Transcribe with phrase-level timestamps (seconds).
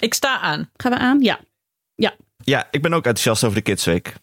[0.00, 0.70] Ik sta aan.
[0.76, 1.20] Gaan we aan?
[1.20, 1.40] Ja.
[2.42, 4.14] Ja, ik ben ook enthousiast over de Kidsweek.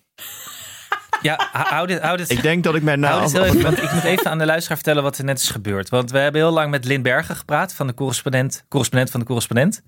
[1.21, 3.21] Ja, hou dit, hou dit, Ik denk dat ik mij hou na...
[3.21, 5.49] dit heel even, want ik moet even aan de luisteraar vertellen wat er net is
[5.49, 5.89] gebeurd.
[5.89, 9.25] Want we hebben heel lang met Lin Bergen gepraat, van de correspondent, correspondent van de
[9.25, 9.81] correspondent.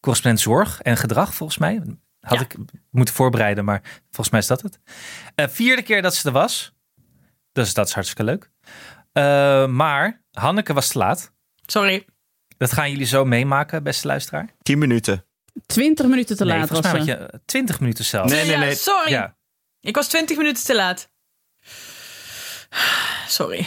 [0.00, 1.82] Correspondent zorg en gedrag, volgens mij.
[2.20, 2.44] Had Ja.
[2.44, 2.54] ik
[2.90, 3.80] moeten voorbereiden, maar
[4.10, 4.78] volgens mij is dat het.
[5.34, 6.72] Eh, vierde keer dat ze er was.
[7.52, 8.50] Dus dat is hartstikke leuk.
[9.12, 11.32] Eh, maar Hanneke was te laat.
[11.66, 12.04] Sorry.
[12.56, 14.48] Dat gaan jullie zo meemaken, beste luisteraar.
[14.62, 15.24] 10 minuten.
[15.66, 17.04] 20 minuten te nee, laat was ze.
[17.04, 18.32] je 20 minuten zelfs.
[18.32, 18.74] Nee, nee, Ja, nee.
[18.74, 19.10] Sorry.
[19.10, 19.36] Ja.
[19.80, 21.10] Ik was 20 minuten te laat.
[23.28, 23.58] Sorry.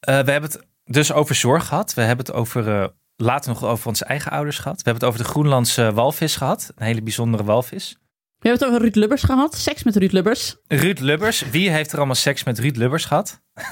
[0.00, 1.94] Eh, we hebben het dus over zorg gehad.
[1.94, 4.76] We hebben het over, eh, later nog over onze eigen ouders gehad.
[4.76, 6.72] We hebben het over de Groenlandse walvis gehad.
[6.76, 7.96] Een hele bijzondere walvis.
[8.38, 9.54] We hebben het over Ruud Lubbers gehad.
[9.56, 10.56] Seks met Ruud Lubbers.
[10.66, 11.42] Ruud Lubbers.
[11.50, 13.40] Wie heeft er allemaal seks met Ruud Lubbers gehad?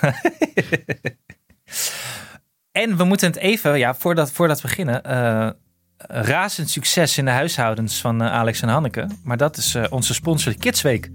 [2.73, 5.03] en we moeten het even, ja, voordat, voordat we beginnen.
[5.03, 5.51] eh,
[5.99, 9.09] razend succes in de huishoudens van eh, Alex en Hanneke.
[9.25, 11.11] Maar dat is eh, onze sponsor de Kidsweek.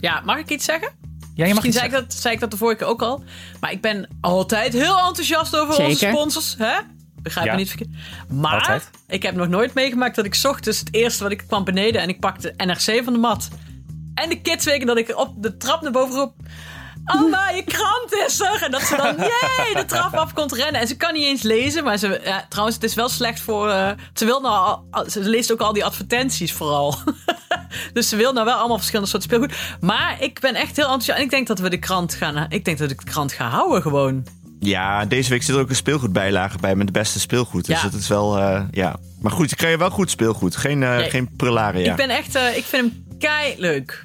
[0.00, 0.88] Ja, mag ik iets zeggen?
[1.34, 3.02] Ja, je mag Misschien iets zei ik, dat, zei ik dat de vorige keer ook
[3.02, 3.24] al.
[3.60, 6.54] Maar ik ben altijd heel enthousiast over onze sponsors.
[6.58, 6.74] Hè?
[7.22, 7.52] Begrijp Ja.
[7.52, 7.90] me niet verkeerd.
[8.28, 8.90] Maar Altijd.
[9.08, 12.00] ik heb nog nooit meegemaakt dat ik 's ochtends het eerste wat ik kwam beneden
[12.00, 13.48] en ik pakte NRC van de mat.
[14.14, 16.32] En de kidsweken dat ik op de trap naar boven
[17.06, 17.20] roep.
[17.22, 18.62] Alma, je krant is er!
[18.62, 20.80] En dat ze dan, jee, de trap af komt rennen.
[20.80, 23.68] En ze kan niet eens lezen, maar ze, ja, trouwens, het is wel slecht voor...
[23.68, 26.94] eh, ze, wil nou ze leest ook al die advertenties vooral.
[27.92, 29.54] dus ze wil nou wel allemaal verschillende soorten speelgoed.
[29.80, 31.18] Maar ik ben echt heel enthousiast.
[31.18, 32.46] En ik denk dat we de krant gaan...
[32.48, 34.26] Ik denk dat ik de krant ga houden gewoon.
[34.60, 37.66] Ja, deze week zit er ook een speelgoedbijlage bij met de beste speelgoed.
[37.66, 37.88] Dus Ja.
[37.88, 38.96] dat is wel, eh, ja.
[39.20, 40.56] Maar goed, je krijgt wel goed speelgoed.
[40.56, 41.10] Geen, Nee.
[41.10, 41.90] geen prularia.
[41.90, 42.34] Ik ben echt...
[42.34, 44.02] ik vind hem kei leuk.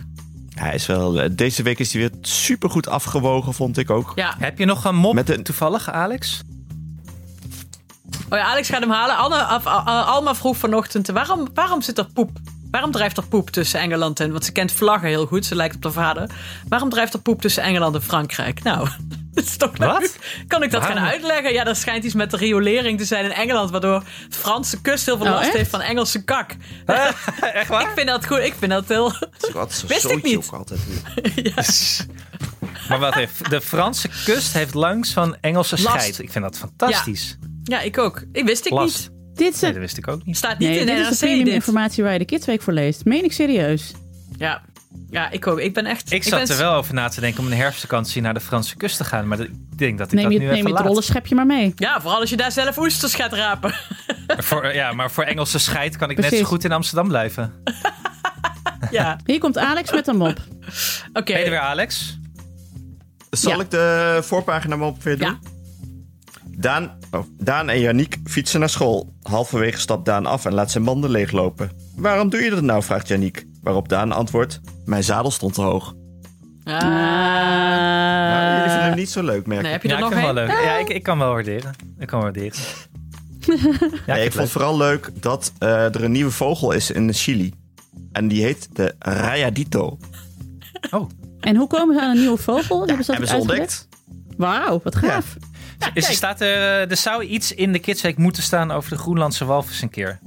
[0.62, 4.12] Hij is wel, eh, deze week is hij weer supergoed afgewogen, vond ik ook.
[4.16, 4.36] Ja.
[4.38, 6.42] Heb je nog een mop Met een- toevallig, Alex?
[8.30, 9.18] Oh ja, Alex gaat hem halen.
[9.18, 11.08] Anne, af- Al- Alma vroeg vanochtend...
[11.08, 12.30] Waarom, waarom zit er poep?
[12.72, 14.32] Waarom drijft er poep tussen Engeland en...
[14.32, 15.46] Want ze kent vlaggen heel goed.
[15.46, 16.30] Ze lijkt op haar vader.
[16.68, 18.64] Waarom drijft er poep tussen Engeland en Frankrijk?
[18.64, 18.88] Nou,
[19.34, 19.90] dat is toch leuk.
[19.90, 20.16] Wat?
[20.48, 20.98] Kan ik dat Waarom?
[21.00, 21.54] gaan uitleggen?
[21.54, 23.72] Ja, er schijnt iets met de riolering te zijn in Engeland...
[23.72, 25.56] waardoor de Franse kust heel veel Oh, last echt?
[25.58, 26.56] heeft van Engelse kak.
[27.54, 27.82] Echt waar?
[27.90, 28.40] Ik vind dat goed.
[28.40, 29.10] Ik vind dat heel...
[29.38, 30.38] Zo'n Wist ik niet.
[30.38, 30.80] ook altijd.
[32.90, 35.96] Maar wat heeft de Franse kust heeft langs van Engelse Last.
[35.98, 36.20] scheid.
[36.20, 37.38] Ik vind dat fantastisch.
[37.64, 38.24] Ja, ik ook.
[38.32, 39.10] Ik wist ik Last.
[39.10, 39.21] niet.
[39.36, 40.38] Dit is, Nee, het- dat wist ik ook niet.
[40.38, 41.20] Staat niet nee, in dit de is de NRC.
[41.20, 41.54] premium dit.
[41.54, 43.06] informatie waar je de Kidsweek voor leest.
[43.06, 43.94] Meen ik serieus.
[44.38, 44.62] Ja.
[45.10, 45.60] ja, ik ook.
[45.60, 46.12] Ik ben echt...
[46.12, 48.78] Ik zat ben er wel over na te denken om een herfstvakantie naar de Franse
[48.78, 49.28] kust te gaan.
[49.28, 51.36] Maar dat- ik denk dat ik Neem dat je, nu neem even je het rollenschepje
[51.36, 51.74] maar mee.
[51.76, 53.74] Ja, vooral als je daar zelf oesters gaat rapen.
[54.38, 57.54] Voor, ja, maar voor Engelse scheid kan ik net zo goed in Amsterdam blijven.
[58.92, 60.38] ja, Hier komt Alex met een mop.
[61.14, 61.24] oké.
[61.32, 62.18] Ben je er weer, Alex?
[63.30, 63.60] Zal Ja.
[63.62, 65.28] ik de voorpagina maar op weer doen?
[65.28, 65.51] Ja.
[66.58, 69.14] Daan, oh, Daan en Yannick fietsen naar school.
[69.22, 71.72] Halverwege stapt Daan af en laat zijn banden leeglopen.
[71.96, 73.46] Waarom doe je dat nou, vraagt Yannick.
[73.62, 75.96] Waarop Daan antwoordt, mijn zadel stond te hoog.
[76.64, 76.80] Ah.
[76.80, 79.82] Nou, jullie vinden hem niet zo leuk, merk Nee, ik.
[79.82, 80.26] heb je Ja, er ik nog een?
[80.26, 80.50] wel leuk.
[80.64, 81.74] Ja, ik, ik kan wel waarderen.
[82.00, 82.60] Ik kan waarderen.
[83.40, 83.56] Ja,
[84.16, 87.54] Nee, ik vond vooral leuk dat eh, er een nieuwe vogel is in Chili.
[88.12, 89.98] En die heet de Rayadito.
[90.92, 91.10] Oh,
[91.40, 92.86] en hoe komen ze aan een nieuwe vogel?
[92.88, 93.60] hebben ze dat Hebben ze uitgelegd?
[93.60, 94.38] ontdekt?
[94.38, 95.36] Wauw, wat gaaf.
[95.94, 99.46] Is, er, staat er, er zou iets in de Kidsweek moeten staan over de Groenlandse
[99.46, 100.20] walvis een keer.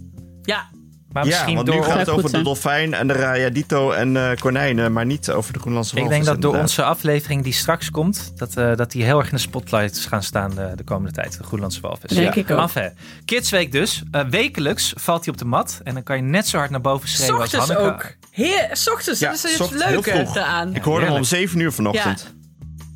[0.43, 0.65] Ja,
[1.13, 1.77] Maar Ja, misschien want door...
[1.77, 5.53] nu gaat het over de dolfijn en de Rayadito en eh, konijnen, maar niet over
[5.53, 6.17] de Groenlandse Ik walvis.
[6.17, 9.35] denk dat door onze aflevering die straks komt, dat, eh, dat die heel erg in
[9.35, 11.39] de spotlights gaan staan de, de komende tijd.
[11.39, 12.11] De Groenlandse walvis.
[12.11, 12.59] Denk ik ook.
[12.59, 12.93] Enfin,
[13.25, 14.03] Kidsweek dus.
[14.11, 15.81] Eh, wekelijks valt hij op de mat.
[15.85, 17.81] En dan kan je net zo hard naar boven schreeuwen als Hanneke.
[17.81, 18.13] ook.
[18.31, 20.37] Heer, ochtends, Ja, dat is het leuke vroeg.
[20.37, 20.75] eraan.
[20.75, 21.49] Ik hoorde hem om Heerlijk.
[21.51, 22.34] 7 uur vanochtend.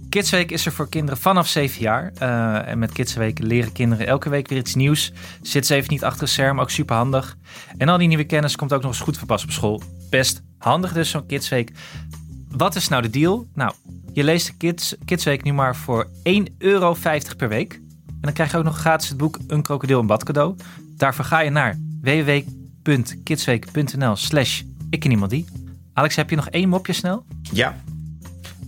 [0.08, 2.12] Kidsweek is er voor kinderen vanaf 7 jaar.
[2.18, 5.12] Eh, en met Kidsweek leren kinderen elke week weer iets nieuws.
[5.42, 7.36] Zit ze even niet achter een scherm, ook super handig.
[7.78, 9.82] En al die nieuwe kennis komt ook nog eens goed verpast op school.
[10.10, 11.72] Best handig dus zo'n Kidsweek.
[12.48, 13.46] Wat is nou de deal?
[13.54, 13.72] Nou,
[14.12, 16.96] je leest de Kids, Kidsweek nu maar voor 1,50 euro
[17.36, 17.72] per week.
[18.06, 20.56] En dan krijg je ook nog gratis het boek Een krokodil een bad cadeau.
[20.96, 25.44] Daarvoor ga je naar www.kidsweek.nl slash ik en iemand die.
[25.92, 27.24] Alex, heb je nog één mopje snel?
[27.42, 27.76] Ja.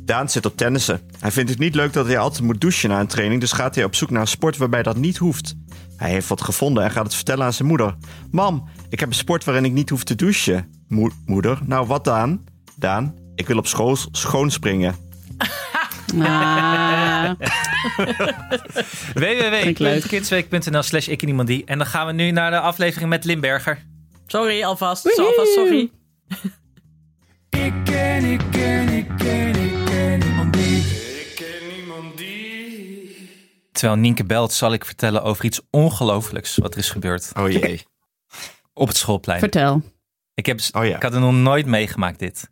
[0.05, 1.01] Daan zit op tennissen.
[1.19, 3.75] Hij vindt het niet leuk dat hij altijd moet douchen na een training, dus gaat
[3.75, 5.55] hij op zoek naar een sport waarbij dat niet hoeft.
[5.97, 7.97] Hij heeft wat gevonden en gaat het vertellen aan zijn moeder.
[8.31, 10.71] Mam, ik heb een sport waarin ik niet hoef te douchen.
[10.89, 12.45] Mo- moeder, nou wat dan?
[12.77, 14.95] Daan, ik wil op school schoon springen.
[16.19, 17.31] Ah,
[19.15, 21.65] www.kidsweek.nl slash ik en iemand die.
[21.65, 23.87] En dan gaan we nu naar de aflevering met Limberger.
[24.27, 25.19] Sorry, alvast.
[25.19, 25.91] Alvast sorry.
[27.51, 29.50] Ik ken, ik ken, ik ken, ik ken
[33.81, 37.31] Terwijl Nienke belt, zal ik vertellen over iets ongelooflijks wat er is gebeurd.
[37.39, 37.83] Oh jee.
[38.73, 39.39] Op het schoolplein.
[39.39, 39.83] Vertel.
[40.35, 40.97] Ik, heb, Oh ja.
[40.97, 42.51] ik had er nog nooit meegemaakt dit.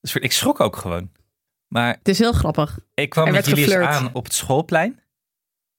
[0.00, 1.10] Dus ik schrok ook gewoon.
[1.68, 2.78] Maar Het is heel grappig.
[2.94, 3.86] ik kwam Er met jullie geflirt.
[3.86, 5.00] aan op het schoolplein.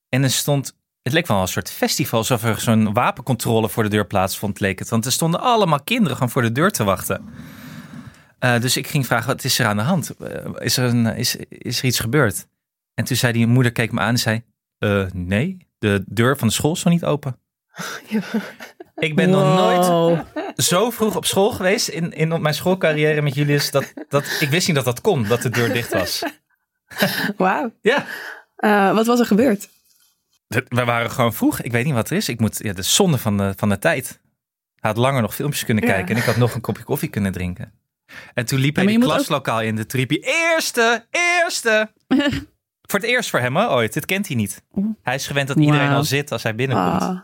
[0.10, 0.76] En er stond...
[1.02, 4.80] Het leek wel een soort festival, alsof er zo'n wapencontrole voor de deur plaatsvond, leek
[4.80, 4.90] het.
[4.90, 7.26] Want er stonden allemaal kinderen gewoon voor de deur te wachten.
[8.40, 10.10] Eh, dus ik ging vragen, wat is er aan de hand?
[10.18, 12.48] Eh, is, er een, is, is er iets gebeurd?
[12.94, 14.44] En toen zei die moeder, keek me aan en zei...
[14.84, 17.38] "Eh, nee, de deur van de school is nog niet open.
[18.96, 20.24] Ik ben nog nooit
[20.56, 23.72] zo vroeg op school geweest in, in mijn schoolcarrière met Julius.
[23.72, 26.24] Dat, dat, ik wist niet dat dat kon, dat de deur dicht was.
[27.38, 27.72] Wauw.
[27.82, 28.06] Ja,
[28.56, 29.70] Eh, wat was er gebeurd?
[30.48, 31.62] we waren gewoon vroeg.
[31.62, 32.30] Ik weet niet wat er is.
[32.30, 34.08] Ik moet, ja, de zonde van de, van de tijd.
[34.76, 35.94] Hij had langer nog filmpjes kunnen Ja.
[35.94, 37.74] kijken en ik had nog een kopje koffie kunnen drinken.
[38.34, 40.20] En toen liep Ja, hij maar het ook- klaslokaal in de trippie.
[40.20, 41.92] Eerste, eerste.
[42.90, 43.94] voor het eerst voor hem hè, ooit.
[43.94, 44.64] Dit kent hij niet.
[45.02, 47.02] Hij is gewend dat iedereen al zit als hij binnenkomt.
[47.02, 47.20] Ah.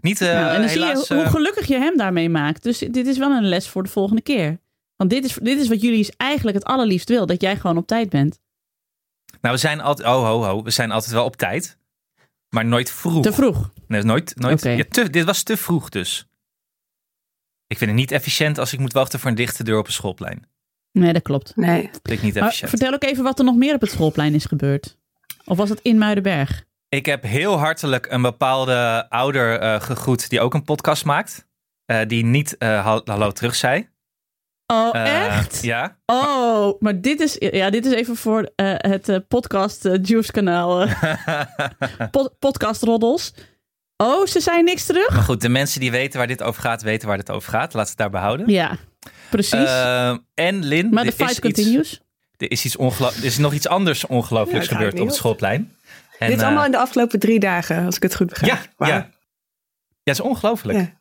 [0.00, 1.06] Niet eh, Nou, en dan helaas...
[1.06, 2.62] zie je hoe eh, gelukkig je hem daarmee maakt.
[2.62, 4.60] Dus dit is wel een les voor de volgende keer.
[4.96, 7.26] Want dit is, dit is wat jullie eigenlijk het allerliefst wil.
[7.26, 8.40] Dat jij gewoon op tijd bent.
[9.40, 10.08] nou, we zijn altijd...
[10.08, 10.62] Oh, ho, ho.
[10.62, 11.78] We zijn altijd wel op tijd.
[12.48, 13.22] Maar nooit vroeg.
[13.22, 13.72] Te vroeg.
[13.86, 14.36] Nee, nooit.
[14.36, 16.26] nooit ja, te, dit was te vroeg dus.
[17.66, 19.92] Ik vind het niet efficiënt als ik moet wachten voor een dichte deur op een
[19.92, 20.46] schoolplein.
[20.92, 21.52] Nee, dat klopt.
[21.56, 21.90] Nee.
[22.02, 22.70] Ik niet Maar efficiënt.
[22.70, 24.96] vertel ook even wat er nog meer op het schoolplein is gebeurd.
[25.44, 26.64] Of was het in Muidenberg?
[26.88, 31.46] Ik heb heel hartelijk een bepaalde ouder eh, gegroet die ook een podcast maakt.
[31.84, 33.88] eh, die niet eh, hal- hallo terug zei.
[34.66, 35.62] Oh, echt?
[35.62, 35.98] Ja.
[36.06, 40.86] Oh, maar dit is, ja, dit is even voor eh, het podcast Juice kanaal.
[42.10, 43.34] pod- podcast Roddels.
[43.96, 45.10] Oh, ze zijn niks terug?
[45.10, 47.74] Maar goed, de mensen die weten waar dit over gaat, weten waar dit over gaat.
[47.74, 48.50] Laat het daar behouden.
[48.50, 48.76] Ja,
[49.30, 49.52] precies.
[49.68, 52.00] Eh, en Lin, maar de er, fight is iets, continues.
[52.36, 52.76] er, is iets
[53.18, 55.76] er is nog iets anders ongelooflijks Ja, gebeurd op het schoolplein.
[56.18, 58.52] En, Dit is eh, allemaal in de afgelopen drie dagen, als ik het goed begrijp.
[58.52, 58.90] Ja, Wauw.
[58.90, 58.96] ja.
[58.96, 59.10] Ja,
[60.12, 60.78] het is ongelooflijk.
[60.78, 60.92] Ja.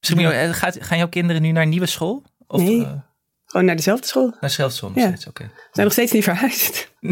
[0.00, 2.22] Misschien eh, gaat, gaan jouw kinderen nu naar een nieuwe school?
[2.46, 2.86] Of Nee.
[3.44, 4.36] Gewoon naar dezelfde school.
[4.40, 4.92] naar Schelfzon?
[4.94, 5.06] Ja.
[5.06, 5.26] steeds?
[5.26, 5.42] Oké.
[5.42, 6.90] Ze zijn nog steeds niet verhuisd.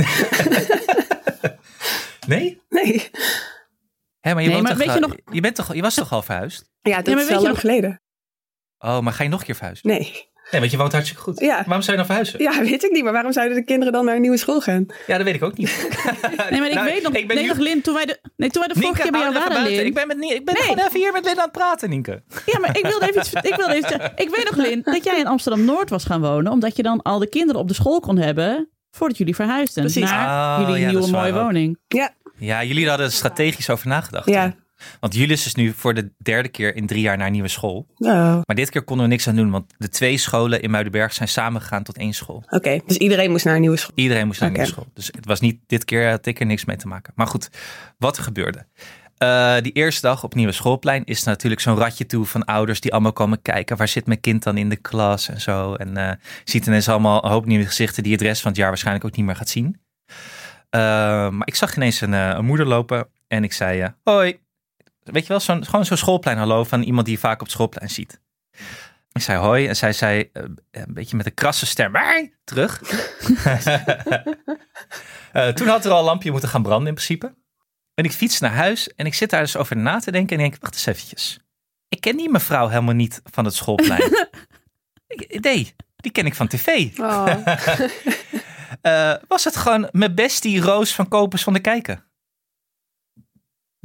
[2.26, 2.60] Nee?
[2.68, 3.10] Nee.
[4.20, 5.94] Hè, maar je, Nee, maar toch, weet je al- nog- je, bent toch, je was
[5.94, 6.70] toch al verhuisd?
[6.80, 8.00] Ja, dat Ja, is je lang nog- geleden.
[8.78, 9.88] Oh, maar ga je nog een keer verhuizen?
[9.88, 10.26] Nee.
[10.50, 11.40] Nee, want je woont hartstikke goed.
[11.40, 11.54] Ja.
[11.66, 12.42] Waarom zou je dan verhuizen?
[12.42, 13.04] Ja, weet ik niet.
[13.04, 14.86] Maar waarom zouden de kinderen dan naar een nieuwe school gaan?
[15.06, 15.68] Ja, dat weet ik ook niet.
[16.50, 18.20] Nee, maar ik Nou, weet nog, ik ben nee, nu- nog Lin, toen wij de,
[18.36, 19.62] nee, toen wij de vorige keer bij jou waren.
[19.62, 19.86] Lin.
[19.86, 20.62] Ik ben, met, ik ben Nee.
[20.62, 22.22] gewoon even hier met Lin aan het praten, Nienke.
[22.46, 24.12] Ja, maar ik wilde even iets, ik wilde even zeggen.
[24.16, 27.18] Ik weet nog, Lin, dat jij in Amsterdam-Noord was gaan wonen, omdat je dan al
[27.18, 30.10] de kinderen op de school kon hebben voordat jullie verhuisden Precies.
[30.10, 31.42] naar Oh, jullie ja, nieuwe mooie ook.
[31.42, 31.78] woning.
[31.88, 32.14] Ja.
[32.38, 34.28] Ja, jullie hadden er strategisch over nagedacht.
[34.28, 34.42] Ja.
[34.42, 34.48] hè?
[35.00, 37.86] Want Julius is nu voor de derde keer in drie jaar naar nieuwe school.
[37.96, 38.08] Oh.
[38.44, 41.28] Maar dit keer konden we niks aan doen, want de twee scholen in Muidenberg zijn
[41.28, 42.42] samengegaan tot één school.
[42.50, 43.92] Oké, dus iedereen moest naar een nieuwe school.
[43.94, 44.86] Iedereen moest naar een nieuwe school.
[44.94, 47.12] Dus het was niet, dit keer had ik er niks mee te maken.
[47.16, 47.50] Maar goed,
[47.98, 48.66] wat er gebeurde.
[49.18, 52.92] Eh, die eerste dag op Nieuwe Schoolplein is natuurlijk zo'n ratje toe van ouders die
[52.92, 53.76] allemaal komen kijken.
[53.76, 55.74] Waar zit mijn kind dan in de klas en zo.
[55.74, 58.68] En je ziet ineens allemaal een hoop nieuwe gezichten die de rest van het jaar
[58.68, 59.80] waarschijnlijk ook niet meer gaat zien.
[60.70, 60.80] Eh,
[61.30, 64.38] maar ik zag ineens een, een moeder lopen en ik zei, hoi.
[65.12, 67.50] Weet je wel, zo'n, gewoon zo'n schoolplein hallo van iemand die je vaak op het
[67.50, 68.20] schoolplein ziet.
[69.12, 72.80] Ik zei hoi en zij zei eh, een beetje met een krasse stem, "Hoi," terug.
[75.32, 77.34] Eh, toen had er al een lampje moeten gaan branden in principe.
[77.94, 80.42] En ik fiets naar huis en ik zit daar dus over na te denken en
[80.42, 81.38] denk, wacht eens eventjes.
[81.88, 84.02] Ik ken die mevrouw helemaal niet van het schoolplein.
[85.40, 86.98] Nee, die ken ik van tv.
[86.98, 87.26] Oh.
[88.80, 92.04] Eh, was het gewoon mijn bestie Roos van Kopers van de Kijken?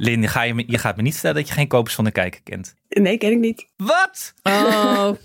[0.04, 2.04] Lin, je, ga je, me- je gaat me niet vertellen dat je geen Kopers van
[2.04, 2.74] de Kijken kent.
[2.88, 3.68] Nee, ken ik niet.
[3.76, 4.34] Wat?
[4.42, 5.08] Oh.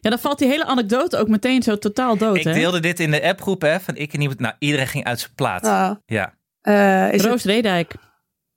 [0.00, 2.52] Ja, dan valt die hele anekdote ook meteen zo totaal dood, Ik hè?
[2.52, 4.38] deelde dit in de appgroep hè, van ik en iemand.
[4.40, 5.64] Nou, iedereen ging uit zijn plaat.
[5.64, 5.90] Oh.
[6.06, 6.34] Ja.
[6.60, 7.94] Eh, is het, Roos Redijk.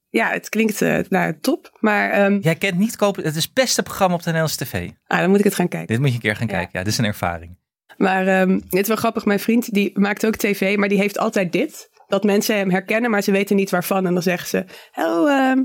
[0.09, 1.77] ja, het klinkt eh, nou, top.
[1.79, 3.25] Maar ehm, Jij kent niet Kopers.
[3.25, 4.89] Het is het beste programma op de Nederlandse tv.
[5.07, 5.87] ah, dan moet ik het gaan kijken.
[5.87, 6.53] Dit moet je een keer gaan Ja.
[6.53, 6.71] kijken.
[6.73, 7.57] Ja, dit is een ervaring.
[7.97, 9.25] Maar ehm het is wel grappig.
[9.25, 11.89] Mijn vriend die maakt ook tv, maar die heeft altijd dit.
[12.11, 14.05] Dat mensen hem herkennen, maar ze weten niet waarvan.
[14.05, 14.65] En dan zeggen ze,
[14.95, 15.63] oh, ehm,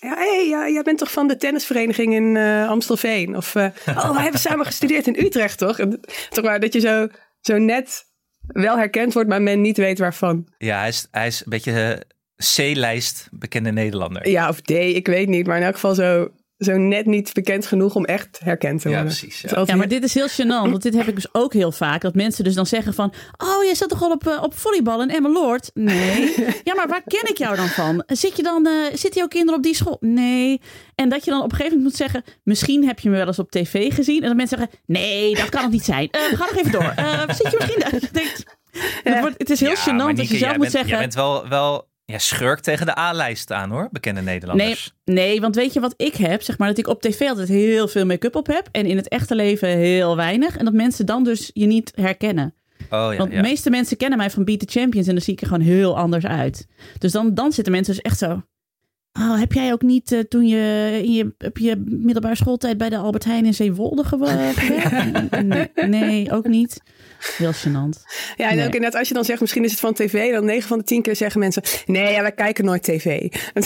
[0.00, 3.36] ja, hey, ja, jij bent toch van de tennisvereniging in eh, Amstelveen?
[3.36, 5.78] Of, eh, oh, we hebben samen gestudeerd in Utrecht, toch?
[5.78, 7.08] En, toch maar dat je zo,
[7.40, 8.04] zo net
[8.46, 10.48] wel herkend wordt, maar men niet weet waarvan.
[10.58, 14.28] Ja, hij is, hij is een beetje eh, C-lijst bekende Nederlander.
[14.28, 15.46] Ja, of D, ik weet niet.
[15.46, 18.94] Maar in elk geval zo, zo net niet bekend genoeg om echt herkend te Ja,
[18.94, 19.12] worden.
[19.16, 19.48] precies, ja.
[19.48, 22.00] Altijd- Ja, maar dit is heel gênant, want dit heb ik dus ook heel vaak.
[22.00, 25.02] Dat mensen dus dan zeggen van, oh, je zat toch al op, eh, op volleybal
[25.02, 25.70] in Emmeloord?
[25.74, 26.34] Nee.
[26.64, 28.02] Ja, maar waar ken ik jou dan van?
[28.06, 29.96] Zit je dan, eh, zitten jouw kinderen op die school?
[30.00, 30.60] Nee.
[30.94, 33.26] En dat je dan op een gegeven moment moet zeggen, misschien heb je me wel
[33.26, 34.22] eens op tv gezien.
[34.22, 36.08] En dat mensen zeggen, nee, dat kan het niet zijn.
[36.10, 36.92] Eh, ga nog even door.
[36.96, 38.10] Eh, zit je misschien
[39.02, 39.20] daar?
[39.20, 41.14] Wordt, het is heel Ja, gênant dat je zelf jij moet bent, zeggen, Jij bent
[41.14, 44.94] wel, wel Ja, schurk tegen de A-lijst aan hoor, bekende Nederlanders.
[45.04, 46.42] Nee, want weet je wat ik heb?
[46.42, 48.68] Zeg maar dat ik op tv altijd heel veel make-up op heb.
[48.72, 50.56] En in het echte leven heel weinig.
[50.56, 52.54] En dat mensen dan dus je niet herkennen.
[52.80, 53.36] Oh ja, Want ja.
[53.36, 55.06] de meeste mensen kennen mij van Beat the Champions.
[55.06, 56.66] En dan zie ik er gewoon heel anders uit.
[56.98, 58.42] Dus dan, dan zitten mensen dus echt zo...
[59.18, 62.88] Oh, heb jij ook niet eh, toen je in je, op je middelbare schooltijd bij
[62.88, 64.68] de Albert Heijn in Zeewolde gewerkt?
[65.44, 66.80] nee, nee, ook niet.
[67.36, 68.02] Heel gênant.
[68.36, 68.66] Ja, en Nee.
[68.66, 70.84] ook inderdaad, als je dan zegt, misschien is het van tv, dan 9 van de
[70.84, 73.04] 10 keer zeggen mensen, nee, ja, wij kijken nooit tv.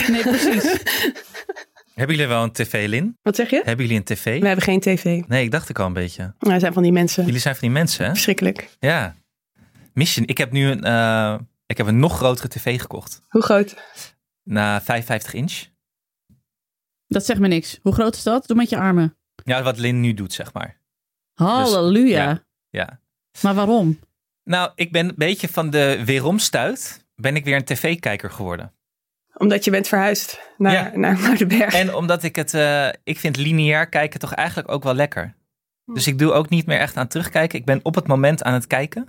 [0.08, 0.64] Nee, precies.
[1.94, 3.16] Hebben jullie wel een tv, Lin?
[3.22, 3.62] Wat zeg je?
[3.64, 4.40] Hebben jullie een tv?
[4.40, 5.20] We hebben geen tv.
[5.28, 6.22] Nee, ik dacht ik al een beetje.
[6.22, 7.24] Nou, dat zijn van die mensen.
[7.24, 8.10] Jullie zijn van die mensen, hè?
[8.10, 8.68] Verschrikkelijk.
[8.78, 9.14] Ja.
[9.94, 10.26] Mission.
[10.26, 11.34] Ik heb nu een, eh,
[11.66, 13.22] ik heb een nog grotere tv gekocht.
[13.28, 13.74] Hoe groot?
[14.42, 15.64] Na 55 inch.
[17.06, 17.78] Dat zegt me niks.
[17.82, 18.46] Hoe groot is dat?
[18.46, 19.16] Doe met je armen.
[19.44, 20.80] Ja, wat Lin nu doet, zeg maar.
[21.34, 22.22] Halleluja.
[22.24, 22.44] ja.
[22.70, 23.00] Ja.
[23.42, 23.98] Maar waarom?
[24.44, 27.06] Nou, ik ben een beetje van de weeromstuit.
[27.14, 28.74] Ben ik weer een tv-kijker geworden.
[29.34, 30.96] Omdat je bent verhuisd naar, Ja.
[30.96, 31.74] naar Muidenberg.
[31.74, 35.34] En omdat ik het, eh, ik vind lineair kijken toch eigenlijk ook wel lekker.
[35.84, 37.58] Dus ik doe ook niet meer echt aan terugkijken.
[37.58, 39.08] Ik ben op het moment aan het kijken.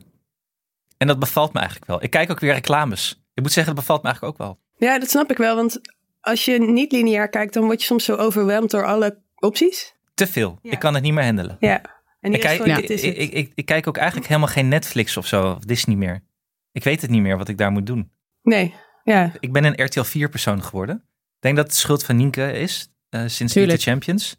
[0.97, 2.03] En dat bevalt me eigenlijk wel.
[2.03, 3.21] Ik kijk ook weer reclames.
[3.33, 4.59] Ik moet zeggen, dat bevalt me eigenlijk ook wel.
[4.87, 5.81] Ja, dat snap ik wel, want
[6.21, 9.95] als je niet lineair kijkt, dan word je soms zo overweldigd door alle opties.
[10.13, 10.59] Te veel.
[10.61, 10.71] Ja.
[10.71, 11.57] Ik kan het niet meer handelen.
[11.59, 11.81] Ja.
[12.19, 13.03] En Ik die kijk, ik, ik, het.
[13.03, 16.23] ik, ik, ik kijk ook eigenlijk helemaal geen Netflix of zo, of Disney meer.
[16.71, 18.11] Ik weet het niet meer wat ik daar moet doen.
[18.41, 18.73] Nee,
[19.03, 19.31] ja.
[19.39, 20.95] Ik ben een RTL 4 persoon geworden.
[21.35, 24.35] Ik denk dat het de schuld van Nienke is, eh, sinds the Champions.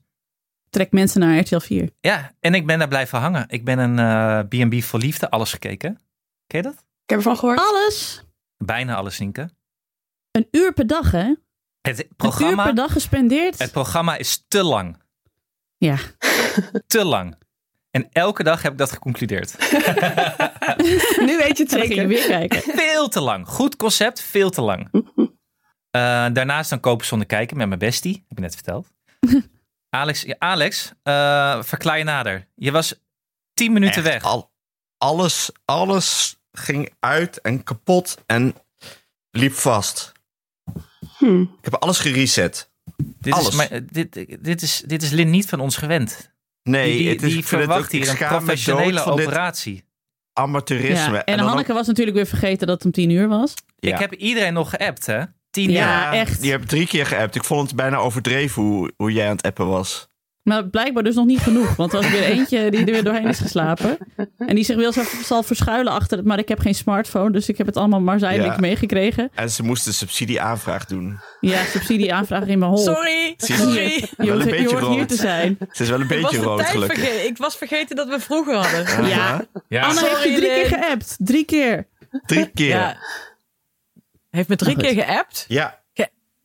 [0.70, 1.90] Trek mensen naar RTL 4.
[2.00, 3.44] Ja, en ik ben daar blijven hangen.
[3.48, 6.00] Ik ben een eh, B&B voor liefde, alles gekeken.
[6.46, 6.74] Ken je dat?
[6.74, 7.58] Ik heb ervan gehoord.
[7.58, 8.24] Alles.
[8.56, 9.50] Bijna alles, Nienke.
[10.32, 11.34] Een uur per dag, hè?
[11.80, 13.58] Het Een uur programma, per dag gespendeerd.
[13.58, 15.00] het programma is te lang.
[15.76, 15.96] Ja.
[16.86, 17.36] Te lang.
[17.90, 19.58] En elke dag heb ik dat geconcludeerd.
[21.26, 22.06] Nu weet je het ging je zeker.
[22.08, 22.62] weer kijken.
[22.62, 23.48] Veel te lang.
[23.48, 24.88] Goed concept, veel te lang.
[25.92, 26.00] Eh,
[26.32, 28.12] daarnaast dan kopen zonder kijken met mijn bestie.
[28.28, 28.86] Heb ik net verteld.
[29.96, 32.48] Alex, ja, Alex eh, verklaar je nader.
[32.54, 32.94] Je was
[33.54, 34.22] tien minuten Echt, weg.
[34.22, 34.52] al-
[34.98, 38.54] alles, alles ging uit en kapot en
[39.30, 40.12] liep vast.
[41.28, 41.40] Hm.
[41.42, 42.70] Ik heb alles gereset.
[42.96, 43.48] dit, alles.
[43.48, 46.30] Is, maar, dit, dit, is, dit is Lin niet van ons gewend.
[46.62, 49.84] Nee, die is, die verwacht ook- hier een professionele operatie.
[50.32, 51.14] amateurisme.
[51.14, 51.24] Ja.
[51.24, 53.54] En, dan Hanneke was natuurlijk weer vergeten dat het om tien uur was.
[53.78, 53.92] Ja.
[53.94, 55.22] Ik heb iedereen nog geappt, hè?
[55.50, 55.78] Tien Ja.
[55.78, 56.12] jaar.
[56.12, 56.44] echt.
[56.44, 57.34] Je hebt drie keer geappt.
[57.34, 60.08] Ik vond het bijna overdreven hoe, hoe jij aan het appen was.
[60.42, 61.76] Maar blijkbaar dus nog niet genoeg.
[61.76, 63.98] Want er was weer eentje die er weer doorheen is geslapen.
[64.38, 64.92] En die zich wel
[65.24, 66.26] zal, verschuilen achter het.
[66.26, 67.30] Maar ik heb geen smartphone.
[67.32, 68.60] Dus ik heb het allemaal maar zijdelijk Ja.
[68.60, 69.30] meegekregen.
[69.34, 71.20] En ze moesten subsidieaanvraag doen.
[71.40, 72.78] Ja, subsidieaanvraag in mijn hol.
[72.84, 74.08] Sorry, sorry.
[74.18, 75.56] Je hoort, je hoort hier te zijn.
[75.72, 76.98] Ze is wel een Ik was beetje de rood gelukkig.
[76.98, 77.26] vergeten.
[77.26, 79.06] Ik was vergeten dat we vroeger hadden.
[79.08, 79.44] Ja.
[79.68, 79.82] Ja.
[79.82, 81.16] Anne heeft je drie keer geappt.
[81.18, 81.86] Drie keer.
[82.26, 82.68] Drie keer.
[82.68, 82.78] Ja.
[82.78, 82.96] Ja.
[84.30, 85.44] Heeft me drie keer geappt.
[85.48, 85.81] Het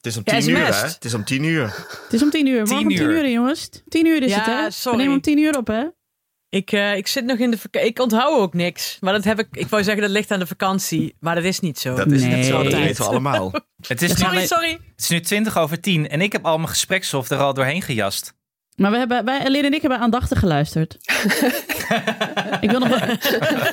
[0.07, 0.87] is om tien Ja, uur, hè?
[0.87, 1.65] Het is om tien uur.
[2.03, 2.57] Het is om tien uur.
[2.59, 3.29] Morgen om Tien tien uur.
[3.29, 3.69] jongens.
[3.89, 4.71] Tien uur is Ja, het, hè?
[4.71, 4.97] sorry.
[4.97, 5.83] We nemen om tien uur op, hè?
[6.49, 7.89] Ik, eh, ik zit nog in de vakantie.
[7.89, 8.97] Ik onthoud ook niks.
[8.99, 9.47] Maar dat heb ik.
[9.51, 11.15] Ik wou zeggen dat ligt aan de vakantie.
[11.19, 11.95] Maar dat is niet zo.
[11.95, 12.35] Dat is Nee.
[12.35, 13.51] niet zo, dat weten we allemaal.
[13.87, 14.79] Het, is nu, Sorry, het sorry.
[14.95, 18.33] is nu 20 over 10 en ik heb al mijn gespreksstof er al doorheen gejast.
[18.75, 20.97] Maar we hebben, wij, Lin en ik hebben aandachtig geluisterd.
[22.61, 23.09] ik, wil nog wel,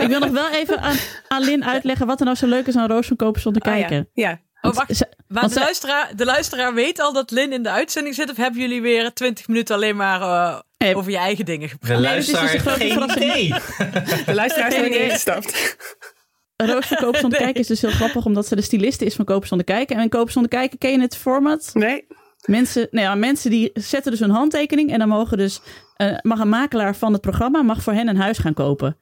[0.01, 0.97] ik wil nog wel even aan,
[1.29, 3.69] aan Lin uitleggen wat er nou zo leuk is aan Roos van Kopen zonder Ah,
[3.79, 3.79] ja.
[3.87, 4.09] kijken.
[4.13, 4.41] ja.
[4.65, 5.07] Oh, wacht.
[5.29, 8.31] Maar de luisteraar, de luisteraar weet al dat Lin in de uitzending zit.
[8.31, 10.97] Of hebben jullie weer 20 minuten alleen maar eh, Nee.
[10.97, 11.97] over je eigen dingen gepraat?
[11.97, 13.49] De Nee, dus luisteraar een heeft grote geen idee.
[14.27, 15.09] De luisteraar is er Nee, niet nee.
[15.09, 15.77] ingestapt.
[16.57, 19.25] Roos van Kopen zonder kijken is dus heel grappig, omdat ze de styliste is van
[19.25, 19.97] Kopen zonder kijken.
[19.97, 21.71] En in Kopen zonder kijken ken je het format.
[21.73, 22.07] Nee.
[22.45, 25.61] Mensen, nou ja, mensen die zetten dus hun handtekening en dan mogen dus,
[25.97, 28.97] eh, mag een makelaar van het programma mag voor hen een huis gaan kopen.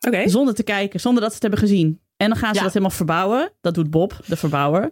[0.00, 0.28] Oké.
[0.28, 2.00] Zonder te kijken, zonder dat ze het hebben gezien.
[2.22, 2.62] En dan gaan ze Ja.
[2.62, 3.52] dat helemaal verbouwen.
[3.60, 4.90] Dat doet Bob, de verbouwer.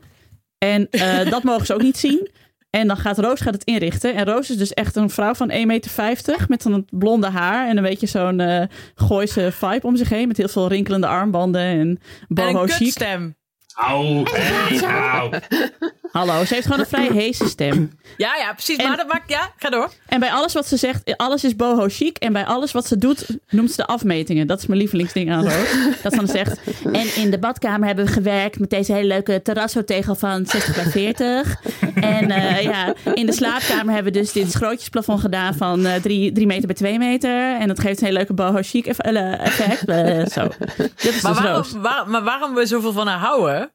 [0.59, 2.31] En eh, dat mogen ze ook niet zien.
[2.71, 4.15] En dan gaat Roos gaat het inrichten.
[4.15, 6.45] En Roos is dus echt een vrouw van 1,50 meter.
[6.49, 7.69] Met dan het blonde haar.
[7.69, 10.29] En een beetje zo'n eh Gooise vibe om zich heen.
[10.29, 12.01] Met heel veel rinkelende armbanden en
[12.35, 13.37] En een kutstem.
[13.75, 15.31] Au, hey, au.
[16.13, 17.99] Hallo, ze heeft gewoon een vrij heese stem.
[18.17, 18.77] Ja, ja, precies.
[18.77, 19.31] En- Maar dat maakt...
[19.31, 19.91] Ja, ga door.
[20.07, 22.17] En bij alles wat ze zegt, alles is boho chic.
[22.19, 24.47] En bij alles wat ze doet, noemt ze de afmetingen.
[24.47, 25.71] Dat is mijn lievelingsding aan Roos.
[26.03, 26.61] Dat ze dan zegt,
[26.93, 30.91] en in de badkamer hebben we gewerkt met deze hele leuke terrassotegel van 60 bij
[30.91, 31.57] 40.
[31.95, 36.47] En eh, ja, in de slaapkamer hebben we dus dit schrootjesplafond gedaan van eh, 3
[36.47, 37.57] meter bij 2 meter.
[37.57, 39.85] En dat geeft een hele leuke boho chic eh, effect.
[39.89, 40.49] Eh, zo.
[40.97, 43.73] Is Maar dus waarom, waar- maar waarom we zoveel van haar houden,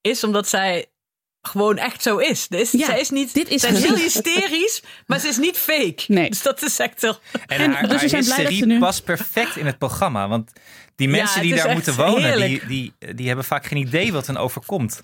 [0.00, 0.86] is omdat zij
[1.42, 2.48] gewoon echt zo is.
[2.48, 5.56] Dus Ja, zij is niet, dit is zij is heel hysterisch, maar ze is niet
[5.56, 6.02] fake.
[6.06, 6.28] Nee.
[6.30, 7.18] Dus dat is echt heel...
[7.46, 10.28] En, En haar, dus haar hysterie ze nu- past perfect in het programma.
[10.28, 10.52] Want
[10.96, 14.36] die mensen die daar moeten wonen, die, die, die hebben vaak geen idee wat hen
[14.36, 15.02] overkomt.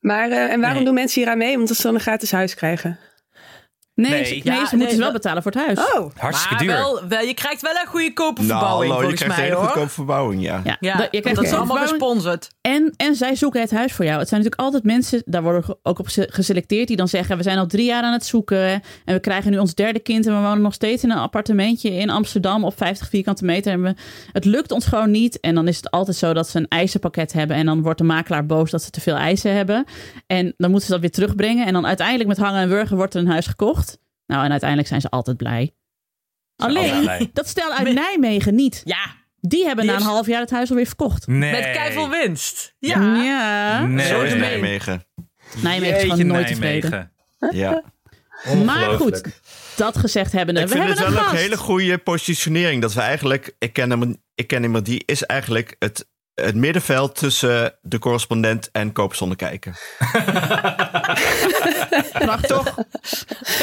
[0.00, 0.84] Maar, eh, en waarom Nee.
[0.84, 1.56] doen mensen hier aan mee?
[1.56, 2.98] Omdat ze dan een gratis huis krijgen.
[3.96, 4.24] Nee, Nee.
[4.24, 5.78] ze, nee, Ja, ze nee, moeten ze wel dat- betalen voor het huis.
[5.78, 6.72] Oh, Hartstikke maar duur.
[6.72, 9.56] Wel, wel, je krijgt wel een goedkope Nou, verbouwing, hallo, je krijgt mij, een hele
[9.56, 9.64] hoor.
[9.68, 10.60] goedkope verbouwing, ja.
[10.64, 12.48] Ja, Ja, dat, je krijgt dat is allemaal gesponsord.
[12.60, 14.18] En, en zij zoeken het huis voor jou.
[14.18, 17.42] Het zijn natuurlijk altijd mensen, daar worden ook op ge- geselecteerd, die dan zeggen: We
[17.42, 18.68] zijn al drie jaar aan het zoeken.
[19.04, 20.26] En we krijgen nu ons derde kind.
[20.26, 23.72] En we wonen nog steeds in een appartementje in Amsterdam op 50 vierkante meter.
[23.72, 23.94] En we,
[24.32, 25.40] het lukt ons gewoon niet.
[25.40, 27.56] En dan is het altijd zo dat ze een eisenpakket hebben.
[27.56, 29.84] En dan wordt de makelaar boos dat ze te veel eisen hebben.
[30.26, 31.66] En dan moeten ze dat weer terugbrengen.
[31.66, 33.85] En dan uiteindelijk met hangen en wurgen wordt er een huis gekocht.
[34.26, 35.74] Nou, en uiteindelijk zijn ze altijd blij.
[36.56, 37.30] altijd Alleen, blij.
[37.32, 38.80] dat stel uit Nijmegen niet.
[38.84, 41.26] Ja, Die hebben Die na een is- half jaar het huis alweer verkocht.
[41.26, 41.50] Nee.
[41.52, 42.74] met keiveel winst.
[42.78, 43.22] Ja.
[43.22, 43.86] Ja.
[43.86, 44.06] Nee.
[44.06, 44.34] Zo is.
[44.34, 45.04] Nijmegen.
[45.62, 46.90] Nijmegen is gewoon nooit tevreden.
[46.90, 47.12] Nijmegen.
[47.60, 47.82] Ja.
[48.64, 49.22] Maar goed,
[49.76, 50.60] dat gezegd hebbende.
[50.60, 52.82] Ik we vind hebben het wel een hele goede positionering.
[52.82, 56.08] Dat we eigenlijk, ik ken hem, ik ken iemand die is eigenlijk het,
[56.42, 59.74] het middenveld tussen de correspondent en kopen zonder kijken.
[62.12, 62.74] Prachtig.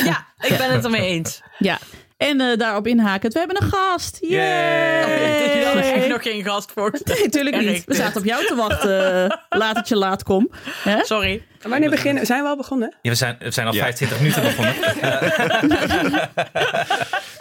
[0.03, 1.41] ja, ik ben het ermee eens.
[1.57, 1.77] Ja.
[2.17, 4.17] En eh, daarop inhakend, we hebben een gast.
[4.21, 4.39] Yay!
[4.39, 5.93] Yay!
[5.93, 6.91] Echt nog geen gast voor.
[7.03, 7.83] Nee, natuurlijk niet.
[7.85, 9.23] We zaten op jou te wachten.
[9.31, 10.51] eh, laat het je laat kom.
[10.83, 11.05] Hè?
[11.05, 11.43] Sorry.
[11.61, 12.25] wanneer beginnen?
[12.25, 12.95] Zijn we al begonnen?
[13.01, 13.81] Ja, we, zijn, we zijn al Ja.
[13.81, 14.75] 25 minuten begonnen.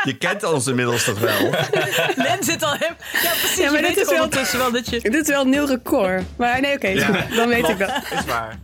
[0.04, 1.40] Je kent ons inmiddels toch wel?
[2.26, 2.94] Lin zit al hem.
[3.22, 3.56] Ja, precies.
[3.56, 4.28] Ja, maar dit is wel-
[4.58, 5.00] wel dat je...
[5.00, 6.24] Dit is wel een nieuw record.
[6.36, 7.36] Maar nee, oké, is goed.
[7.36, 7.90] dan weet ik dat.
[8.12, 8.58] Is waar.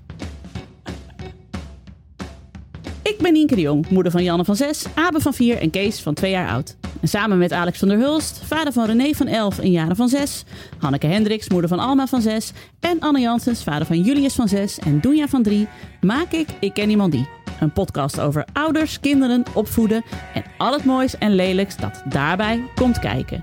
[3.03, 6.01] Ik ben Nienke de Jong, moeder van Janne van 6, Abe van 4 en Kees
[6.01, 6.77] van 2 jaar oud.
[7.01, 10.09] En samen met Alex van der Hulst, vader van René van 11 en Jaren van
[10.09, 10.45] 6,
[10.79, 14.79] Hanneke Hendricks, moeder van Alma van 6 en Anne Janssens, vader van Julius van 6
[14.79, 15.69] en Doenja van 3,
[16.01, 17.29] maak ik Ik Ken Iemand Die.
[17.61, 22.99] Een podcast over ouders, kinderen, opvoeden en al het moois en lelijks dat daarbij komt
[22.99, 23.41] kijken.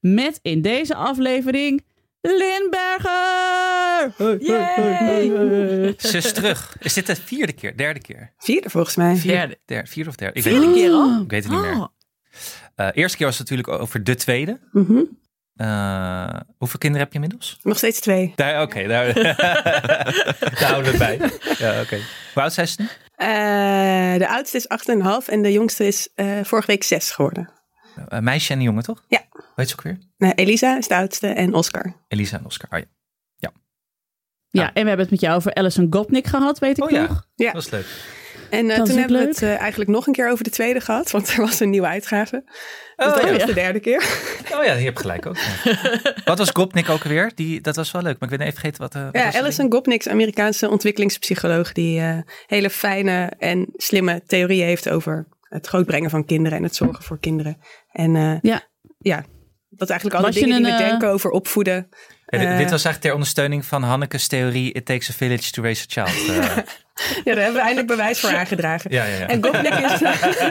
[0.00, 1.84] Met in deze aflevering
[4.16, 5.94] Lindberger!
[6.10, 6.76] Ze is terug.
[6.80, 7.76] Is dit de vierde keer?
[7.76, 8.32] Derde keer?
[8.38, 9.20] Vierde volgens mij.
[9.22, 9.58] Derde.
[9.64, 10.38] Derde, vierde of derde?
[10.38, 11.10] Ik weet, Vierde het, keer al?
[11.10, 11.22] niet.
[11.24, 11.74] ik weet het niet meer.
[11.76, 11.86] Oh.
[12.74, 14.60] Eh, eerste keer was het natuurlijk over de tweede.
[14.72, 15.02] Mhm.
[15.56, 17.58] Eh, hoeveel kinderen heb je inmiddels?
[17.62, 18.32] Nog steeds twee.
[18.34, 21.30] Daar, oké, daar, daar houden we het bij.
[21.58, 21.98] Ja, oké.
[22.34, 22.88] Hoe oud zijn ze nu?
[23.16, 24.68] Eh, de oudste is
[25.22, 27.50] 8,5 en de jongste is eh, vorige week 6 geworden.
[28.08, 29.04] Een meisje en een jongen, toch?
[29.08, 29.22] Ja.
[29.30, 29.98] Hoe heet ze ook weer?
[30.34, 31.96] Elisa is de oudste en Oscar.
[32.08, 32.68] Elisa en Oscar.
[32.72, 32.84] Oh ja.
[34.60, 37.00] Ja, en we hebben het met jou over Alison Gopnik gehad, weet ik Oh ja.
[37.06, 37.26] nog.
[37.34, 37.52] Ja.
[37.52, 37.86] Dat is leuk.
[38.50, 40.50] En eh, Dat is toen hebben we het eh, eigenlijk nog een keer over de
[40.50, 42.42] tweede gehad, want er was een nieuwe uitgave.
[42.96, 43.32] Dus Oh, dat ja.
[43.32, 44.02] was de derde keer.
[44.58, 45.36] Oh ja, je hebt gelijk ook.
[45.64, 46.00] ja.
[46.24, 47.32] wat was Gopnik ook weer?
[47.34, 48.94] Die, dat was wel leuk, maar ik ben even vergeten wat...
[48.94, 54.22] eh, wat Ja, was dat Alison Gopnik, Amerikaanse ontwikkelingspsycholoog, die eh, hele fijne en slimme
[54.26, 57.58] theorieën heeft over het grootbrengen van kinderen en het zorgen voor kinderen.
[57.92, 58.62] En eh, Ja.
[58.98, 59.24] ja,
[59.68, 61.88] dat eigenlijk alle Was dingen die we denken over opvoeden.
[62.26, 65.62] Dit, eh, dit was eigenlijk ter ondersteuning van Hanneke's theorie It takes a village to
[65.62, 66.14] raise a child.
[66.96, 68.90] Eh, Ja, daar hebben we eindelijk bewijs voor aangedragen.
[68.92, 69.26] ja, ja, ja.
[69.26, 70.00] En Gopnik is,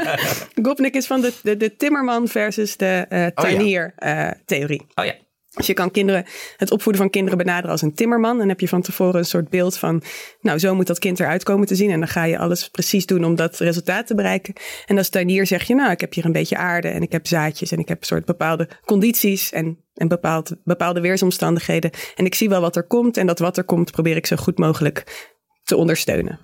[0.65, 4.85] Gopnik is van de, de, de Timmerman versus de eh tuinier eh, theorie.
[4.95, 5.13] Oh ja.
[5.55, 6.25] Dus je kan kinderen,
[6.57, 8.37] het opvoeden van kinderen benaderen als een timmerman.
[8.37, 10.03] Dan heb je van tevoren een soort beeld van,
[10.41, 11.91] nou zo moet dat kind eruit komen te zien.
[11.91, 14.53] En dan ga je alles precies doen om dat resultaat te bereiken.
[14.85, 17.27] En als tuinier zeg je, nou ik heb hier een beetje aarde en ik heb
[17.27, 21.91] zaadjes en ik heb een soort bepaalde condities en, en bepaald, bepaalde weersomstandigheden.
[22.15, 24.35] En ik zie wel wat er komt en dat wat er komt probeer ik zo
[24.35, 25.29] goed mogelijk
[25.63, 26.39] te ondersteunen.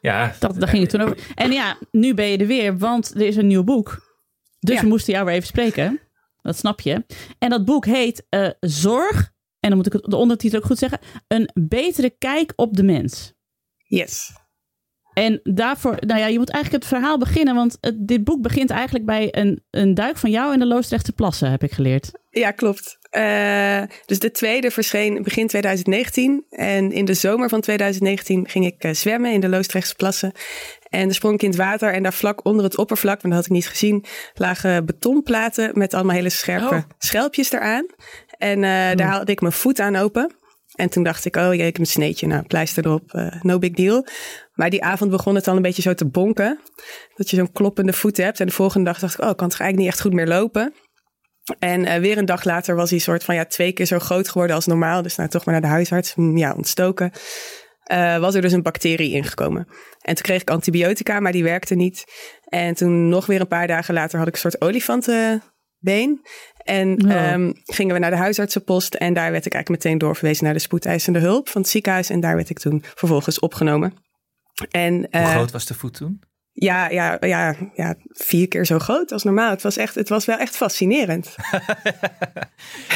[0.00, 0.34] ja.
[0.38, 1.16] Dat, daar ging het toen over.
[1.34, 4.08] En ja, nu ben je er weer, want er is een nieuw boek.
[4.60, 4.82] Dus Ja.
[4.82, 6.00] we moesten jou weer even spreken.
[6.42, 7.04] Dat snap je.
[7.38, 10.78] En dat boek heet eh, Zorg, en dan moet ik het, de ondertitel ook goed
[10.78, 10.98] zeggen,
[11.28, 13.32] Een betere kijk op de mens.
[13.76, 14.32] Yes.
[15.12, 18.70] En daarvoor, nou ja, je moet eigenlijk het verhaal beginnen, want het, dit boek begint
[18.70, 22.10] eigenlijk bij een, een duik van jou in de Loosdrechtse plassen, heb ik geleerd.
[22.30, 22.98] Ja, klopt.
[23.10, 26.44] Eh, dus de tweede verscheen begin 2019.
[26.50, 30.32] En in de zomer van 2019 ging ik eh, zwemmen in de Loosdrechtse plassen.
[30.88, 33.42] En er sprong ik in het water en daar vlak onder het oppervlak, want dat
[33.42, 36.82] had ik niet gezien, lagen betonplaten met allemaal hele scherpe Oh.
[36.98, 37.86] schelpjes eraan.
[38.38, 40.34] En eh, daar haalde ik mijn voet aan open.
[40.74, 42.26] En toen dacht ik, oh jee, ik heb een sneetje.
[42.26, 44.06] Nou, pleister erop, no big deal.
[44.54, 46.58] Maar die avond begon het al een beetje zo te bonken.
[47.14, 48.40] Dat je zo'n kloppende voet hebt.
[48.40, 50.26] En de volgende dag dacht ik, oh, ik kan toch eigenlijk niet echt goed meer
[50.26, 50.74] lopen.
[51.58, 54.28] En eh, weer een dag later was hij soort van ja, twee keer zo groot
[54.28, 55.02] geworden als normaal.
[55.02, 56.14] Dus nou toch maar naar de huisarts.
[56.14, 57.12] Hm, Ja, ontstoken.
[57.82, 59.66] Eh, was er dus een bacterie ingekomen.
[60.00, 62.04] En toen kreeg ik antibiotica, maar die werkte niet.
[62.44, 66.20] En toen nog weer een paar dagen later had ik een soort olifantenbeen.
[66.64, 68.94] En ehm, gingen we naar de huisartsenpost.
[68.94, 72.10] En daar werd ik eigenlijk meteen doorverwezen naar de spoedeisende hulp van het ziekenhuis.
[72.10, 73.94] En daar werd ik toen vervolgens opgenomen.
[74.70, 76.20] En Hoe eh, groot was de voet toen?
[76.60, 79.50] Ja, ja, ja, ja, vier keer zo groot als normaal.
[79.50, 81.34] Het was, echt, het was wel echt fascinerend.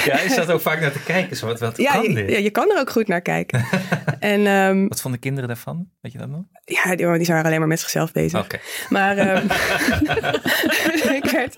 [0.05, 1.37] Ja, je zat ook vaak naar te kijken.
[1.37, 2.31] Zo, wat, wat Ja, kan je, dit?
[2.31, 3.67] ja, je kan er ook goed naar kijken.
[4.21, 5.89] en ehm, Wat vonden kinderen daarvan?
[6.01, 6.43] Weet je dat nog?
[6.65, 8.41] ja, die, die waren alleen maar met zichzelf bezig.
[8.41, 8.59] Oké.
[8.89, 9.45] Maar ehm,
[11.21, 11.57] ik werd,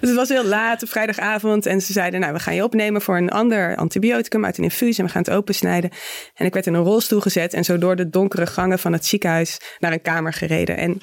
[0.00, 1.66] dus het was heel laat op vrijdagavond.
[1.66, 4.98] En ze zeiden, nou, we gaan je opnemen voor een ander antibioticum uit een infuus.
[4.98, 5.90] En we gaan het opensnijden.
[6.34, 9.06] En ik werd in een rolstoel gezet en zo door de donkere gangen van het
[9.06, 10.76] ziekenhuis naar een kamer gereden.
[10.76, 11.00] En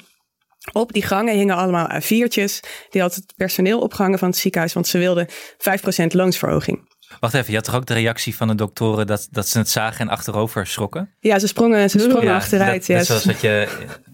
[0.72, 2.60] op die gangen hingen allemaal A4'tjes.
[2.90, 6.95] Die had het personeel opgehangen van het ziekenhuis, want ze wilden 5% loonsverhoging.
[7.20, 9.68] Wacht even, je had toch ook de reactie van de doktoren dat, dat ze het
[9.68, 11.10] zagen en achterover schrokken?
[11.20, 12.86] Ja, ze sprongen, ze sprongen Ja, achteruit.
[12.86, 13.68] Dat, zoals wat je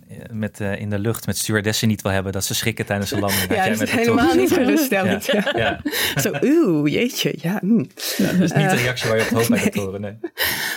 [0.09, 3.11] eh, met, eh, in de lucht met stewardessen niet wil hebben, dat ze schrikken tijdens
[3.11, 3.55] een landing.
[3.55, 5.27] Ja, dat is helemaal niet geruststellend.
[5.27, 5.53] Ja.
[5.57, 5.81] Ja,
[6.21, 7.59] Zo, oeh, jeetje, ja.
[7.61, 7.77] hm.
[7.77, 7.87] dat
[8.19, 10.01] is niet de reactie waar je op hoopt bij doktoren.
[10.01, 10.19] Nee.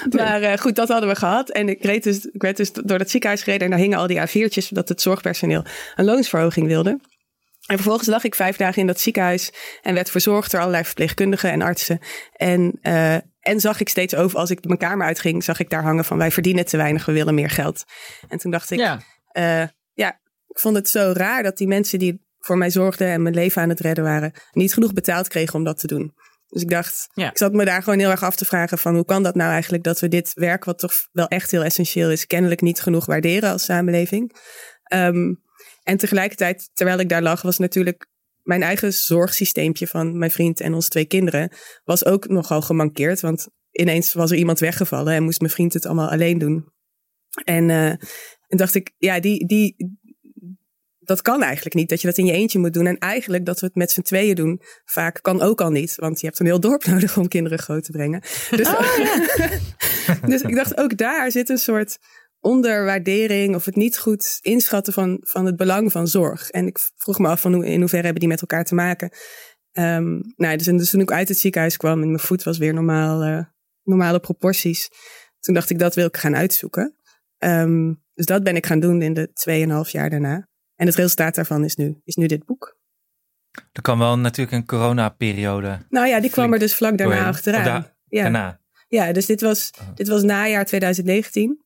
[0.10, 1.50] Maar eh, goed, dat hadden we gehad.
[1.50, 4.08] En ik, reed dus, ik werd dus door het ziekenhuis gereden en daar hingen al
[4.08, 5.64] die A4'tjes dat het zorgpersoneel
[5.96, 7.00] een loonsverhoging wilde.
[7.66, 9.52] En vervolgens lag ik vijf dagen in dat ziekenhuis
[9.82, 12.00] en werd verzorgd door allerlei verpleegkundigen en artsen.
[12.34, 15.84] En, eh, en zag ik steeds over, als ik mijn kamer uitging, zag ik daar
[15.84, 17.84] hangen van wij verdienen te weinig, we willen meer geld.
[18.28, 19.02] En toen dacht ik, Ja.
[19.32, 20.10] eh, ja,
[20.48, 23.62] ik vond het zo raar dat die mensen die voor mij zorgden en mijn leven
[23.62, 26.14] aan het redden waren, niet genoeg betaald kregen om dat te doen.
[26.48, 27.30] Dus ik dacht, Ja.
[27.30, 29.52] ik zat me daar gewoon heel erg af te vragen van hoe kan dat nou
[29.52, 33.06] eigenlijk dat we dit werk, wat toch wel echt heel essentieel is, kennelijk niet genoeg
[33.06, 34.36] waarderen als samenleving.
[34.84, 35.34] Ehm,
[35.86, 38.08] en tegelijkertijd, terwijl ik daar lag, was natuurlijk
[38.42, 41.52] mijn eigen zorgsysteempje van mijn vriend en onze twee kinderen,
[41.84, 43.22] was ook nogal gemankeerd.
[43.22, 46.74] Want ineens was er iemand weggevallen en moest mijn vriend het allemaal alleen doen.
[47.44, 47.90] En, eh,
[48.48, 49.76] en dacht ik, ja, die, die,
[51.00, 51.90] dat kan eigenlijk niet.
[51.90, 52.88] Dat je dat in je eentje moet doen.
[52.88, 55.96] En eigenlijk dat we het met z'n tweeën doen, vaak kan ook al niet.
[55.96, 58.22] Want je hebt een heel dorp nodig om kinderen groot te brengen.
[58.50, 58.70] Dus,
[60.32, 61.98] dus ik dacht, ook daar zit een soort
[62.46, 66.50] onderwaardering of het niet goed inschatten van, van het belang van zorg.
[66.50, 69.10] En ik vroeg me af van hoe, in hoeverre hebben die met elkaar te maken.
[69.72, 72.58] Ehm, nou, dus, en dus toen ik uit het ziekenhuis kwam en mijn voet was
[72.58, 73.44] weer normaal, eh,
[73.84, 74.90] normale proporties.
[75.40, 76.96] Toen dacht ik, dat wil ik gaan uitzoeken.
[77.38, 80.48] Ehm, dus dat ben ik gaan doen in de 2,5 jaar daarna.
[80.76, 82.78] En het resultaat daarvan is nu, is nu dit boek.
[83.72, 87.64] Er kwam wel natuurlijk een coronaperiode Nou ja, die kwam er dus vlak daarna achteraan.
[87.64, 88.22] Da- ja.
[88.22, 88.60] daarna.
[88.88, 89.96] ja, dus dit was, Oh.
[89.96, 91.65] dit was najaar 2019.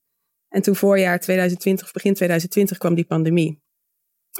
[0.50, 3.62] En toen voorjaar 2020 of begin 2020 kwam die pandemie.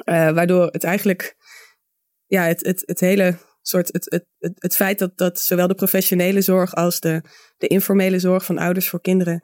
[0.04, 1.36] Eh, waardoor het eigenlijk,
[2.26, 5.76] ja, het, het, het hele soort, het, het, het, het feit dat, dat zowel de
[5.76, 7.22] professionele zorg als de,
[7.58, 9.44] de informele zorg van ouders voor kinderen,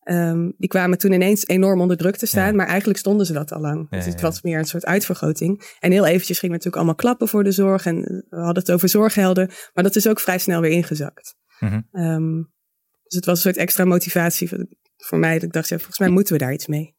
[0.00, 2.50] ehm, die kwamen toen ineens enorm onder druk te staan.
[2.50, 2.54] Ja.
[2.54, 3.86] Maar eigenlijk stonden ze dat al lang.
[3.90, 4.26] Ja, dus het ja.
[4.26, 5.76] was meer een soort uitvergroting.
[5.78, 7.86] En heel eventjes gingen we natuurlijk allemaal klappen voor de zorg.
[7.86, 9.50] En we hadden het over zorghelden.
[9.74, 11.34] Maar dat is ook vrij snel weer ingezakt.
[11.60, 11.80] Mhm.
[11.92, 12.36] Ehm,
[13.02, 14.48] dus het was een soort extra motivatie
[15.06, 15.34] voor mij.
[15.34, 16.94] Dat ik dacht, ja, volgens mij moeten we daar iets mee.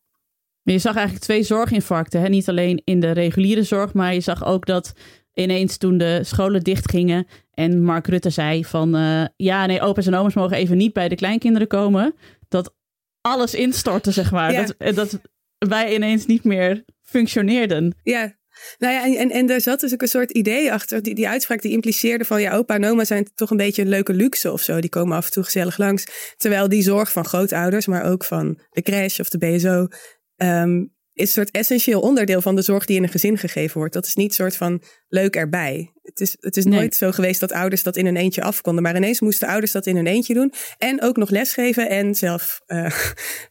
[0.62, 2.22] Maar je zag eigenlijk twee zorginfarcten.
[2.22, 2.28] Hè?
[2.28, 4.94] Niet alleen in de reguliere zorg, maar je zag ook dat
[5.34, 10.16] ineens toen de scholen dichtgingen en Mark Rutte zei van eh, ja, nee, opa's en
[10.16, 12.16] oma's mogen even niet bij de kleinkinderen komen.
[12.48, 12.76] Dat
[13.22, 14.52] alles instortte, zeg maar.
[14.52, 14.66] Ja.
[14.78, 15.20] Dat, dat
[15.58, 17.96] wij ineens niet meer functioneerden.
[18.04, 18.36] Ja,
[18.78, 21.02] nou ja, en, en, en daar zat dus ook een soort idee achter.
[21.04, 23.90] Die, die uitspraak die impliceerde van ja, opa en oma zijn toch een beetje een
[23.90, 24.80] leuke luxe of zo.
[24.80, 26.34] Die komen af en toe gezellig langs.
[26.38, 29.88] Terwijl die zorg van grootouders, maar ook van de crash of de BSO,
[30.36, 33.94] ehm, is een soort essentieel onderdeel van de zorg die in een gezin gegeven wordt.
[33.94, 35.92] Dat is niet een soort van leuk erbij.
[36.02, 36.80] Het is, het is Nee.
[36.80, 38.84] nooit zo geweest dat ouders dat in hun eentje af konden.
[38.84, 40.54] Maar ineens moesten ouders dat in hun eentje doen.
[40.78, 42.86] En ook nog lesgeven en zelf eh,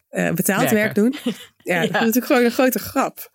[0.09, 0.77] eh, betaald Werken.
[0.77, 1.15] werk doen.
[1.63, 3.31] Ja, dat is natuurlijk gewoon een grote grap.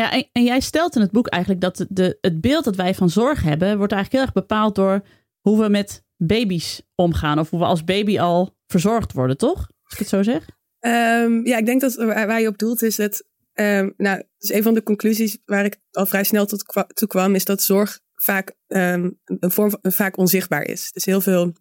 [0.00, 3.10] Ja, en, jij stelt in het boek eigenlijk dat de, het beeld dat wij van
[3.10, 5.02] zorg hebben, wordt eigenlijk heel erg bepaald door
[5.40, 7.38] hoe we met baby's omgaan.
[7.38, 9.70] Of hoe we als baby al verzorgd worden, toch?
[9.82, 10.48] Als ik het zo zeg.
[10.78, 13.24] Ehm, ja, ik denk dat waar je op doelt is dat.
[13.52, 17.34] ehm, nou, dus een van de conclusies waar ik al vrij snel tot toe kwam,
[17.34, 20.92] is dat zorg vaak ehm, een vorm vaak onzichtbaar is.
[20.92, 21.52] Dus heel veel.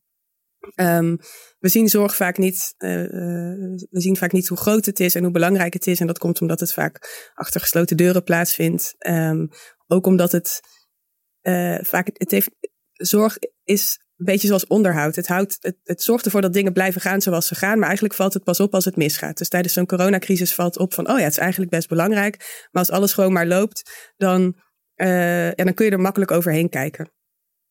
[0.75, 1.15] Ehm,
[1.59, 2.73] we zien zorg vaak niet.
[2.77, 5.99] eh, eh, we zien vaak niet hoe groot het is en hoe belangrijk het is.
[5.99, 8.95] En dat komt omdat het vaak achter gesloten deuren plaatsvindt.
[8.97, 9.47] Ehm,
[9.87, 10.59] ook omdat het
[11.41, 12.09] eh, vaak.
[12.13, 12.49] Het heeft,
[12.91, 15.15] zorg is een beetje zoals onderhoud.
[15.15, 17.77] Het, houdt, het, het zorgt ervoor dat dingen blijven gaan zoals ze gaan.
[17.77, 19.37] Maar eigenlijk valt het pas op als het misgaat.
[19.37, 21.09] Dus tijdens zo'n coronacrisis valt op van...
[21.09, 22.67] oh ja, het is eigenlijk best belangrijk.
[22.71, 24.11] Maar als alles gewoon maar loopt...
[24.17, 24.55] dan,
[24.95, 27.11] ja, dan kun je er makkelijk overheen kijken.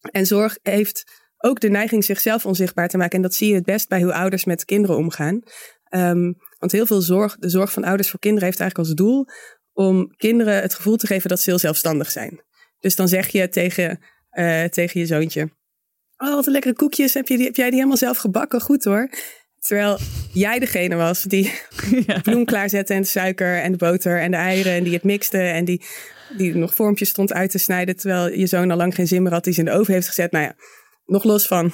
[0.01, 3.17] En zorg heeft ook de neiging zichzelf onzichtbaar te maken.
[3.17, 5.43] En dat zie je het best bij hoe ouders met kinderen omgaan.
[5.85, 9.27] Ehm, want heel veel zorg, de zorg van ouders voor kinderen heeft eigenlijk als doel...
[9.73, 12.43] om kinderen het gevoel te geven dat ze heel zelfstandig zijn.
[12.79, 15.57] Dus dan zeg je tegen, eh, tegen je zoontje...
[16.17, 17.15] Oh, wat een lekkere koekjes.
[17.15, 18.61] Heb, je die, heb jij die helemaal zelf gebakken?
[18.61, 19.11] Goed hoor.
[19.59, 19.99] Terwijl
[20.33, 21.53] jij degene was die
[22.07, 22.21] Ja.
[22.21, 25.39] bloem klaarzette en de suiker en de boter en de eieren en die het mixte
[25.39, 25.83] en die,
[26.37, 29.33] die nog vormpjes stond uit te snijden terwijl je zoon al lang geen zin meer
[29.33, 30.33] had die ze in de oven heeft gezet.
[30.33, 30.55] Nou ja,
[31.09, 31.73] nog los van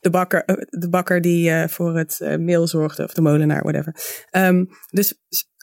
[0.00, 3.62] de bakker, eh, de bakker die eh, voor het eh, meel zorgde of de molenaar,
[3.62, 3.94] whatever.
[4.30, 5.14] Ehm, dus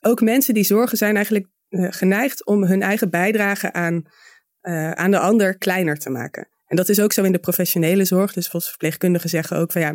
[0.01, 4.03] ook mensen die zorgen zijn eigenlijk geneigd om hun eigen bijdrage aan,
[4.93, 6.49] aan de ander kleiner te maken.
[6.65, 8.33] En dat is ook zo in de professionele zorg.
[8.33, 9.89] Dus volgens verpleegkundigen zeggen ook van ja,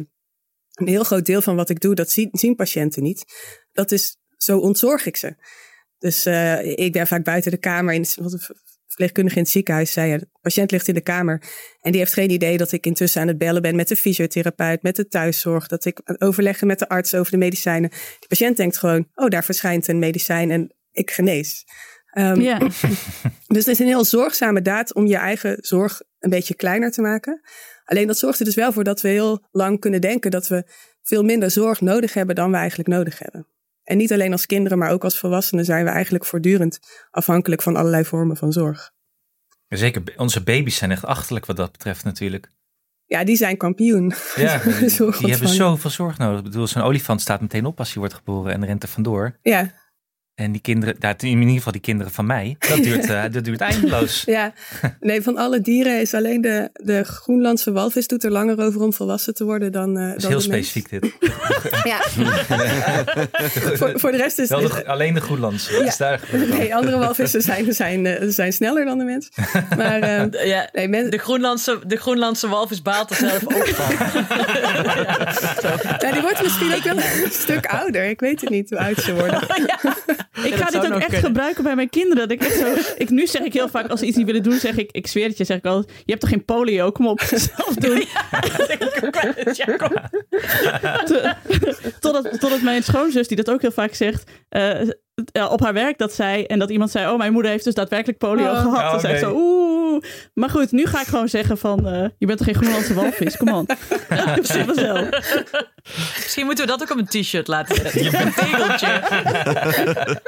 [0.72, 3.24] een heel groot deel van wat ik doe, dat zien, zien patiënten niet.
[3.72, 5.36] Dat is, zo ontzorg ik ze.
[5.98, 6.26] Dus
[6.76, 7.94] ik ben vaak buiten de kamer.
[7.94, 8.04] In
[8.94, 11.42] verpleegkundige in het ziekenhuis zei, ja, de patiënt ligt in de kamer.
[11.80, 14.82] En die heeft geen idee dat ik intussen aan het bellen ben met de fysiotherapeut,
[14.82, 15.66] met de thuiszorg.
[15.66, 17.90] Dat ik aan het overleggen met de arts over de medicijnen.
[17.90, 21.64] Die patiënt denkt gewoon, oh, daar verschijnt een medicijn en ik genees.
[22.10, 22.58] Ehm, Ja.
[23.54, 27.02] dus het is een heel zorgzame daad om je eigen zorg een beetje kleiner te
[27.02, 27.40] maken.
[27.84, 30.64] Alleen dat zorgt er dus wel voor dat we heel lang kunnen denken dat we
[31.02, 33.46] veel minder zorg nodig hebben dan we eigenlijk nodig hebben.
[33.84, 36.78] En niet alleen als kinderen, maar ook als volwassenen zijn we eigenlijk voortdurend
[37.10, 38.92] afhankelijk van allerlei vormen van zorg.
[39.68, 42.50] Zeker, onze baby's zijn echt achterlijk wat dat betreft natuurlijk.
[43.06, 44.14] Ja, die zijn kampioen.
[44.36, 44.58] Ja,
[45.18, 46.38] die, hebben zoveel zorg nodig.
[46.38, 49.38] Ik bedoel, zo'n olifant staat meteen op als hij wordt geboren en rent er vandoor.
[49.42, 49.72] Ja,
[50.34, 53.44] En die kinderen, daar, in ieder geval die kinderen van mij, dat duurt, eh, dat
[53.44, 54.22] duurt eindeloos.
[54.26, 54.52] ja.
[55.00, 58.92] Nee, van alle dieren is alleen de, de Groenlandse walvis doet er langer over om
[58.92, 60.68] volwassen te worden dan, eh Dat is dan heel de mens.
[60.68, 61.12] specifiek dit.
[61.84, 62.00] Ja.
[63.78, 64.86] voor, voor de rest is het...
[64.86, 65.72] alleen de Groenlandse.
[65.72, 66.58] dat is daar gebeurd dan.
[66.58, 69.28] Nee, andere walvissen zijn, zijn, eh, zijn sneller dan de mens.
[69.76, 73.94] Maar eh, Ja, nee, men, de, Groenlandse, de Groenlandse walvis baalt er zelf ook van.
[75.98, 78.04] ja, die wordt misschien ook wel een stuk ouder.
[78.04, 79.40] Ik weet het niet hoe oud ze worden.
[80.42, 81.20] Ik ga dit ook echt kunnen.
[81.24, 82.28] gebruiken bij mijn kinderen.
[82.28, 84.42] Dat ik echt zo, ik, nu zeg ik heel vaak, als ze iets niet willen
[84.42, 86.90] doen, zeg ik, ik zweer het je, zeg ik al, je hebt toch geen polio,
[86.92, 87.20] kom op,
[87.50, 87.98] zelf doen.
[87.98, 88.40] Ja.
[91.04, 91.34] Te-
[92.00, 94.80] totdat, totdat mijn schoonzus, die dat ook heel vaak zegt, eh,
[95.50, 98.18] op haar werk dat zei, en dat iemand zei, oh, mijn moeder heeft dus daadwerkelijk
[98.18, 98.60] polio Oh.
[98.60, 98.82] gehad.
[98.84, 100.02] Oh, Dan zei zo, oeh.
[100.34, 103.36] Maar goed, nu ga ik gewoon zeggen van, eh, je bent toch geen Groenlandse walvis,
[103.36, 103.66] kom on.
[106.22, 108.20] Misschien moeten we dat ook op een t-shirt laten zetten.
[108.26, 109.00] Een tegeltje.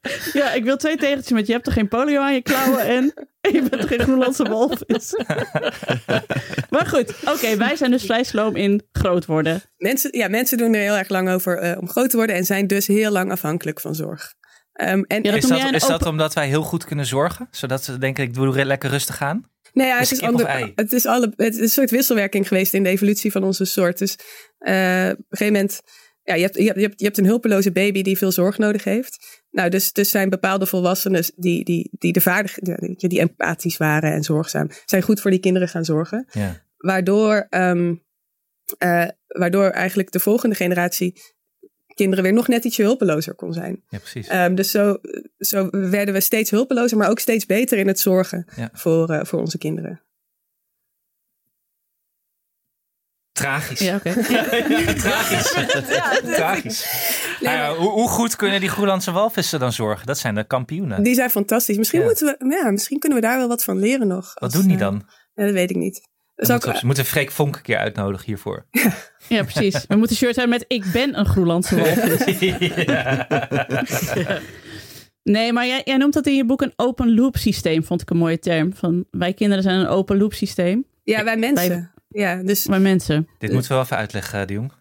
[0.32, 3.12] Ja, ik wil twee tegeltjes met je hebt toch geen polio aan je klauwen en
[3.52, 5.14] je bent toch geen Groenlandse walvis.
[6.70, 9.62] maar goed, oké, wij zijn dus vrij sloom in groot worden.
[9.76, 12.44] Mensen, ja, mensen doen er heel erg lang over eh, om groot te worden en
[12.44, 14.34] zijn dus heel lang afhankelijk van zorg.
[14.72, 17.48] Ehm, en, Ja, dat Is dat, is dat omdat wij heel goed kunnen zorgen?
[17.50, 19.50] Zodat ze denken, ik doe lekker rustig aan?
[19.72, 22.74] nee, ja, is het, is ander, het, is alle, het is een soort wisselwerking geweest
[22.74, 23.98] in de evolutie van onze soort.
[23.98, 24.18] Dus
[24.58, 25.80] eh, op een gegeven moment,
[26.28, 29.42] ja, je hebt, je, hebt, je, hebt, een hulpeloze baby die veel zorg nodig heeft.
[29.50, 34.12] Nou, dus, dus zijn bepaalde volwassenen die, die, die, de vaardig, die, die empathisch waren
[34.12, 36.26] en zorgzaam, zijn goed voor die kinderen gaan zorgen.
[36.30, 36.66] Ja.
[36.78, 37.94] waardoor, ehm,
[38.78, 41.20] eh, waardoor eigenlijk de volgende generatie
[41.94, 43.82] kinderen weer nog net ietsje hulpelozer kon zijn.
[43.88, 44.26] ja, precies.
[44.26, 44.98] Ehm, dus zo,
[45.38, 48.70] zo werden we steeds hulpelozer, maar ook steeds beter in het zorgen Ja.
[48.72, 50.00] voor, eh, voor onze kinderen.
[53.38, 53.78] Tragisch.
[53.80, 54.12] Ja, oké.
[55.04, 55.54] Tragisch.
[56.34, 56.86] Tragisch.
[57.40, 60.06] Nou hoe, hoe goed kunnen die Groenlandse walvissen dan zorgen?
[60.06, 61.02] Dat zijn de kampioenen.
[61.02, 61.76] Die zijn fantastisch.
[61.76, 62.06] Misschien, Ja.
[62.06, 64.30] moeten we, ja, misschien kunnen we daar wel wat van leren nog.
[64.34, 65.02] Wat als, doen die eh, dan?
[65.34, 66.00] ja, dat weet ik niet.
[66.36, 68.66] Zou moeten, ik- we, moeten we Freek Vonk een keer uitnodigen hiervoor.
[69.28, 69.84] Ja, precies.
[69.88, 72.24] We moeten shirt hebben met ik ben een Groenlandse walvis.
[75.22, 78.10] Nee, maar jij, jij noemt dat in je boek een open loop systeem, vond ik
[78.10, 78.74] een mooie term.
[78.74, 80.84] Van wij kinderen zijn een open loop systeem.
[81.04, 81.92] ja, wij mensen.
[82.08, 83.28] Ja, dus Maar mensen.
[83.38, 84.72] Dit moeten we wel even uitleggen, de jong.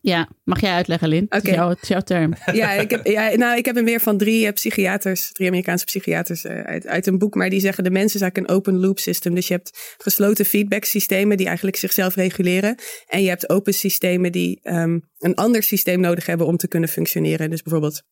[0.00, 1.26] Ja, mag jij uitleggen, Lin?
[1.28, 1.50] Oké.
[1.50, 2.34] jouw, het is jouw term.
[2.52, 5.84] Ja, ik heb, ja, nou, ik heb er meer van drie eh, psychiaters, drie Amerikaanse
[5.84, 7.34] psychiaters eh, uit, uit een boek.
[7.34, 9.34] Maar die zeggen de mens is eigenlijk een open loop system.
[9.34, 12.78] Dus je hebt gesloten feedback systemen die eigenlijk zichzelf reguleren.
[13.06, 16.88] En je hebt open systemen die ehm, een ander systeem nodig hebben om te kunnen
[16.88, 17.50] functioneren.
[17.50, 18.02] Dus bijvoorbeeld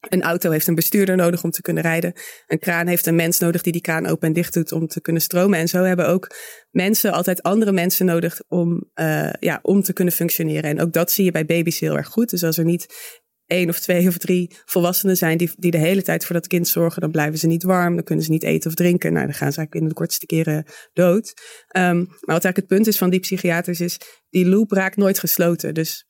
[0.00, 2.12] een auto heeft een bestuurder nodig om te kunnen rijden.
[2.46, 5.00] Een kraan heeft een mens nodig die die kraan open en dicht doet om te
[5.00, 5.58] kunnen stromen.
[5.58, 6.36] En zo hebben ook
[6.70, 10.70] mensen altijd andere mensen nodig om, eh, ja, om te kunnen functioneren.
[10.70, 12.30] En ook dat zie je bij baby's heel erg goed.
[12.30, 12.86] Dus als er niet
[13.46, 16.68] één of twee of drie volwassenen zijn die, die de hele tijd voor dat kind
[16.68, 19.12] zorgen, dan blijven ze niet warm, dan kunnen ze niet eten of drinken.
[19.12, 21.32] Nou, dan gaan ze eigenlijk in de kortste keren dood.
[21.66, 25.18] Ehm, maar wat eigenlijk het punt is van die psychiaters is, die loop raakt nooit
[25.18, 25.74] gesloten.
[25.74, 26.06] Dus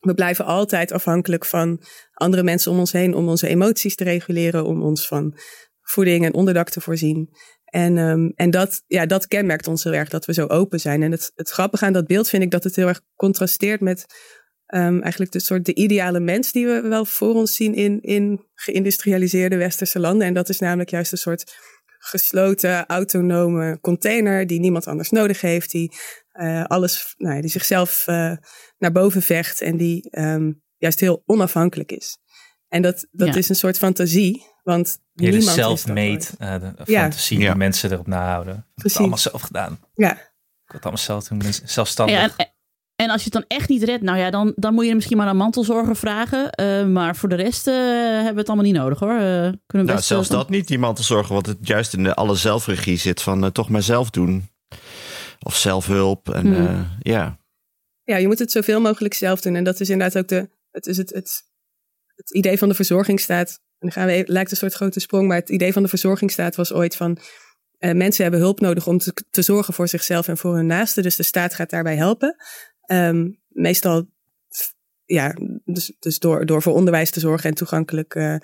[0.00, 1.82] we blijven altijd afhankelijk van
[2.12, 5.38] andere mensen om ons heen om onze emoties te reguleren, om ons van
[5.82, 7.30] voeding en onderdak te voorzien.
[7.64, 11.02] En, ehm, en dat, ja, dat kenmerkt ons heel erg, dat we zo open zijn.
[11.02, 14.06] En het, het grappige aan dat beeld vind ik dat het heel erg contrasteert met
[14.66, 18.46] ehm, eigenlijk de soort de ideale mens die we wel voor ons zien in, in
[18.54, 20.26] geïndustrialiseerde westerse landen.
[20.26, 21.54] En dat is namelijk juist een soort
[21.98, 25.92] gesloten, autonome container die niemand anders nodig heeft, die
[26.38, 28.32] eh, alles, nou ja, die zichzelf eh,
[28.78, 32.18] naar boven vecht en die ehm, juist heel onafhankelijk is.
[32.68, 33.34] En dat, dat Ja.
[33.34, 37.00] is een soort fantasie, want hele niemand self-made eh, Ja.
[37.02, 37.46] fantasie Ja.
[37.48, 38.54] die mensen erop nahouden.
[38.54, 39.78] Ik heb het allemaal zelf gedaan.
[39.94, 40.18] Ja, Ik
[40.64, 42.16] had het allemaal zelf doen, mensen- zelfstandig.
[42.16, 42.52] Ja, en,
[42.96, 45.16] en als je het dan echt niet redt, nou ja, dan, dan moet je misschien
[45.16, 46.50] maar aan mantelzorger vragen.
[46.50, 49.10] Eh, maar voor de rest eh, hebben we het allemaal niet nodig hoor.
[49.12, 52.14] Eh, kunnen we Nou, best, zelfs dat niet, die mantelzorgen, want het juist in de
[52.14, 54.48] alle zelfregie zit van toch maar zelf doen.
[55.38, 56.28] Of zelfhulp.
[56.28, 56.66] En Hmm.
[56.66, 57.38] eh, ja.
[58.02, 59.54] ja, je moet het zoveel mogelijk zelf doen.
[59.54, 61.42] En dat is inderdaad ook de, het, is het, het,
[62.14, 63.48] het idee van de verzorgingsstaat.
[63.48, 66.56] En dan gaan we, lijkt een soort grote sprong, maar het idee van de verzorgingsstaat
[66.56, 67.18] was ooit van
[67.78, 71.02] eh, mensen hebben hulp nodig om te, te zorgen voor zichzelf en voor hun naasten.
[71.02, 72.36] Dus de staat gaat daarbij helpen.
[72.80, 74.06] Ehm, meestal,
[75.04, 78.34] ja, dus, dus door, door voor onderwijs te zorgen en toegankelijk eh,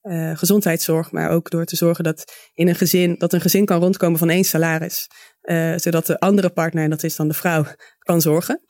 [0.00, 3.80] eh, gezondheidszorg, maar ook door te zorgen dat in een gezin, dat een gezin kan
[3.80, 5.08] rondkomen van één salaris.
[5.44, 7.64] Eh, zodat de andere partner, en dat is dan de vrouw,
[7.98, 8.60] kan zorgen.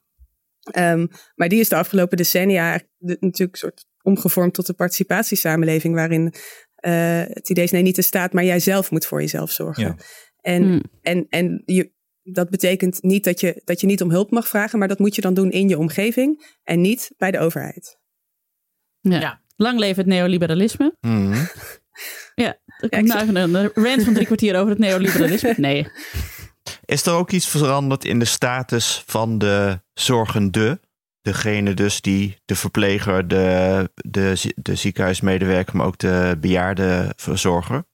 [0.71, 5.95] Ehm, maar die is de afgelopen decennia de- natuurlijk een soort omgevormd tot een participatiesamenleving,
[5.95, 6.35] waarin
[6.75, 9.83] eh, het idee is, nee, niet de staat, maar jij zelf moet voor jezelf zorgen.
[9.85, 9.97] Ja.
[10.41, 10.83] En, Hmm.
[11.03, 14.79] en, en je, dat betekent niet dat je, dat je niet om hulp mag vragen,
[14.79, 17.99] maar dat moet je dan doen in je omgeving en niet bij de overheid.
[19.01, 19.21] ja.
[19.21, 19.43] Ja.
[19.57, 20.97] Lang leven het neoliberalisme.
[21.01, 21.45] Mhm.
[22.35, 25.55] Ja, er ik komt nou even een rant van drie kwartier over het neoliberalisme.
[25.69, 25.87] Nee.
[26.85, 30.81] Is er ook iets veranderd in de status van de zorgende?
[31.23, 37.85] Degene dus die de verpleger, de, de, zie- de ziekenhuismedewerker, maar ook de bejaarde verzorger?